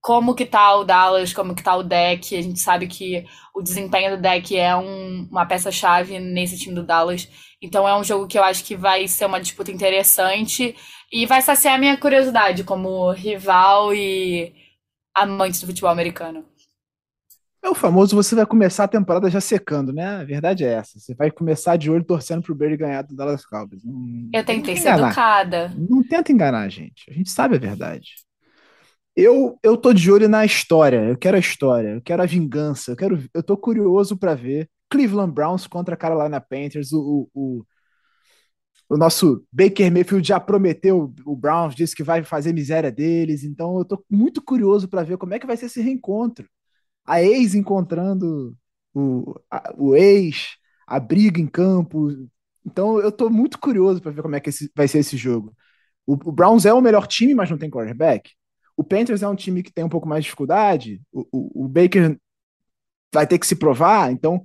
como 0.00 0.34
que 0.34 0.46
tá 0.46 0.74
o 0.76 0.84
Dallas, 0.84 1.32
como 1.32 1.54
que 1.54 1.62
tá 1.62 1.76
o 1.76 1.82
deck. 1.82 2.36
A 2.36 2.42
gente 2.42 2.60
sabe 2.60 2.86
que 2.86 3.24
o 3.54 3.62
desempenho 3.62 4.16
do 4.16 4.22
deck 4.22 4.56
é 4.56 4.74
um, 4.76 5.28
uma 5.30 5.46
peça-chave 5.46 6.18
nesse 6.20 6.58
time 6.58 6.74
do 6.74 6.84
Dallas. 6.84 7.28
Então 7.62 7.86
é 7.88 7.96
um 7.96 8.02
jogo 8.02 8.26
que 8.26 8.36
eu 8.36 8.42
acho 8.42 8.64
que 8.64 8.76
vai 8.76 9.06
ser 9.06 9.24
uma 9.24 9.40
disputa 9.40 9.70
interessante 9.70 10.74
e 11.12 11.24
vai 11.24 11.40
saciar 11.40 11.76
a 11.76 11.78
minha 11.78 11.96
curiosidade 11.96 12.64
como 12.64 13.12
rival 13.12 13.94
e 13.94 14.52
amante 15.14 15.60
do 15.60 15.66
futebol 15.66 15.90
americano. 15.90 16.44
É 17.64 17.70
o 17.70 17.74
famoso 17.76 18.16
você 18.16 18.34
vai 18.34 18.44
começar 18.44 18.84
a 18.84 18.88
temporada 18.88 19.30
já 19.30 19.40
secando, 19.40 19.92
né? 19.92 20.16
A 20.16 20.24
verdade 20.24 20.64
é 20.64 20.72
essa. 20.72 20.98
Você 20.98 21.14
vai 21.14 21.30
começar 21.30 21.76
de 21.76 21.88
olho 21.88 22.02
torcendo 22.02 22.42
pro 22.42 22.56
Brady 22.56 22.76
ganhar 22.76 23.02
do 23.02 23.14
Dallas 23.14 23.46
Cowboys. 23.46 23.84
Não, 23.84 24.28
eu 24.34 24.44
tentei 24.44 24.76
ser 24.76 24.88
educada. 24.88 25.72
Não 25.78 26.02
tenta 26.02 26.32
enganar 26.32 26.62
a 26.62 26.68
gente. 26.68 27.08
A 27.08 27.12
gente 27.12 27.30
sabe 27.30 27.54
a 27.54 27.60
verdade. 27.60 28.14
Eu, 29.14 29.56
eu 29.62 29.76
tô 29.76 29.92
de 29.92 30.10
olho 30.10 30.28
na 30.28 30.44
história. 30.44 31.04
Eu 31.04 31.16
quero 31.16 31.36
a 31.36 31.40
história. 31.40 31.90
Eu 31.90 32.02
quero 32.02 32.20
a 32.20 32.26
vingança. 32.26 32.90
Eu 32.90 32.96
quero. 32.96 33.22
Eu 33.32 33.42
tô 33.44 33.56
curioso 33.56 34.16
para 34.16 34.34
ver 34.34 34.68
Cleveland 34.92 35.32
Browns 35.32 35.66
contra 35.66 35.94
a 35.94 35.96
Carolina 35.96 36.38
Panthers. 36.38 36.92
O, 36.92 37.26
o, 37.32 37.64
o, 38.90 38.96
nosso 38.98 39.42
Baker 39.50 39.90
Mayfield 39.90 40.28
já 40.28 40.38
prometeu 40.38 41.14
o 41.24 41.34
Browns, 41.34 41.74
disse 41.74 41.96
que 41.96 42.02
vai 42.02 42.22
fazer 42.22 42.52
miséria 42.52 42.92
deles. 42.92 43.42
Então 43.42 43.78
eu 43.78 43.86
tô 43.86 44.04
muito 44.10 44.42
curioso 44.42 44.86
para 44.86 45.02
ver 45.02 45.16
como 45.16 45.32
é 45.32 45.38
que 45.38 45.46
vai 45.46 45.56
ser 45.56 45.66
esse 45.66 45.80
reencontro. 45.80 46.46
A 47.06 47.22
ex 47.22 47.54
encontrando 47.54 48.54
o, 48.94 49.34
a, 49.50 49.72
o 49.78 49.96
ex, 49.96 50.58
a 50.86 51.00
briga 51.00 51.40
em 51.40 51.46
campo. 51.46 52.10
Então 52.66 53.00
eu 53.00 53.10
tô 53.10 53.30
muito 53.30 53.58
curioso 53.58 54.02
para 54.02 54.12
ver 54.12 54.20
como 54.20 54.36
é 54.36 54.40
que 54.40 54.50
esse, 54.50 54.70
vai 54.76 54.86
ser 54.86 54.98
esse 54.98 55.16
jogo. 55.16 55.56
O, 56.06 56.12
o 56.12 56.32
Browns 56.32 56.66
é 56.66 56.72
o 56.74 56.82
melhor 56.82 57.06
time, 57.06 57.34
mas 57.34 57.50
não 57.50 57.56
tem 57.56 57.70
quarterback. 57.70 58.30
O 58.76 58.84
Panthers 58.84 59.22
é 59.22 59.28
um 59.28 59.36
time 59.36 59.62
que 59.62 59.72
tem 59.72 59.84
um 59.84 59.88
pouco 59.88 60.06
mais 60.06 60.22
de 60.22 60.26
dificuldade. 60.26 61.00
O, 61.10 61.26
o, 61.32 61.64
o 61.64 61.68
Baker 61.68 62.18
vai 63.12 63.26
ter 63.26 63.38
que 63.38 63.46
se 63.46 63.56
provar, 63.56 64.12
então 64.12 64.42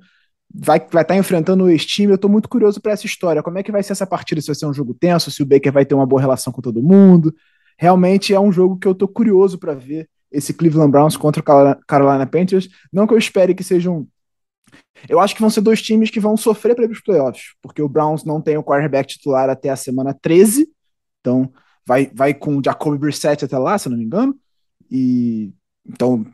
vai 0.54 0.80
vai 0.80 1.02
estar 1.02 1.06
tá 1.06 1.16
enfrentando 1.16 1.66
o 1.66 1.70
ex-time. 1.70 2.12
Eu 2.12 2.16
estou 2.16 2.30
muito 2.30 2.50
curioso 2.50 2.82
para 2.82 2.92
essa 2.92 3.06
história. 3.06 3.44
Como 3.44 3.58
é 3.58 3.64
que 3.64 3.72
vai 3.72 3.84
ser 3.84 3.94
essa 3.94 4.08
partida? 4.08 4.42
Se 4.42 4.48
vai 4.48 4.56
ser 4.56 4.66
um 4.66 4.74
jogo 4.74 4.94
tenso, 4.94 5.32
se 5.32 5.42
o 5.44 5.46
Baker 5.46 5.72
vai 5.72 5.86
ter 5.86 5.96
uma 5.96 6.06
boa 6.06 6.22
relação 6.22 6.52
com 6.52 6.62
todo 6.62 6.82
mundo. 6.82 7.34
Realmente 7.78 8.34
é 8.34 8.40
um 8.40 8.52
jogo 8.52 8.78
que 8.78 8.88
eu 8.88 8.94
estou 8.94 9.08
curioso 9.08 9.58
para 9.58 9.74
ver 9.74 10.10
esse 10.32 10.54
Cleveland 10.54 10.92
Browns 10.92 11.16
contra 11.16 11.42
o 11.42 11.86
Carolina 11.86 12.26
Panthers. 12.26 12.70
Não 12.92 13.06
que 13.06 13.14
eu 13.14 13.18
espere 13.18 13.54
que 13.54 13.64
sejam. 13.64 14.08
Eu 15.08 15.20
acho 15.20 15.36
que 15.36 15.42
vão 15.42 15.50
ser 15.50 15.62
dois 15.62 15.82
times 15.82 16.10
que 16.10 16.20
vão 16.20 16.36
sofrer 16.36 16.76
para 16.76 16.86
para 16.86 16.94
os 16.94 17.02
playoffs, 17.02 17.54
porque 17.62 17.82
o 17.82 17.88
Browns 17.88 18.24
não 18.24 18.42
tem 18.42 18.58
o 18.58 18.64
quarterback 18.64 19.08
titular 19.08 19.50
até 19.50 19.70
a 19.70 19.76
semana 19.76 20.14
13. 20.14 20.68
Então, 21.20 21.52
vai, 21.86 22.12
vai 22.14 22.34
com 22.34 22.58
o 22.58 22.62
Jacoby 22.64 22.98
Brissett 22.98 23.46
até 23.46 23.58
lá, 23.58 23.78
se 23.78 23.90
não 23.90 23.98
me 23.98 24.04
engano. 24.04 24.36
E 24.90 25.54
então 25.88 26.26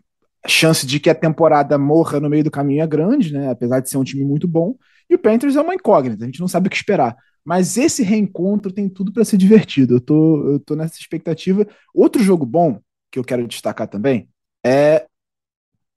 a 0.44 0.48
chance 0.48 0.86
de 0.86 1.00
que 1.00 1.10
a 1.10 1.16
temporada 1.16 1.78
morra 1.78 2.20
no 2.20 2.30
meio 2.30 2.44
do 2.44 2.52
caminho 2.52 2.84
é 2.84 2.88
grande, 2.88 3.34
né? 3.34 3.50
Apesar 3.50 3.80
de 3.80 3.90
ser 3.90 3.98
um 3.98 4.04
time 4.04 4.24
muito 4.24 4.48
bom. 4.48 4.76
E 5.10 5.16
o 5.16 5.20
Panthers 5.20 5.56
é 5.56 5.62
uma 5.62 5.76
incógnita, 5.76 6.24
a 6.24 6.26
gente 6.26 6.40
não 6.40 6.48
sabe 6.48 6.68
o 6.68 6.70
que 6.70 6.76
esperar. 6.76 7.16
Mas 7.46 7.78
esse 7.78 8.04
reencontro 8.04 8.72
tem 8.72 8.88
tudo 8.88 9.12
para 9.12 9.26
ser 9.26 9.38
divertido. 9.38 9.96
Eu 9.96 10.02
tô, 10.02 10.52
eu 10.52 10.60
tô 10.60 10.76
nessa 10.76 11.00
expectativa. 11.00 11.68
Outro 11.94 12.22
jogo 12.24 12.46
bom 12.46 12.80
que 13.12 13.20
eu 13.20 13.24
quero 13.24 13.48
destacar 13.48 13.88
também 13.88 14.30
é 14.66 15.06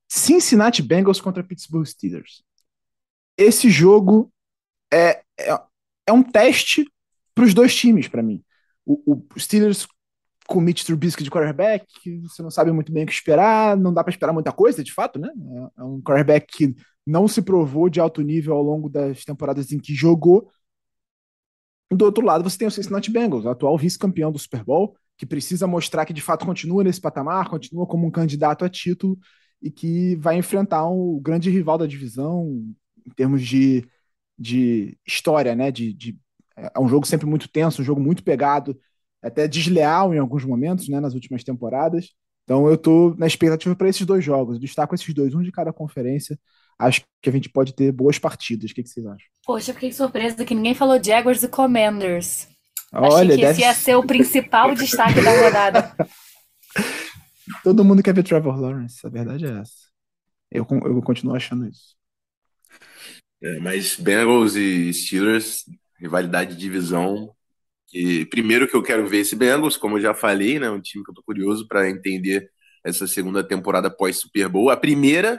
Cincinnati 0.09 0.83
Bengals 0.83 1.21
contra 1.21 1.45
Pittsburgh 1.45 1.87
Steelers. 1.87 2.43
Esse 3.39 3.71
jogo 3.71 4.33
é, 4.93 5.23
é, 5.39 5.61
é 6.07 6.13
um 6.13 6.23
teste 6.23 6.91
para 7.35 7.45
os 7.45 7.55
dois 7.55 7.75
times, 7.75 8.09
para 8.09 8.23
mim 8.23 8.43
o, 8.87 9.25
o 9.35 9.41
Steelers 9.41 9.89
com 10.47 10.59
o 10.59 10.63
Mitch 10.63 10.85
Trubisky 10.85 11.23
de 11.23 11.31
quarterback, 11.31 11.87
você 12.23 12.43
não 12.43 12.51
sabe 12.51 12.71
muito 12.73 12.93
bem 12.93 13.05
o 13.05 13.07
que 13.07 13.13
esperar, 13.13 13.77
não 13.77 13.93
dá 13.93 14.03
para 14.03 14.13
esperar 14.13 14.33
muita 14.33 14.53
coisa, 14.53 14.83
de 14.83 14.93
fato, 14.93 15.19
né? 15.19 15.29
É, 15.79 15.83
é 15.83 15.85
um 15.85 16.01
quarterback 16.01 16.47
que 16.47 16.75
não 17.07 17.29
se 17.29 17.43
provou 17.43 17.89
de 17.89 18.01
alto 18.01 18.21
nível 18.23 18.55
ao 18.55 18.63
longo 18.63 18.89
das 18.89 19.25
temporadas 19.25 19.71
em 19.73 19.79
que 19.79 19.95
jogou. 19.95 20.51
Do 21.91 22.05
outro 22.05 22.25
lado, 22.25 22.43
você 22.43 22.59
tem 22.59 22.67
o 22.67 22.71
Cincinnati 22.71 23.11
Bengals, 23.11 23.47
atual 23.47 23.79
vice-campeão 23.79 24.33
do 24.33 24.39
Super 24.39 24.65
Bowl, 24.65 24.97
que 25.17 25.25
precisa 25.25 25.67
mostrar 25.67 26.05
que 26.05 26.13
de 26.13 26.21
fato 26.21 26.45
continua 26.45 26.83
nesse 26.83 27.01
patamar, 27.01 27.49
continua 27.49 27.87
como 27.87 28.07
um 28.07 28.11
candidato 28.11 28.65
a 28.65 28.69
título 28.69 29.19
e 29.63 29.71
que 29.71 30.17
vai 30.17 30.37
enfrentar 30.37 30.89
um 30.89 31.21
grande 31.21 31.49
rival 31.49 31.79
da 31.79 31.87
divisão 31.87 32.63
em 33.07 33.11
termos 33.11 33.43
de, 33.47 33.89
de 34.39 34.99
história, 35.07 35.55
né? 35.55 35.71
De, 35.71 35.93
de 35.93 36.19
é 36.57 36.81
um 36.81 36.89
jogo 36.89 37.07
sempre 37.07 37.27
muito 37.27 37.49
tenso, 37.49 37.83
um 37.83 37.85
jogo 37.85 38.01
muito 38.01 38.25
pegado, 38.25 38.79
até 39.27 39.49
desleal 39.49 40.15
em 40.15 40.19
alguns 40.19 40.45
momentos, 40.45 40.89
né, 40.89 41.01
nas 41.01 41.15
últimas 41.15 41.43
temporadas. 41.45 42.11
Então 42.45 42.67
eu 42.67 42.75
estou 42.75 43.15
na 43.17 43.27
expectativa 43.27 43.75
para 43.75 43.89
esses 43.89 44.07
dois 44.07 44.25
jogos. 44.25 44.57
Eu 44.57 44.61
destaco 44.61 44.95
esses 44.95 45.13
dois, 45.13 45.35
um 45.35 45.43
de 45.43 45.51
cada 45.51 45.73
conferência. 45.73 46.39
Acho 46.79 47.03
que 47.21 47.29
a 47.29 47.33
gente 47.33 47.49
pode 47.49 47.75
ter 47.75 47.91
boas 47.91 48.19
partidas. 48.19 48.71
O 48.71 48.75
que, 48.75 48.83
que 48.83 48.89
vocês 48.89 49.07
acham? 49.07 49.27
Poxa, 49.45 49.73
fiquei 49.73 49.93
surpresa 49.93 50.45
que 50.45 50.55
ninguém 50.55 50.75
falou 50.75 51.03
Jaguars 51.03 51.43
e 51.43 51.49
Commanders. 51.49 52.49
Olha, 52.93 53.15
Achei 53.17 53.29
que 53.29 53.37
deve... 53.43 53.53
esse 53.53 53.61
ia 53.63 53.75
ser 53.75 53.97
o 53.97 54.07
principal 54.07 54.75
destaque 54.75 55.21
da 55.21 55.43
rodada. 55.43 55.97
Todo 57.65 57.85
mundo 57.85 58.03
quer 58.03 58.15
ver 58.15 58.23
Trevor 58.23 58.61
Lawrence, 58.61 59.05
a 59.07 59.11
verdade 59.11 59.47
é 59.47 59.61
essa. 59.61 59.87
Eu, 60.51 60.67
eu 60.85 61.03
continuo 61.03 61.35
achando 61.35 61.67
isso. 61.67 61.97
É, 63.43 63.59
mas 63.59 63.97
Bengals 63.97 64.55
e 64.55 64.93
Steelers 64.93 65.65
rivalidade 65.99 66.55
de 66.55 66.61
divisão. 66.61 67.35
E 67.93 68.27
primeiro 68.27 68.69
que 68.69 68.77
eu 68.77 68.83
quero 68.83 69.07
ver 69.07 69.19
esse 69.19 69.37
Bengals, 69.37 69.77
como 69.77 69.97
eu 69.97 70.03
já 70.03 70.15
falei, 70.15 70.59
né, 70.59 70.69
um 70.71 70.81
time 70.81 71.05
que 71.05 71.11
eu 71.11 71.15
tô 71.15 71.23
curioso 71.23 71.67
para 71.69 71.89
entender 71.89 72.51
essa 72.85 73.07
segunda 73.07 73.43
temporada 73.43 73.91
pós 73.91 74.19
Super 74.19 74.49
Bowl. 74.49 74.71
A 74.71 74.77
primeira 74.77 75.39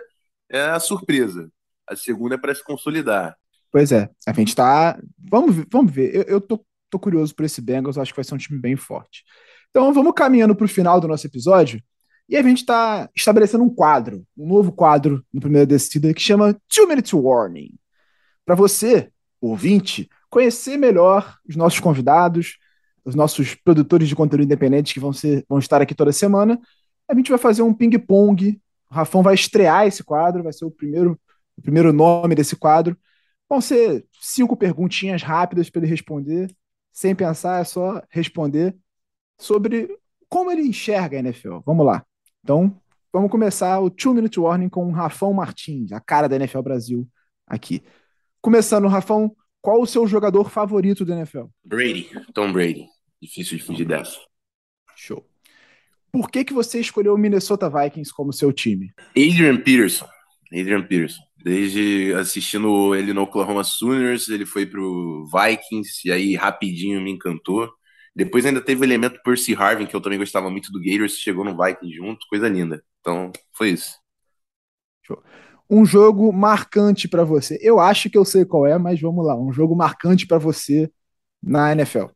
é 0.50 0.62
a 0.62 0.80
surpresa, 0.80 1.50
a 1.88 1.96
segunda 1.96 2.36
é 2.36 2.38
para 2.38 2.56
se 2.56 2.64
consolidar. 2.64 3.36
Pois 3.72 3.92
é, 3.92 4.10
a 4.26 4.34
gente 4.34 4.56
tá, 4.56 5.00
vamos 5.18 5.56
ver, 5.56 5.68
vamos 5.70 5.92
ver. 5.92 6.16
Eu, 6.16 6.24
eu 6.24 6.42
tô, 6.42 6.66
tô 6.90 6.98
curioso 6.98 7.36
por 7.36 7.46
esse 7.46 7.62
Bengals, 7.62 7.98
acho 7.98 8.12
que 8.14 8.18
vai 8.18 8.24
ser 8.24 8.34
um 8.34 8.38
time 8.38 8.60
bem 8.60 8.76
forte. 8.76 9.24
Então 9.70 9.94
vamos 9.94 10.14
caminhando 10.16 10.56
para 10.56 10.66
o 10.66 10.70
final 10.70 11.00
do 11.00 11.08
nosso 11.08 11.28
episódio. 11.28 11.82
E 12.30 12.36
a 12.36 12.42
gente 12.42 12.60
está 12.60 13.10
estabelecendo 13.16 13.64
um 13.64 13.74
quadro, 13.74 14.26
um 14.38 14.48
novo 14.48 14.72
quadro 14.72 15.24
no 15.34 15.40
primeira 15.40 15.66
descida 15.66 16.14
que 16.14 16.22
chama 16.22 16.60
Two 16.68 16.88
Minutes 16.88 17.14
Warning. 17.14 17.74
Para 18.46 18.56
você, 18.56 19.10
ouvinte, 19.40 20.10
conhecer 20.30 20.78
melhor 20.78 21.38
os 21.48 21.56
nossos 21.56 21.80
convidados, 21.80 22.58
os 23.04 23.16
nossos 23.16 23.56
produtores 23.56 24.08
de 24.08 24.16
conteúdo 24.16 24.44
independentes 24.44 24.94
que 24.94 25.00
vão, 25.00 25.14
ser, 25.14 25.46
vão 25.48 25.60
estar 25.60 25.82
aqui 25.82 25.96
toda 25.96 26.12
semana. 26.12 26.60
A 27.08 27.16
gente 27.16 27.30
vai 27.30 27.40
fazer 27.40 27.62
um 27.62 27.74
ping-pong. 27.74 28.62
O 28.90 28.94
Rafão 28.94 29.24
vai 29.24 29.34
estrear 29.34 29.88
esse 29.88 30.04
quadro, 30.04 30.44
vai 30.44 30.54
ser 30.54 30.66
o 30.66 30.72
primeiro, 30.72 31.20
o 31.58 31.62
primeiro 31.62 31.94
nome 31.94 32.36
desse 32.36 32.56
quadro. 32.56 32.98
Vão 33.50 33.62
ser 33.62 34.06
cinco 34.20 34.58
perguntinhas 34.58 35.24
rápidas 35.24 35.70
para 35.70 35.82
ele 35.82 35.90
responder, 35.90 36.54
sem 36.92 37.16
pensar, 37.16 37.62
é 37.62 37.64
só 37.64 38.02
responder 38.10 38.76
sobre 39.38 39.88
como 40.28 40.52
ele 40.52 40.64
enxerga 40.64 41.18
a 41.18 41.20
NFL. 41.20 41.60
Vamos 41.66 41.86
lá. 41.86 42.06
Então, 42.44 42.76
vamos 43.12 43.32
começar 43.32 43.80
o 43.80 43.90
Two 43.90 44.14
Minute 44.14 44.40
Warning 44.40 44.70
com 44.70 44.86
o 44.88 44.92
Rafão 44.92 45.32
Martins, 45.34 45.92
a 45.92 46.00
cara 46.02 46.28
da 46.28 46.36
NFL 46.36 46.62
Brasil 46.62 47.08
aqui. 47.46 47.82
Começando, 48.42 48.88
Rafão, 48.88 49.34
qual 49.68 49.82
o 49.82 49.86
seu 49.86 50.08
jogador 50.08 50.50
favorito 50.50 51.04
da 51.04 51.14
NFL? 51.14 51.48
Brady, 51.62 52.10
Tom 52.34 52.54
Brady. 52.54 52.86
Difícil 53.22 53.58
de 53.58 53.64
fugir 53.66 53.84
dessa. 53.84 54.18
Show. 54.96 55.30
Por 56.10 56.32
que, 56.32 56.46
que 56.46 56.54
você 56.54 56.80
escolheu 56.80 57.14
o 57.14 57.18
Minnesota 57.18 57.70
Vikings 57.70 58.14
como 58.14 58.32
seu 58.32 58.54
time? 58.54 58.94
Adrian 59.10 59.58
Peterson. 59.58 60.08
Adrian 60.54 60.84
Peterson. 60.84 61.22
Desde 61.44 62.14
assistindo 62.14 62.96
ele 62.96 63.12
no 63.12 63.24
Oklahoma 63.24 63.66
Sooners, 63.66 64.30
ele 64.30 64.46
foi 64.46 64.66
pro 64.66 65.26
Vikings 65.26 66.08
e 66.08 66.14
aí 66.14 66.36
rapidinho 66.36 67.02
me 67.02 67.12
encantou. 67.12 67.70
Depois 68.16 68.46
ainda 68.46 68.62
teve 68.62 68.80
o 68.80 68.86
elemento 68.86 69.22
Percy 69.22 69.54
Harvin, 69.54 69.86
que 69.86 69.98
eu 69.98 70.00
também 70.00 70.18
gostava 70.18 70.50
muito 70.50 70.72
do 70.72 70.80
Gators, 70.80 71.18
chegou 71.18 71.44
no 71.44 71.62
Vikings 71.62 71.94
junto, 71.94 72.26
coisa 72.30 72.48
linda. 72.48 72.82
Então, 73.02 73.34
foi 73.52 73.72
isso. 73.72 73.98
Show 75.02 75.22
um 75.70 75.86
jogo 75.86 76.32
marcante 76.32 77.08
para 77.08 77.24
você. 77.24 77.58
Eu 77.62 77.80
acho 77.80 78.10
que 78.10 78.18
eu 78.18 78.26
sei 78.26 78.46
qual 78.46 78.66
é, 78.66 78.78
mas 78.78 79.00
vamos 79.02 79.26
lá. 79.26 79.36
Um 79.36 79.52
jogo 79.52 79.76
marcante 79.76 80.28
para 80.28 80.38
você 80.38 80.92
na 81.42 81.72
NFL. 81.74 82.08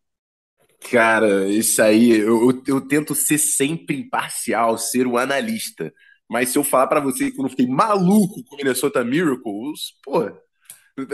Cara, 0.89 1.47
isso 1.47 1.81
aí, 1.81 2.09
eu, 2.11 2.49
eu, 2.49 2.63
eu 2.67 2.81
tento 2.81 3.13
ser 3.13 3.37
sempre 3.37 3.97
imparcial, 3.97 4.77
ser 4.77 5.05
o 5.07 5.17
analista. 5.17 5.93
Mas 6.29 6.49
se 6.49 6.57
eu 6.57 6.63
falar 6.63 6.87
para 6.87 6.99
você 6.99 7.31
que 7.31 7.37
eu 7.39 7.43
não 7.43 7.49
fiquei 7.49 7.67
maluco 7.67 8.43
com 8.45 8.55
o 8.55 8.57
Minnesota 8.57 9.03
Miracles, 9.03 9.93
pô, 10.03 10.23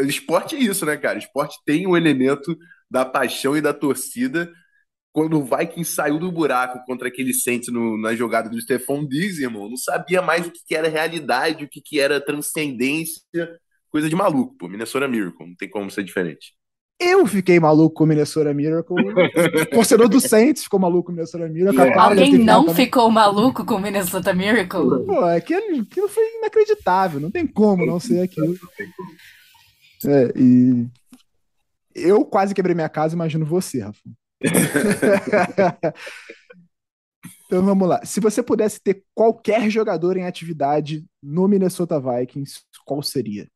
esporte 0.08 0.56
é 0.56 0.60
isso, 0.60 0.86
né, 0.86 0.98
cara? 0.98 1.20
Esporte 1.20 1.58
tem 1.66 1.86
o 1.88 1.98
elemento 1.98 2.58
da 2.90 3.04
paixão 3.06 3.58
e 3.58 3.62
da 3.62 3.74
torcida. 3.74 4.52
Quando 5.18 5.40
o 5.40 5.44
Vikings 5.44 5.96
saiu 5.96 6.20
do 6.20 6.32
buraco 6.32 6.78
contra 6.86 7.08
aquele 7.08 7.34
Saints 7.34 7.74
no, 7.74 8.00
na 8.00 8.14
jogada 8.14 8.48
do 8.48 8.62
Stephon 8.62 9.04
Diggs, 9.04 9.42
irmão, 9.42 9.68
não 9.68 9.76
sabia 9.76 10.22
mais 10.22 10.46
o 10.46 10.52
que, 10.52 10.60
que 10.64 10.76
era 10.76 10.88
realidade, 10.88 11.64
o 11.64 11.68
que, 11.68 11.82
que 11.82 12.00
era 12.00 12.22
transcendência, 12.22 13.24
coisa 13.90 14.08
de 14.08 14.16
maluco, 14.16 14.56
pô. 14.56 14.68
Minnesota 14.68 15.08
Miracle, 15.08 15.48
não 15.48 15.56
tem 15.56 15.68
como 15.68 15.90
ser 15.90 16.04
diferente. 16.04 16.54
Eu 17.02 17.26
fiquei 17.26 17.60
maluco 17.60 17.96
com 17.96 18.04
o 18.04 18.08
Minnesota 18.08 18.54
Miracle. 18.54 18.96
O 18.96 19.66
torcedor 19.74 20.08
do 20.08 20.22
Saints 20.22 20.62
ficou 20.62 20.80
maluco 20.80 21.06
com 21.06 21.12
o 21.12 21.16
Minnesota 21.16 21.50
Miracle. 21.50 21.80
Yeah. 21.80 22.04
Alguém 22.04 22.38
não 22.38 22.72
ficou 22.76 23.10
maluco 23.10 23.66
com 23.66 23.74
o 23.74 23.82
Minnesota 23.82 24.36
Miracle? 24.36 25.04
Pô, 25.04 25.20
aquilo, 25.26 25.82
aquilo 25.82 26.10
foi 26.10 26.38
inacreditável. 26.38 27.20
Não 27.20 27.32
tem 27.32 27.48
como 27.48 27.88
não 27.88 28.00
ser 28.00 28.22
aquilo. 28.22 28.56
É, 30.06 30.32
e 30.36 30.86
eu 31.96 32.24
quase 32.24 32.54
quebrei 32.54 32.76
minha 32.76 32.88
casa, 32.88 33.16
imagino 33.16 33.48
você, 33.48 33.82
Rafa. 33.82 34.00
então 37.46 37.64
vamos 37.64 37.88
lá. 37.88 38.06
Se 38.06 38.20
você 38.20 38.44
pudesse 38.44 38.82
ter 38.82 39.04
qualquer 39.14 39.70
jogador 39.70 40.18
em 40.18 40.26
atividade 40.26 41.06
no 41.22 41.48
Minnesota 41.48 42.00
Vikings, 42.00 42.62
qual 42.86 43.02
seria? 43.02 43.48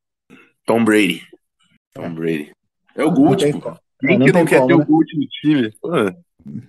Tom 0.66 0.84
Brady. 0.84 1.28
Tom 1.94 2.14
Brady. 2.14 2.52
É 2.96 3.04
o 3.04 3.12
Gold, 3.12 3.52
pô. 3.54 3.74
Quem 4.00 4.18
não 4.18 4.26
que 4.26 4.32
não 4.32 4.46
quer 4.46 4.60
como, 4.60 4.68
ter 4.68 4.78
né? 4.78 4.84
o 4.84 4.86
Gold 4.86 5.18
no 5.18 5.28
time? 5.28 5.72
Pô. 5.80 5.90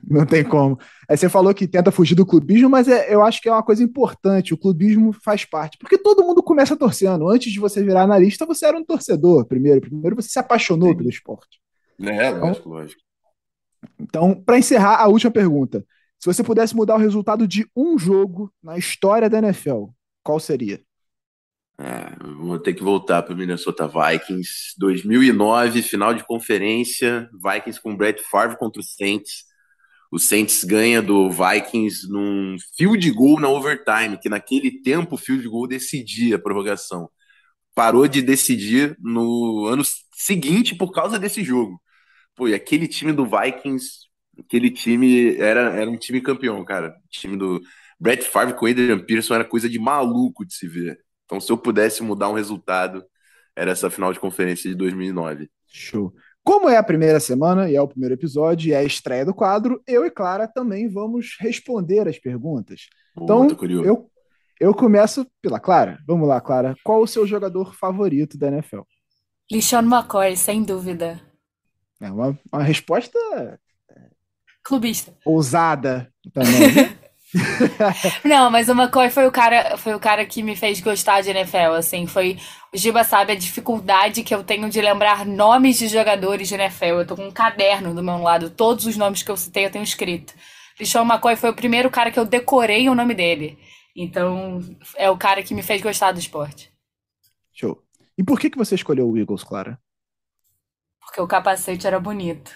Não 0.08 0.26
tem 0.26 0.44
como. 0.44 0.78
Aí 1.08 1.16
você 1.16 1.28
falou 1.28 1.54
que 1.54 1.66
tenta 1.66 1.90
fugir 1.90 2.14
do 2.14 2.26
clubismo, 2.26 2.68
mas 2.68 2.88
é, 2.88 3.12
eu 3.12 3.22
acho 3.22 3.40
que 3.40 3.48
é 3.48 3.52
uma 3.52 3.62
coisa 3.62 3.82
importante. 3.82 4.52
O 4.52 4.58
clubismo 4.58 5.12
faz 5.12 5.44
parte. 5.44 5.78
Porque 5.78 5.96
todo 5.96 6.22
mundo 6.22 6.42
começa 6.42 6.76
torcendo. 6.76 7.28
Antes 7.28 7.52
de 7.52 7.58
você 7.58 7.82
virar 7.82 8.02
analista, 8.02 8.44
você 8.44 8.66
era 8.66 8.76
um 8.76 8.84
torcedor 8.84 9.46
primeiro. 9.46 9.80
Primeiro 9.80 10.16
você 10.16 10.28
se 10.28 10.38
apaixonou 10.38 10.90
Sim. 10.90 10.96
pelo 10.96 11.08
esporte. 11.08 11.60
É, 12.00 12.28
então, 12.28 12.40
lógico, 12.40 12.68
lógico. 12.68 13.00
Então, 13.99 14.35
para 14.35 14.59
encerrar, 14.59 14.97
a 14.97 15.09
última 15.09 15.30
pergunta. 15.30 15.85
Se 16.18 16.26
você 16.26 16.43
pudesse 16.45 16.74
mudar 16.76 16.95
o 16.95 16.99
resultado 16.99 17.49
de 17.49 17.66
um 17.74 17.99
jogo 17.99 18.53
na 18.62 18.78
história 18.78 19.28
da 19.28 19.39
NFL, 19.39 19.87
qual 20.22 20.39
seria? 20.39 20.80
É, 21.78 22.14
vou 22.39 22.61
ter 22.61 22.74
que 22.74 22.83
voltar 22.83 23.22
para 23.22 23.35
o 23.35 23.37
Minnesota 23.37 23.89
Vikings. 23.89 24.74
2009, 24.78 25.83
final 25.83 26.14
de 26.14 26.24
conferência, 26.24 27.28
Vikings 27.33 27.80
com 27.80 27.97
Brett 27.97 28.22
Favre 28.30 28.57
contra 28.57 28.80
o 28.80 28.85
Saints. 28.85 29.45
O 30.12 30.18
Saints 30.18 30.62
ganha 30.62 31.03
do 31.03 31.30
Vikings 31.30 32.09
num 32.09 32.57
field 32.76 33.11
goal 33.11 33.41
na 33.41 33.49
overtime, 33.49 34.18
que 34.20 34.28
naquele 34.28 34.83
tempo 34.83 35.14
o 35.14 35.18
field 35.18 35.49
goal 35.49 35.66
decidia 35.66 36.37
a 36.37 36.39
prorrogação. 36.39 37.11
Parou 37.74 38.07
de 38.07 38.20
decidir 38.20 38.97
no 39.01 39.66
ano 39.66 39.83
seguinte 40.14 40.74
por 40.74 40.93
causa 40.93 41.18
desse 41.18 41.43
jogo. 41.43 41.80
Pô, 42.35 42.49
e 42.49 42.55
aquele 42.55 42.89
time 42.89 43.12
do 43.12 43.26
Vikings, 43.26 44.07
aquele 44.39 44.70
time 44.70 45.37
era, 45.37 45.72
era 45.74 45.91
um 45.91 45.97
time 45.97 46.20
campeão, 46.20 46.64
cara. 46.64 46.89
O 47.05 47.09
time 47.11 47.37
do 47.37 47.61
Brett 48.01 48.24
Favre 48.24 48.55
com 48.55 48.66
Adrian 48.66 48.99
Pearson 48.99 49.35
era 49.35 49.45
coisa 49.45 49.68
de 49.68 49.78
maluco 49.78 50.45
de 50.45 50.55
se 50.55 50.66
ver. 50.66 50.99
Então, 51.24 51.41
se 51.41 51.51
eu 51.51 51.57
pudesse 51.57 52.03
mudar 52.03 52.28
um 52.28 52.35
resultado, 52.35 53.05
era 53.55 53.70
essa 53.70 53.91
final 53.91 54.12
de 54.12 54.20
conferência 54.20 54.68
de 54.68 54.76
2009. 54.76 55.49
Show. 55.66 56.12
Como 56.45 56.68
é 56.68 56.76
a 56.76 56.83
primeira 56.83 57.20
semana 57.20 57.70
e 57.70 57.76
é 57.76 57.80
o 57.80 57.87
primeiro 57.87 58.14
episódio 58.14 58.68
e 58.68 58.72
é 58.72 58.78
a 58.78 58.85
estreia 58.85 59.24
do 59.24 59.33
quadro, 59.33 59.80
eu 59.87 60.05
e 60.05 60.11
Clara 60.11 60.49
também 60.49 60.89
vamos 60.89 61.37
responder 61.39 62.09
as 62.09 62.18
perguntas. 62.18 62.89
Boa, 63.14 63.47
então, 63.47 63.85
eu, 63.85 64.11
eu 64.59 64.74
começo 64.74 65.24
pela 65.41 65.61
Clara. 65.61 65.99
Vamos 66.07 66.26
lá, 66.26 66.41
Clara. 66.41 66.74
Qual 66.83 67.01
o 67.01 67.07
seu 67.07 67.26
jogador 67.26 67.74
favorito 67.74 68.37
da 68.37 68.49
NFL? 68.49 68.80
Lixon 69.51 69.83
McCoy, 69.83 70.37
sem 70.37 70.64
dúvida. 70.64 71.20
É 72.03 72.11
uma, 72.11 72.38
uma 72.53 72.62
resposta 72.62 73.18
clubista. 74.62 75.16
Ousada 75.24 76.12
também. 76.32 76.72
Né? 76.72 76.98
Não, 78.24 78.50
mas 78.50 78.68
o 78.68 78.72
McCoy 78.72 79.09
foi 79.09 79.26
o 79.26 79.32
cara, 79.32 79.76
foi 79.78 79.94
o 79.94 80.00
cara 80.00 80.26
que 80.26 80.42
me 80.42 80.55
fez 80.55 80.80
gostar 80.80 81.22
de 81.22 81.30
NFL, 81.30 81.74
assim, 81.78 82.07
foi 82.07 82.36
o 82.72 82.76
Giba 82.76 83.05
sabe 83.05 83.32
a 83.32 83.36
dificuldade 83.36 84.22
que 84.22 84.34
eu 84.34 84.44
tenho 84.44 84.68
de 84.68 84.80
lembrar 84.80 85.24
nomes 85.24 85.78
de 85.78 85.88
jogadores 85.88 86.48
de 86.48 86.55
NFL. 86.55 86.84
Eu 86.84 87.07
tô 87.07 87.16
com 87.16 87.26
um 87.26 87.30
caderno 87.30 87.94
do 87.94 88.03
meu 88.03 88.18
lado, 88.18 88.50
todos 88.50 88.86
os 88.86 88.96
nomes 88.96 89.22
que 89.22 89.30
eu 89.30 89.36
citei 89.36 89.64
eu 89.64 89.70
tenho 89.70 89.84
escrito. 89.84 90.34
Lixão 90.78 91.05
McCoy 91.05 91.36
foi 91.36 91.50
o 91.50 91.55
primeiro 91.55 91.90
cara 91.90 92.11
que 92.11 92.18
eu 92.18 92.24
decorei 92.24 92.88
o 92.88 92.94
nome 92.94 93.14
dele. 93.14 93.59
Então, 93.94 94.61
é 94.96 95.11
o 95.11 95.18
cara 95.18 95.42
que 95.42 95.55
me 95.55 95.62
fez 95.62 95.82
gostar 95.82 96.12
do 96.12 96.18
esporte. 96.18 96.72
Show. 97.53 97.82
E 98.16 98.24
por 98.24 98.40
que 98.40 98.50
que 98.50 98.59
você 98.59 98.74
escolheu 98.74 99.09
o 99.09 99.16
Eagles, 99.16 99.44
Clara? 99.44 99.78
Porque 101.12 101.20
o 101.20 101.26
capacete 101.26 101.86
era 101.86 102.00
bonito. 102.00 102.50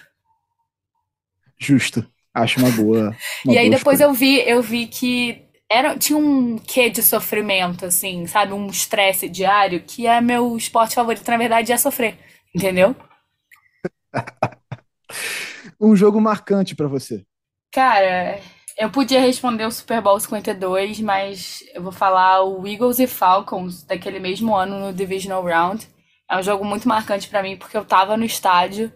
Justo. 1.59 2.03
Acho 2.33 2.59
uma 2.59 2.71
boa. 2.71 3.15
Uma 3.45 3.53
e 3.53 3.57
aí 3.57 3.69
boa 3.69 3.77
depois 3.77 4.01
eu 4.01 4.11
vi, 4.11 4.39
eu 4.49 4.63
vi 4.63 4.87
que 4.87 5.45
era, 5.69 5.95
tinha 5.95 6.17
um 6.17 6.57
quê 6.57 6.89
de 6.89 7.03
sofrimento, 7.03 7.85
assim, 7.85 8.25
sabe? 8.25 8.53
Um 8.53 8.65
estresse 8.65 9.29
diário, 9.29 9.79
que 9.81 10.07
é 10.07 10.19
meu 10.19 10.57
esporte 10.57 10.95
favorito, 10.95 11.29
na 11.29 11.37
verdade, 11.37 11.71
é 11.71 11.77
sofrer. 11.77 12.17
Entendeu? 12.55 12.95
um 15.79 15.95
jogo 15.95 16.19
marcante 16.19 16.75
para 16.75 16.87
você. 16.87 17.23
Cara, 17.71 18.39
eu 18.75 18.89
podia 18.89 19.21
responder 19.21 19.65
o 19.65 19.71
Super 19.71 20.01
Bowl 20.01 20.19
52, 20.19 20.99
mas 21.01 21.63
eu 21.75 21.83
vou 21.83 21.91
falar 21.91 22.41
o 22.41 22.67
Eagles 22.67 22.97
e 22.97 23.05
Falcons 23.05 23.83
daquele 23.83 24.19
mesmo 24.19 24.55
ano 24.55 24.79
no 24.79 24.91
Divisional 24.91 25.43
Round. 25.43 25.87
É 26.29 26.37
um 26.37 26.43
jogo 26.43 26.65
muito 26.65 26.87
marcante 26.87 27.29
para 27.29 27.41
mim 27.41 27.57
porque 27.57 27.77
eu 27.77 27.85
tava 27.85 28.17
no 28.17 28.25
estádio, 28.25 28.91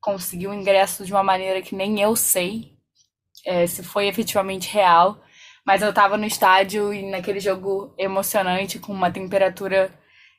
consegui 0.00 0.46
o 0.46 0.54
ingresso 0.54 1.04
de 1.04 1.12
uma 1.12 1.22
maneira 1.22 1.60
que 1.60 1.74
nem 1.74 2.00
eu 2.00 2.14
sei 2.14 2.76
é, 3.44 3.66
se 3.66 3.82
foi 3.82 4.06
efetivamente 4.06 4.72
real, 4.72 5.20
mas 5.66 5.82
eu 5.82 5.92
tava 5.92 6.16
no 6.16 6.24
estádio 6.24 6.92
e 6.92 7.10
naquele 7.10 7.40
jogo 7.40 7.94
emocionante, 7.98 8.78
com 8.78 8.92
uma 8.92 9.10
temperatura 9.10 9.92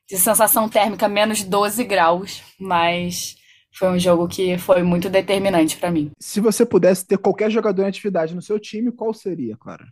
de 0.07 0.17
sensação 0.17 0.67
térmica 0.67 1.07
menos 1.07 1.43
12 1.43 1.83
graus, 1.83 2.41
mas 2.59 3.35
foi 3.71 3.89
um 3.89 3.99
jogo 3.99 4.27
que 4.27 4.57
foi 4.57 4.81
muito 4.81 5.09
determinante 5.09 5.77
para 5.77 5.91
mim. 5.91 6.11
Se 6.19 6.39
você 6.39 6.65
pudesse 6.65 7.05
ter 7.05 7.17
qualquer 7.17 7.51
jogador 7.51 7.83
em 7.83 7.87
atividade 7.87 8.33
no 8.33 8.41
seu 8.41 8.59
time, 8.59 8.91
qual 8.91 9.13
seria, 9.13 9.55
Clara? 9.57 9.85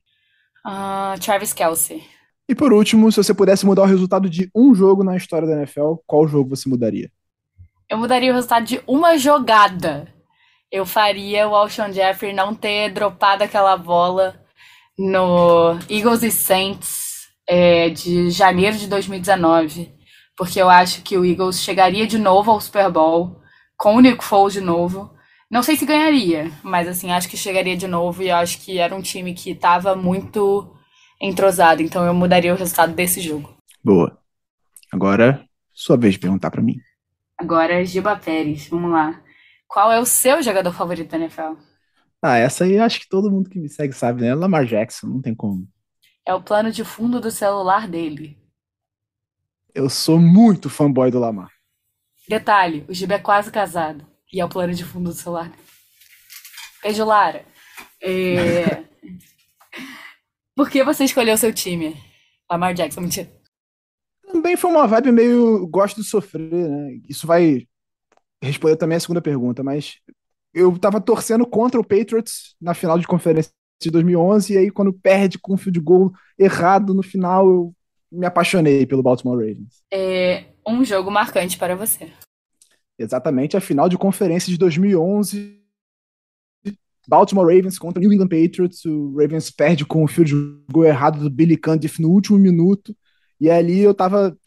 Uh, 0.66 1.20
Travis 1.20 1.54
Kelsey. 1.54 2.04
E 2.48 2.56
por 2.56 2.72
último, 2.72 3.12
se 3.12 3.24
você 3.24 3.34
pudesse 3.34 3.66
mudar 3.66 3.84
o 3.84 3.88
resultado 3.88 4.30
de 4.30 4.50
um 4.56 4.74
jogo 4.74 5.04
na 5.04 5.18
história 5.18 5.48
da 5.48 5.56
NFL, 5.56 5.96
qual 6.06 6.28
jogo 6.28 6.56
você 6.56 6.70
mudaria? 6.70 7.12
Eu 7.90 7.98
mudaria 7.98 8.32
o 8.32 8.36
resultado 8.36 8.66
de 8.66 8.82
uma 8.88 9.18
jogada 9.18 10.14
eu 10.72 10.86
faria 10.86 11.48
o 11.48 11.56
Alshon 11.56 11.92
Jeffrey 11.92 12.34
não 12.34 12.54
ter 12.54 12.90
dropado 12.92 13.44
aquela 13.44 13.78
bola 13.78 14.36
no 14.98 15.78
Eagles 15.90 16.24
e 16.24 16.32
Saints 16.32 17.28
é, 17.48 17.90
de 17.90 18.30
janeiro 18.30 18.78
de 18.78 18.88
2019, 18.88 19.94
porque 20.36 20.62
eu 20.62 20.70
acho 20.70 21.02
que 21.04 21.18
o 21.18 21.26
Eagles 21.26 21.62
chegaria 21.62 22.06
de 22.06 22.18
novo 22.18 22.52
ao 22.52 22.60
Super 22.60 22.92
Bowl 22.92 23.40
com 23.78 23.96
o 23.96 24.02
Nick 24.02 24.24
Foles 24.24 24.54
de 24.54 24.62
novo. 24.62 25.12
Não 25.50 25.64
sei 25.64 25.78
se 25.78 25.86
ganharia, 25.86 26.52
mas 26.62 26.88
assim, 26.88 27.12
acho 27.12 27.30
que 27.30 27.38
chegaria 27.38 27.78
de 27.78 27.88
novo 27.88 28.22
e 28.22 28.30
acho 28.30 28.60
que 28.60 28.78
era 28.78 28.94
um 28.94 29.02
time 29.02 29.34
que 29.34 29.52
estava 29.52 29.96
muito 29.96 30.76
entrosado, 31.20 31.82
então 31.82 32.06
eu 32.06 32.14
mudaria 32.14 32.54
o 32.54 32.58
resultado 32.58 32.94
desse 32.94 33.22
jogo. 33.22 33.58
Boa. 33.84 34.18
Agora, 34.92 35.44
sua 35.74 35.98
vez 35.98 36.14
de 36.14 36.20
perguntar 36.20 36.52
para 36.52 36.62
mim. 36.62 36.80
Agora, 37.38 37.84
Giba 37.86 38.16
Pérez, 38.16 38.68
vamos 38.68 38.92
lá. 38.92 39.22
Qual 39.68 39.92
é 39.92 40.00
o 40.00 40.06
seu 40.06 40.42
jogador 40.42 40.74
favorito 40.74 41.12
da 41.12 41.18
NFL? 41.18 41.54
Ah, 42.22 42.38
essa 42.38 42.64
aí 42.64 42.80
acho 42.80 43.00
que 43.02 43.10
todo 43.10 43.30
mundo 43.30 43.50
que 43.50 43.60
me 43.60 43.70
segue 43.70 43.94
sabe, 43.94 44.22
né? 44.22 44.34
Lamar 44.34 44.66
Jackson, 44.66 45.08
não 45.08 45.22
tem 45.22 45.36
como. 45.36 45.68
É 46.26 46.34
o 46.34 46.42
plano 46.42 46.72
de 46.72 46.84
fundo 46.84 47.22
do 47.22 47.30
celular 47.30 47.88
dele. 47.88 48.38
Eu 49.74 49.90
sou 49.90 50.20
muito 50.20 50.70
fanboy 50.70 51.12
do 51.12 51.20
Lamar. 51.20 51.52
Detalhe, 52.28 52.86
o 52.90 52.94
Giba 52.94 53.14
é 53.14 53.20
quase 53.20 53.52
casado. 53.52 54.06
E 54.34 54.42
é 54.42 54.46
o 54.46 54.50
plano 54.50 54.74
de 54.74 54.84
fundo 54.84 55.10
do 55.10 55.16
celular 55.16 55.50
dele. 55.50 55.64
Beijo, 56.82 57.06
Lara. 57.06 57.46
É... 58.02 58.84
Por 60.58 60.72
que 60.72 60.84
você 60.84 61.04
escolheu 61.04 61.38
seu 61.38 61.54
time? 61.54 61.96
Lamar 62.50 62.74
Jackson, 62.74 63.02
mentira. 63.02 63.32
Também 64.26 64.58
foi 64.58 64.72
uma 64.72 64.88
vibe 64.88 65.12
meio 65.12 65.68
gosto 65.68 66.02
de 66.02 66.08
sofrer, 66.08 66.50
né? 66.68 67.00
Isso 67.08 67.28
vai 67.28 67.68
responder 68.42 68.76
também 68.76 68.96
a 68.96 69.00
segunda 69.00 69.22
pergunta, 69.22 69.64
mas 69.64 70.00
eu 70.52 70.76
tava 70.80 71.00
torcendo 71.00 71.46
contra 71.46 71.80
o 71.80 71.84
Patriots 71.84 72.56
na 72.60 72.74
final 72.74 72.98
de 72.98 73.06
conferência 73.06 73.52
de 73.80 73.92
2011 73.92 74.54
e 74.54 74.58
aí 74.58 74.72
quando 74.72 74.92
perde 74.92 75.38
com 75.38 75.54
um 75.54 75.58
field 75.58 75.80
goal 75.80 76.12
errado 76.40 76.92
no 76.92 77.04
final, 77.04 77.48
eu 77.48 77.76
me 78.12 78.26
apaixonei 78.26 78.84
pelo 78.88 79.04
Baltimore 79.04 79.38
Ravens. 79.38 79.84
É 79.94 80.46
um 80.66 80.84
jogo 80.84 81.12
marcante 81.12 81.56
para 81.56 81.76
você. 81.76 82.12
Exatamente, 82.98 83.56
a 83.56 83.62
final 83.62 83.88
de 83.88 83.96
conferência 83.96 84.52
de 84.52 84.58
2011 84.58 85.67
Baltimore 87.08 87.46
Ravens 87.46 87.80
contra 87.80 88.02
New 88.02 88.12
England 88.12 88.28
Patriots. 88.28 88.84
O 88.86 89.16
Ravens 89.16 89.50
perde 89.50 89.86
com 89.86 90.04
o 90.04 90.08
field 90.08 90.34
goal 90.72 90.86
errado 90.86 91.20
do 91.20 91.30
Billy 91.30 91.56
Cundiff 91.56 92.02
no 92.02 92.10
último 92.10 92.38
minuto. 92.38 92.96
E 93.40 93.50
ali 93.50 93.80
eu 93.80 93.94
tava. 93.94 94.38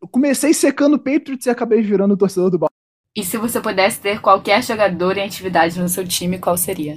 Eu 0.00 0.08
comecei 0.08 0.54
secando 0.54 0.94
o 0.94 0.98
Patriots 0.98 1.46
e 1.46 1.50
acabei 1.50 1.82
virando 1.82 2.14
o 2.14 2.16
torcedor 2.16 2.50
do 2.50 2.58
Baltimore. 2.58 2.68
E 3.16 3.24
se 3.24 3.36
você 3.36 3.60
pudesse 3.60 4.00
ter 4.00 4.20
qualquer 4.20 4.62
jogador 4.62 5.16
em 5.16 5.24
atividade 5.24 5.78
no 5.78 5.88
seu 5.88 6.06
time, 6.06 6.38
qual 6.38 6.56
seria? 6.56 6.96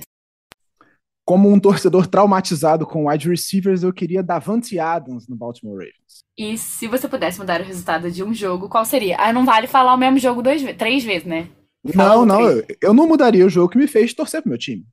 Como 1.26 1.51
um 1.51 1.59
torcedor 1.59 2.07
traumatizado 2.07 2.86
com 2.86 3.07
wide 3.07 3.30
receivers, 3.30 3.84
eu 3.84 3.93
queria 3.93 4.24
Davante 4.24 4.78
Adams 4.80 5.28
no 5.28 5.36
Baltimore 5.36 5.78
Ravens. 5.78 6.19
E 6.38 6.57
se 6.57 6.88
você 6.88 7.07
pudesse 7.07 7.39
mudar 7.39 7.61
o 7.61 7.63
resultado 7.63 8.11
de 8.11 8.24
um 8.24 8.34
jogo, 8.34 8.69
qual 8.69 8.86
seria? 8.86 9.17
Ah, 9.19 9.32
não 9.34 9.45
vale 9.45 9.67
falar 9.67 9.93
o 9.93 9.97
mesmo 9.97 10.17
jogo 10.19 10.41
dois, 10.41 10.61
três 10.78 11.03
vezes, 11.03 11.28
né? 11.28 11.49
Não, 11.84 12.25
não, 12.25 12.41
eu, 12.41 12.65
eu, 12.82 12.93
não 12.93 13.07
mudaria 13.07 13.45
o 13.45 13.49
jogo 13.49 13.69
que 13.69 13.77
me 13.77 13.88
fez 13.88 14.13
torcer 14.13 14.41
pro 14.41 14.49
meu 14.49 14.57
time. 14.57 14.86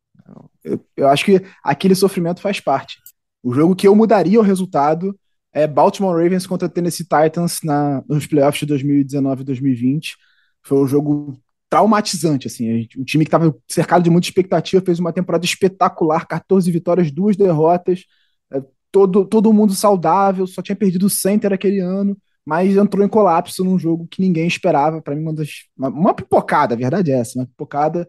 Eu, 0.65 0.85
eu 0.97 1.09
acho 1.09 1.25
que 1.25 1.43
aquele 1.63 1.95
sofrimento 1.95 2.41
faz 2.41 2.61
parte. 2.61 2.99
O 3.43 3.53
jogo 3.53 3.77
que 3.77 3.87
eu 3.87 3.95
mudaria 3.95 4.39
o 4.39 4.43
resultado 4.43 5.19
é 5.53 5.67
Baltimore 5.67 6.17
Ravens 6.17 6.47
contra 6.47 6.69
Tennessee 6.69 7.05
Titans 7.05 7.61
na, 7.63 8.03
nos 8.09 8.27
playoffs 8.27 8.61
de 8.61 8.67
2019 8.67 9.43
e 9.43 9.45
2020. 9.45 10.17
Foi 10.63 10.79
um 10.79 10.87
jogo 10.87 11.39
traumatizante, 11.71 12.47
assim. 12.47 12.89
O 12.97 13.05
time 13.05 13.25
que 13.25 13.29
estava 13.29 13.55
cercado 13.67 14.03
de 14.03 14.11
muita 14.11 14.27
expectativa 14.27 14.85
fez 14.85 14.99
uma 14.99 15.13
temporada 15.13 15.45
espetacular, 15.45 16.27
14 16.27 16.71
vitórias, 16.71 17.11
duas 17.11 17.37
derrotas, 17.37 18.05
é, 18.53 18.63
todo, 18.91 19.25
todo 19.25 19.53
mundo 19.53 19.75
saudável, 19.75 20.47
só 20.47 20.63
tinha 20.63 20.77
perdido 20.77 21.07
o 21.07 21.11
center 21.11 21.53
aquele 21.53 21.81
ano, 21.81 22.17
mas 22.49 22.75
entrou 22.75 23.05
em 23.05 23.09
colapso 23.11 23.63
num 23.63 23.79
jogo 23.79 24.09
que 24.11 24.23
ninguém 24.23 24.47
esperava. 24.47 25.03
Para 25.03 25.15
mim, 25.15 25.21
uma, 25.21 25.35
das, 25.35 25.51
uma, 25.77 25.89
uma, 25.91 26.15
pipocada, 26.15 26.75
a 26.75 26.79
verdade 26.79 27.13
é 27.13 27.19
essa, 27.19 27.39
uma 27.39 27.47
pipocada, 27.47 28.09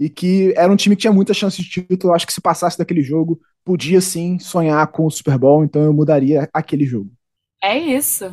e 0.00 0.10
que 0.10 0.52
era 0.56 0.72
um 0.72 0.74
time 0.74 0.96
que 0.96 1.02
tinha 1.02 1.12
muita 1.12 1.32
chance 1.32 1.62
de 1.62 1.68
título. 1.68 2.10
Eu 2.10 2.16
acho 2.16 2.26
que 2.26 2.32
se 2.32 2.40
passasse 2.40 2.76
daquele 2.76 3.00
jogo, 3.00 3.40
podia 3.64 4.00
sim 4.00 4.40
sonhar 4.40 4.84
com 4.88 5.06
o 5.06 5.10
Super 5.10 5.38
Bowl, 5.38 5.62
então 5.62 5.82
eu 5.82 5.92
mudaria 5.92 6.50
aquele 6.52 6.84
jogo. 6.84 7.08
É 7.62 7.78
isso. 7.78 8.24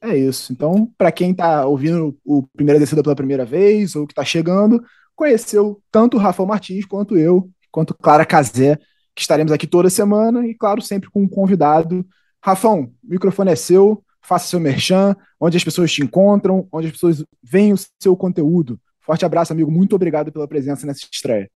É 0.00 0.16
isso. 0.16 0.52
Então, 0.52 0.92
para 0.98 1.12
quem 1.12 1.30
está 1.30 1.64
ouvindo 1.64 2.18
o 2.24 2.42
Primeira 2.48 2.80
Descida 2.80 3.04
pela 3.04 3.14
primeira 3.14 3.44
vez, 3.44 3.94
ou 3.94 4.04
que 4.04 4.12
está 4.12 4.24
chegando, 4.24 4.82
conheceu 5.14 5.80
tanto 5.92 6.16
o 6.16 6.20
Rafael 6.20 6.48
Martins 6.48 6.84
quanto 6.84 7.16
eu, 7.16 7.48
quanto 7.70 7.94
Clara 7.94 8.26
Cazé, 8.26 8.76
que 9.14 9.22
estaremos 9.22 9.52
aqui 9.52 9.68
toda 9.68 9.88
semana 9.88 10.44
e, 10.44 10.56
claro, 10.56 10.82
sempre 10.82 11.08
com 11.08 11.22
um 11.22 11.28
convidado. 11.28 12.04
Rafão, 12.44 12.92
o 13.00 13.10
microfone 13.12 13.52
é 13.52 13.54
seu, 13.54 14.02
faça 14.22 14.48
seu 14.48 14.60
merchan, 14.60 15.16
onde 15.40 15.56
as 15.56 15.64
pessoas 15.64 15.92
te 15.92 16.02
encontram, 16.02 16.68
onde 16.72 16.86
as 16.86 16.92
pessoas 16.92 17.24
veem 17.42 17.72
o 17.72 17.78
seu 18.00 18.16
conteúdo. 18.16 18.80
Forte 19.00 19.24
abraço, 19.24 19.52
amigo. 19.52 19.70
Muito 19.70 19.94
obrigado 19.94 20.30
pela 20.30 20.46
presença 20.46 20.86
nessa 20.86 21.06
estreia. 21.12 21.50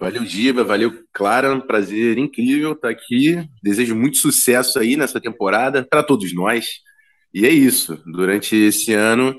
Valeu, 0.00 0.24
Giba. 0.24 0.64
Valeu, 0.64 1.04
Clara. 1.12 1.54
Um 1.54 1.60
prazer 1.60 2.18
incrível 2.18 2.72
estar 2.72 2.88
aqui. 2.88 3.48
Desejo 3.62 3.94
muito 3.94 4.16
sucesso 4.16 4.78
aí 4.78 4.96
nessa 4.96 5.20
temporada 5.20 5.86
para 5.88 6.02
todos 6.02 6.34
nós. 6.34 6.80
E 7.32 7.46
é 7.46 7.50
isso. 7.50 8.02
Durante 8.06 8.56
esse 8.56 8.92
ano, 8.92 9.38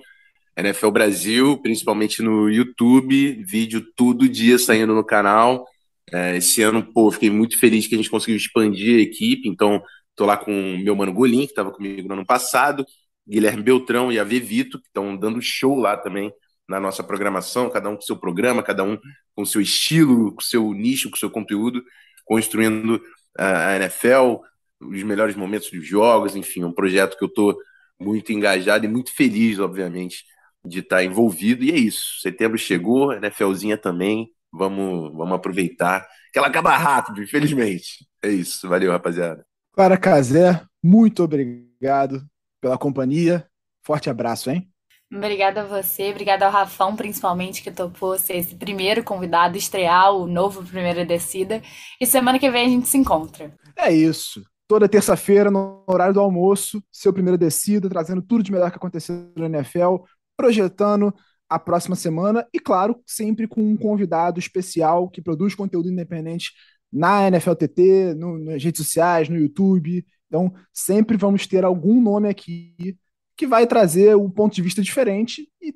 NFL 0.56 0.92
Brasil, 0.92 1.58
principalmente 1.58 2.22
no 2.22 2.50
YouTube, 2.50 3.44
vídeo 3.44 3.86
todo 3.96 4.30
dia 4.30 4.58
saindo 4.58 4.94
no 4.94 5.04
canal. 5.04 5.66
É, 6.12 6.38
esse 6.38 6.62
ano, 6.62 6.84
pô, 6.94 7.12
fiquei 7.12 7.30
muito 7.30 7.60
feliz 7.60 7.88
que 7.88 7.96
a 7.96 7.98
gente 7.98 8.10
conseguiu 8.10 8.38
expandir 8.38 9.00
a 9.00 9.02
equipe. 9.02 9.50
Então, 9.50 9.82
tô 10.16 10.26
lá 10.26 10.38
com 10.38 10.52
meu 10.84 10.96
mano 10.96 11.14
Golim, 11.14 11.46
que 11.46 11.52
estava 11.52 11.72
comigo 11.72 12.08
no 12.08 12.14
ano 12.16 12.26
passado, 12.26 12.86
Guilherme 13.28 13.64
Beltrão 13.64 14.12
e 14.12 14.20
a 14.20 14.24
Vevito, 14.24 14.80
que 14.80 14.88
estão 14.88 15.16
dando 15.16 15.42
show 15.42 15.76
lá 15.78 15.98
também 15.98 16.32
na 16.68 16.80
nossa 16.80 17.04
programação, 17.04 17.70
cada 17.70 17.90
um 17.90 17.96
com 17.96 18.02
seu 18.02 18.18
programa, 18.18 18.64
cada 18.64 18.84
um 18.84 18.98
com 19.36 19.46
seu 19.46 19.62
estilo, 19.62 20.34
com 20.34 20.42
seu 20.42 20.74
nicho, 20.74 21.10
com 21.10 21.18
seu 21.18 21.30
conteúdo, 21.30 21.84
construindo 22.26 23.02
a 23.38 23.76
NFL, 23.76 24.38
os 24.80 25.04
melhores 25.04 25.36
momentos 25.36 25.70
dos 25.72 25.86
jogos, 25.86 26.36
enfim, 26.36 26.64
um 26.64 26.72
projeto 26.74 27.18
que 27.18 27.24
eu 27.24 27.30
tô 27.30 27.58
muito 28.00 28.32
engajado 28.32 28.86
e 28.86 28.90
muito 28.90 29.14
feliz, 29.14 29.60
obviamente, 29.60 30.24
de 30.66 30.80
estar 30.80 31.04
envolvido. 31.04 31.64
E 31.64 31.72
é 31.72 31.78
isso. 31.78 32.20
Setembro 32.22 32.58
chegou, 32.58 33.12
a 33.12 33.20
NFLzinha 33.20 33.78
também. 33.78 34.30
Vamos, 34.52 35.12
vamos 35.14 35.34
aproveitar. 35.34 36.06
Que 36.32 36.40
ela 36.40 36.48
acaba 36.48 36.78
rápido, 36.78 37.22
infelizmente. 37.24 38.06
É 38.22 38.30
isso. 38.30 38.68
Valeu, 38.70 38.92
rapaziada. 38.92 39.53
Clara 39.74 39.98
Casé, 39.98 40.62
muito 40.82 41.24
obrigado 41.24 42.26
pela 42.62 42.78
companhia. 42.78 43.46
Forte 43.86 44.10
abraço, 44.10 44.50
hein? 44.50 44.70
Obrigada 45.12 45.62
a 45.62 45.66
você, 45.66 46.10
obrigada 46.10 46.46
ao 46.46 46.52
Rafão, 46.52 46.96
principalmente, 46.96 47.62
que 47.62 47.72
topou 47.72 48.18
ser 48.18 48.38
esse 48.38 48.56
primeiro 48.56 49.04
convidado, 49.04 49.58
estrear 49.58 50.12
o 50.12 50.26
novo 50.26 50.64
Primeira 50.64 51.06
Descida. 51.06 51.62
E 52.00 52.06
semana 52.06 52.40
que 52.40 52.50
vem 52.50 52.66
a 52.66 52.70
gente 52.70 52.88
se 52.88 52.98
encontra. 52.98 53.54
É 53.78 53.92
isso 53.92 54.42
toda 54.74 54.90
terça-feira, 54.90 55.52
no 55.52 55.84
horário 55.86 56.16
do 56.16 56.20
almoço, 56.20 56.84
seu 56.92 57.14
primeiro 57.14 57.38
descida, 57.38 57.88
trazendo 57.88 58.24
tudo 58.24 58.44
de 58.44 58.52
melhor 58.52 58.72
que 58.72 58.78
aconteceu 58.78 59.32
no 59.36 59.46
NFL, 59.46 59.98
projetando 60.36 61.14
a 61.48 61.60
próxima 61.60 61.96
semana 61.96 62.44
e, 62.52 62.60
claro, 62.60 63.00
sempre 63.06 63.48
com 63.48 63.62
um 63.62 63.78
convidado 63.78 64.40
especial 64.40 65.08
que 65.10 65.22
produz 65.22 65.54
conteúdo 65.54 65.92
independente 65.92 66.52
na 66.94 67.30
NFLTT, 67.32 68.14
no, 68.16 68.38
nas 68.38 68.64
redes 68.64 68.86
sociais, 68.86 69.28
no 69.28 69.38
YouTube. 69.38 70.06
Então, 70.28 70.54
sempre 70.72 71.18
vamos 71.18 71.48
ter 71.48 71.66
algum 71.66 72.00
nome 72.00 72.30
aqui 72.30 72.98
que 73.36 73.48
vai 73.48 73.66
trazer 73.66 74.16
um 74.16 74.30
ponto 74.30 74.54
de 74.54 74.62
vista 74.62 74.82
diferente 74.82 75.50
e 75.60 75.74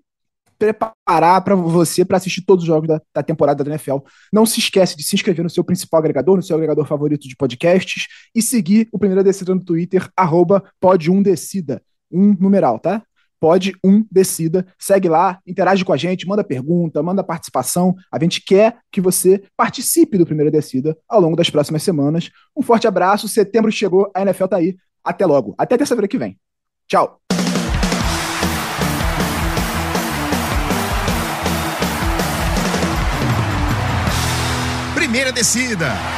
preparar 0.57 1.43
para 1.43 1.55
você 1.55 2.03
para 2.03 2.18
assistir 2.18 2.41
todos 2.41 2.63
os 2.63 2.68
jogos 2.68 2.88
da, 2.88 3.01
da, 3.13 3.24
temporada 3.24 3.63
da 3.63 3.72
NFL. 3.72 3.97
Não 4.32 4.45
se 4.45 4.59
esquece 4.59 4.95
de 4.95 5.03
se 5.03 5.15
inscrever 5.15 5.43
no 5.43 5.49
seu 5.49 5.63
principal 5.63 5.99
agregador, 5.99 6.36
no 6.36 6.43
seu 6.43 6.55
agregador 6.55 6.86
favorito 6.86 7.28
de 7.28 7.36
podcasts 7.36 8.07
e 8.34 8.41
seguir 8.41 8.88
o 8.91 8.99
Primeira 8.99 9.24
Descida 9.24 9.53
no 9.53 9.63
Twitter, 9.63 10.09
arroba 10.15 10.63
pode1decida, 10.82 11.82
um 12.11 12.36
numeral, 12.39 12.80
tá? 12.80 13.03
Pode 13.39 13.73
um 13.83 14.03
decida, 14.11 14.65
segue 14.79 15.07
lá, 15.07 15.39
interage 15.45 15.85
com 15.85 15.93
a 15.93 15.97
gente, 15.97 16.27
manda 16.27 16.43
pergunta, 16.43 17.03
manda 17.03 17.23
participação. 17.23 17.95
A 18.11 18.19
gente 18.21 18.41
quer 18.41 18.77
que 18.91 18.99
você 18.99 19.43
participe 19.55 20.17
do 20.17 20.25
Primeira 20.25 20.51
Descida 20.51 20.97
ao 21.07 21.21
longo 21.21 21.35
das 21.35 21.49
próximas 21.49 21.83
semanas. 21.83 22.29
Um 22.55 22.61
forte 22.61 22.88
abraço, 22.88 23.27
setembro 23.27 23.71
chegou, 23.71 24.11
a 24.15 24.21
NFL 24.21 24.45
tá 24.47 24.57
aí. 24.57 24.75
Até 25.03 25.25
logo, 25.25 25.53
até 25.57 25.77
terça-feira 25.77 26.07
que 26.07 26.17
vem. 26.17 26.38
Tchau. 26.88 27.19
primeira 35.07 35.31
descida. 35.31 36.16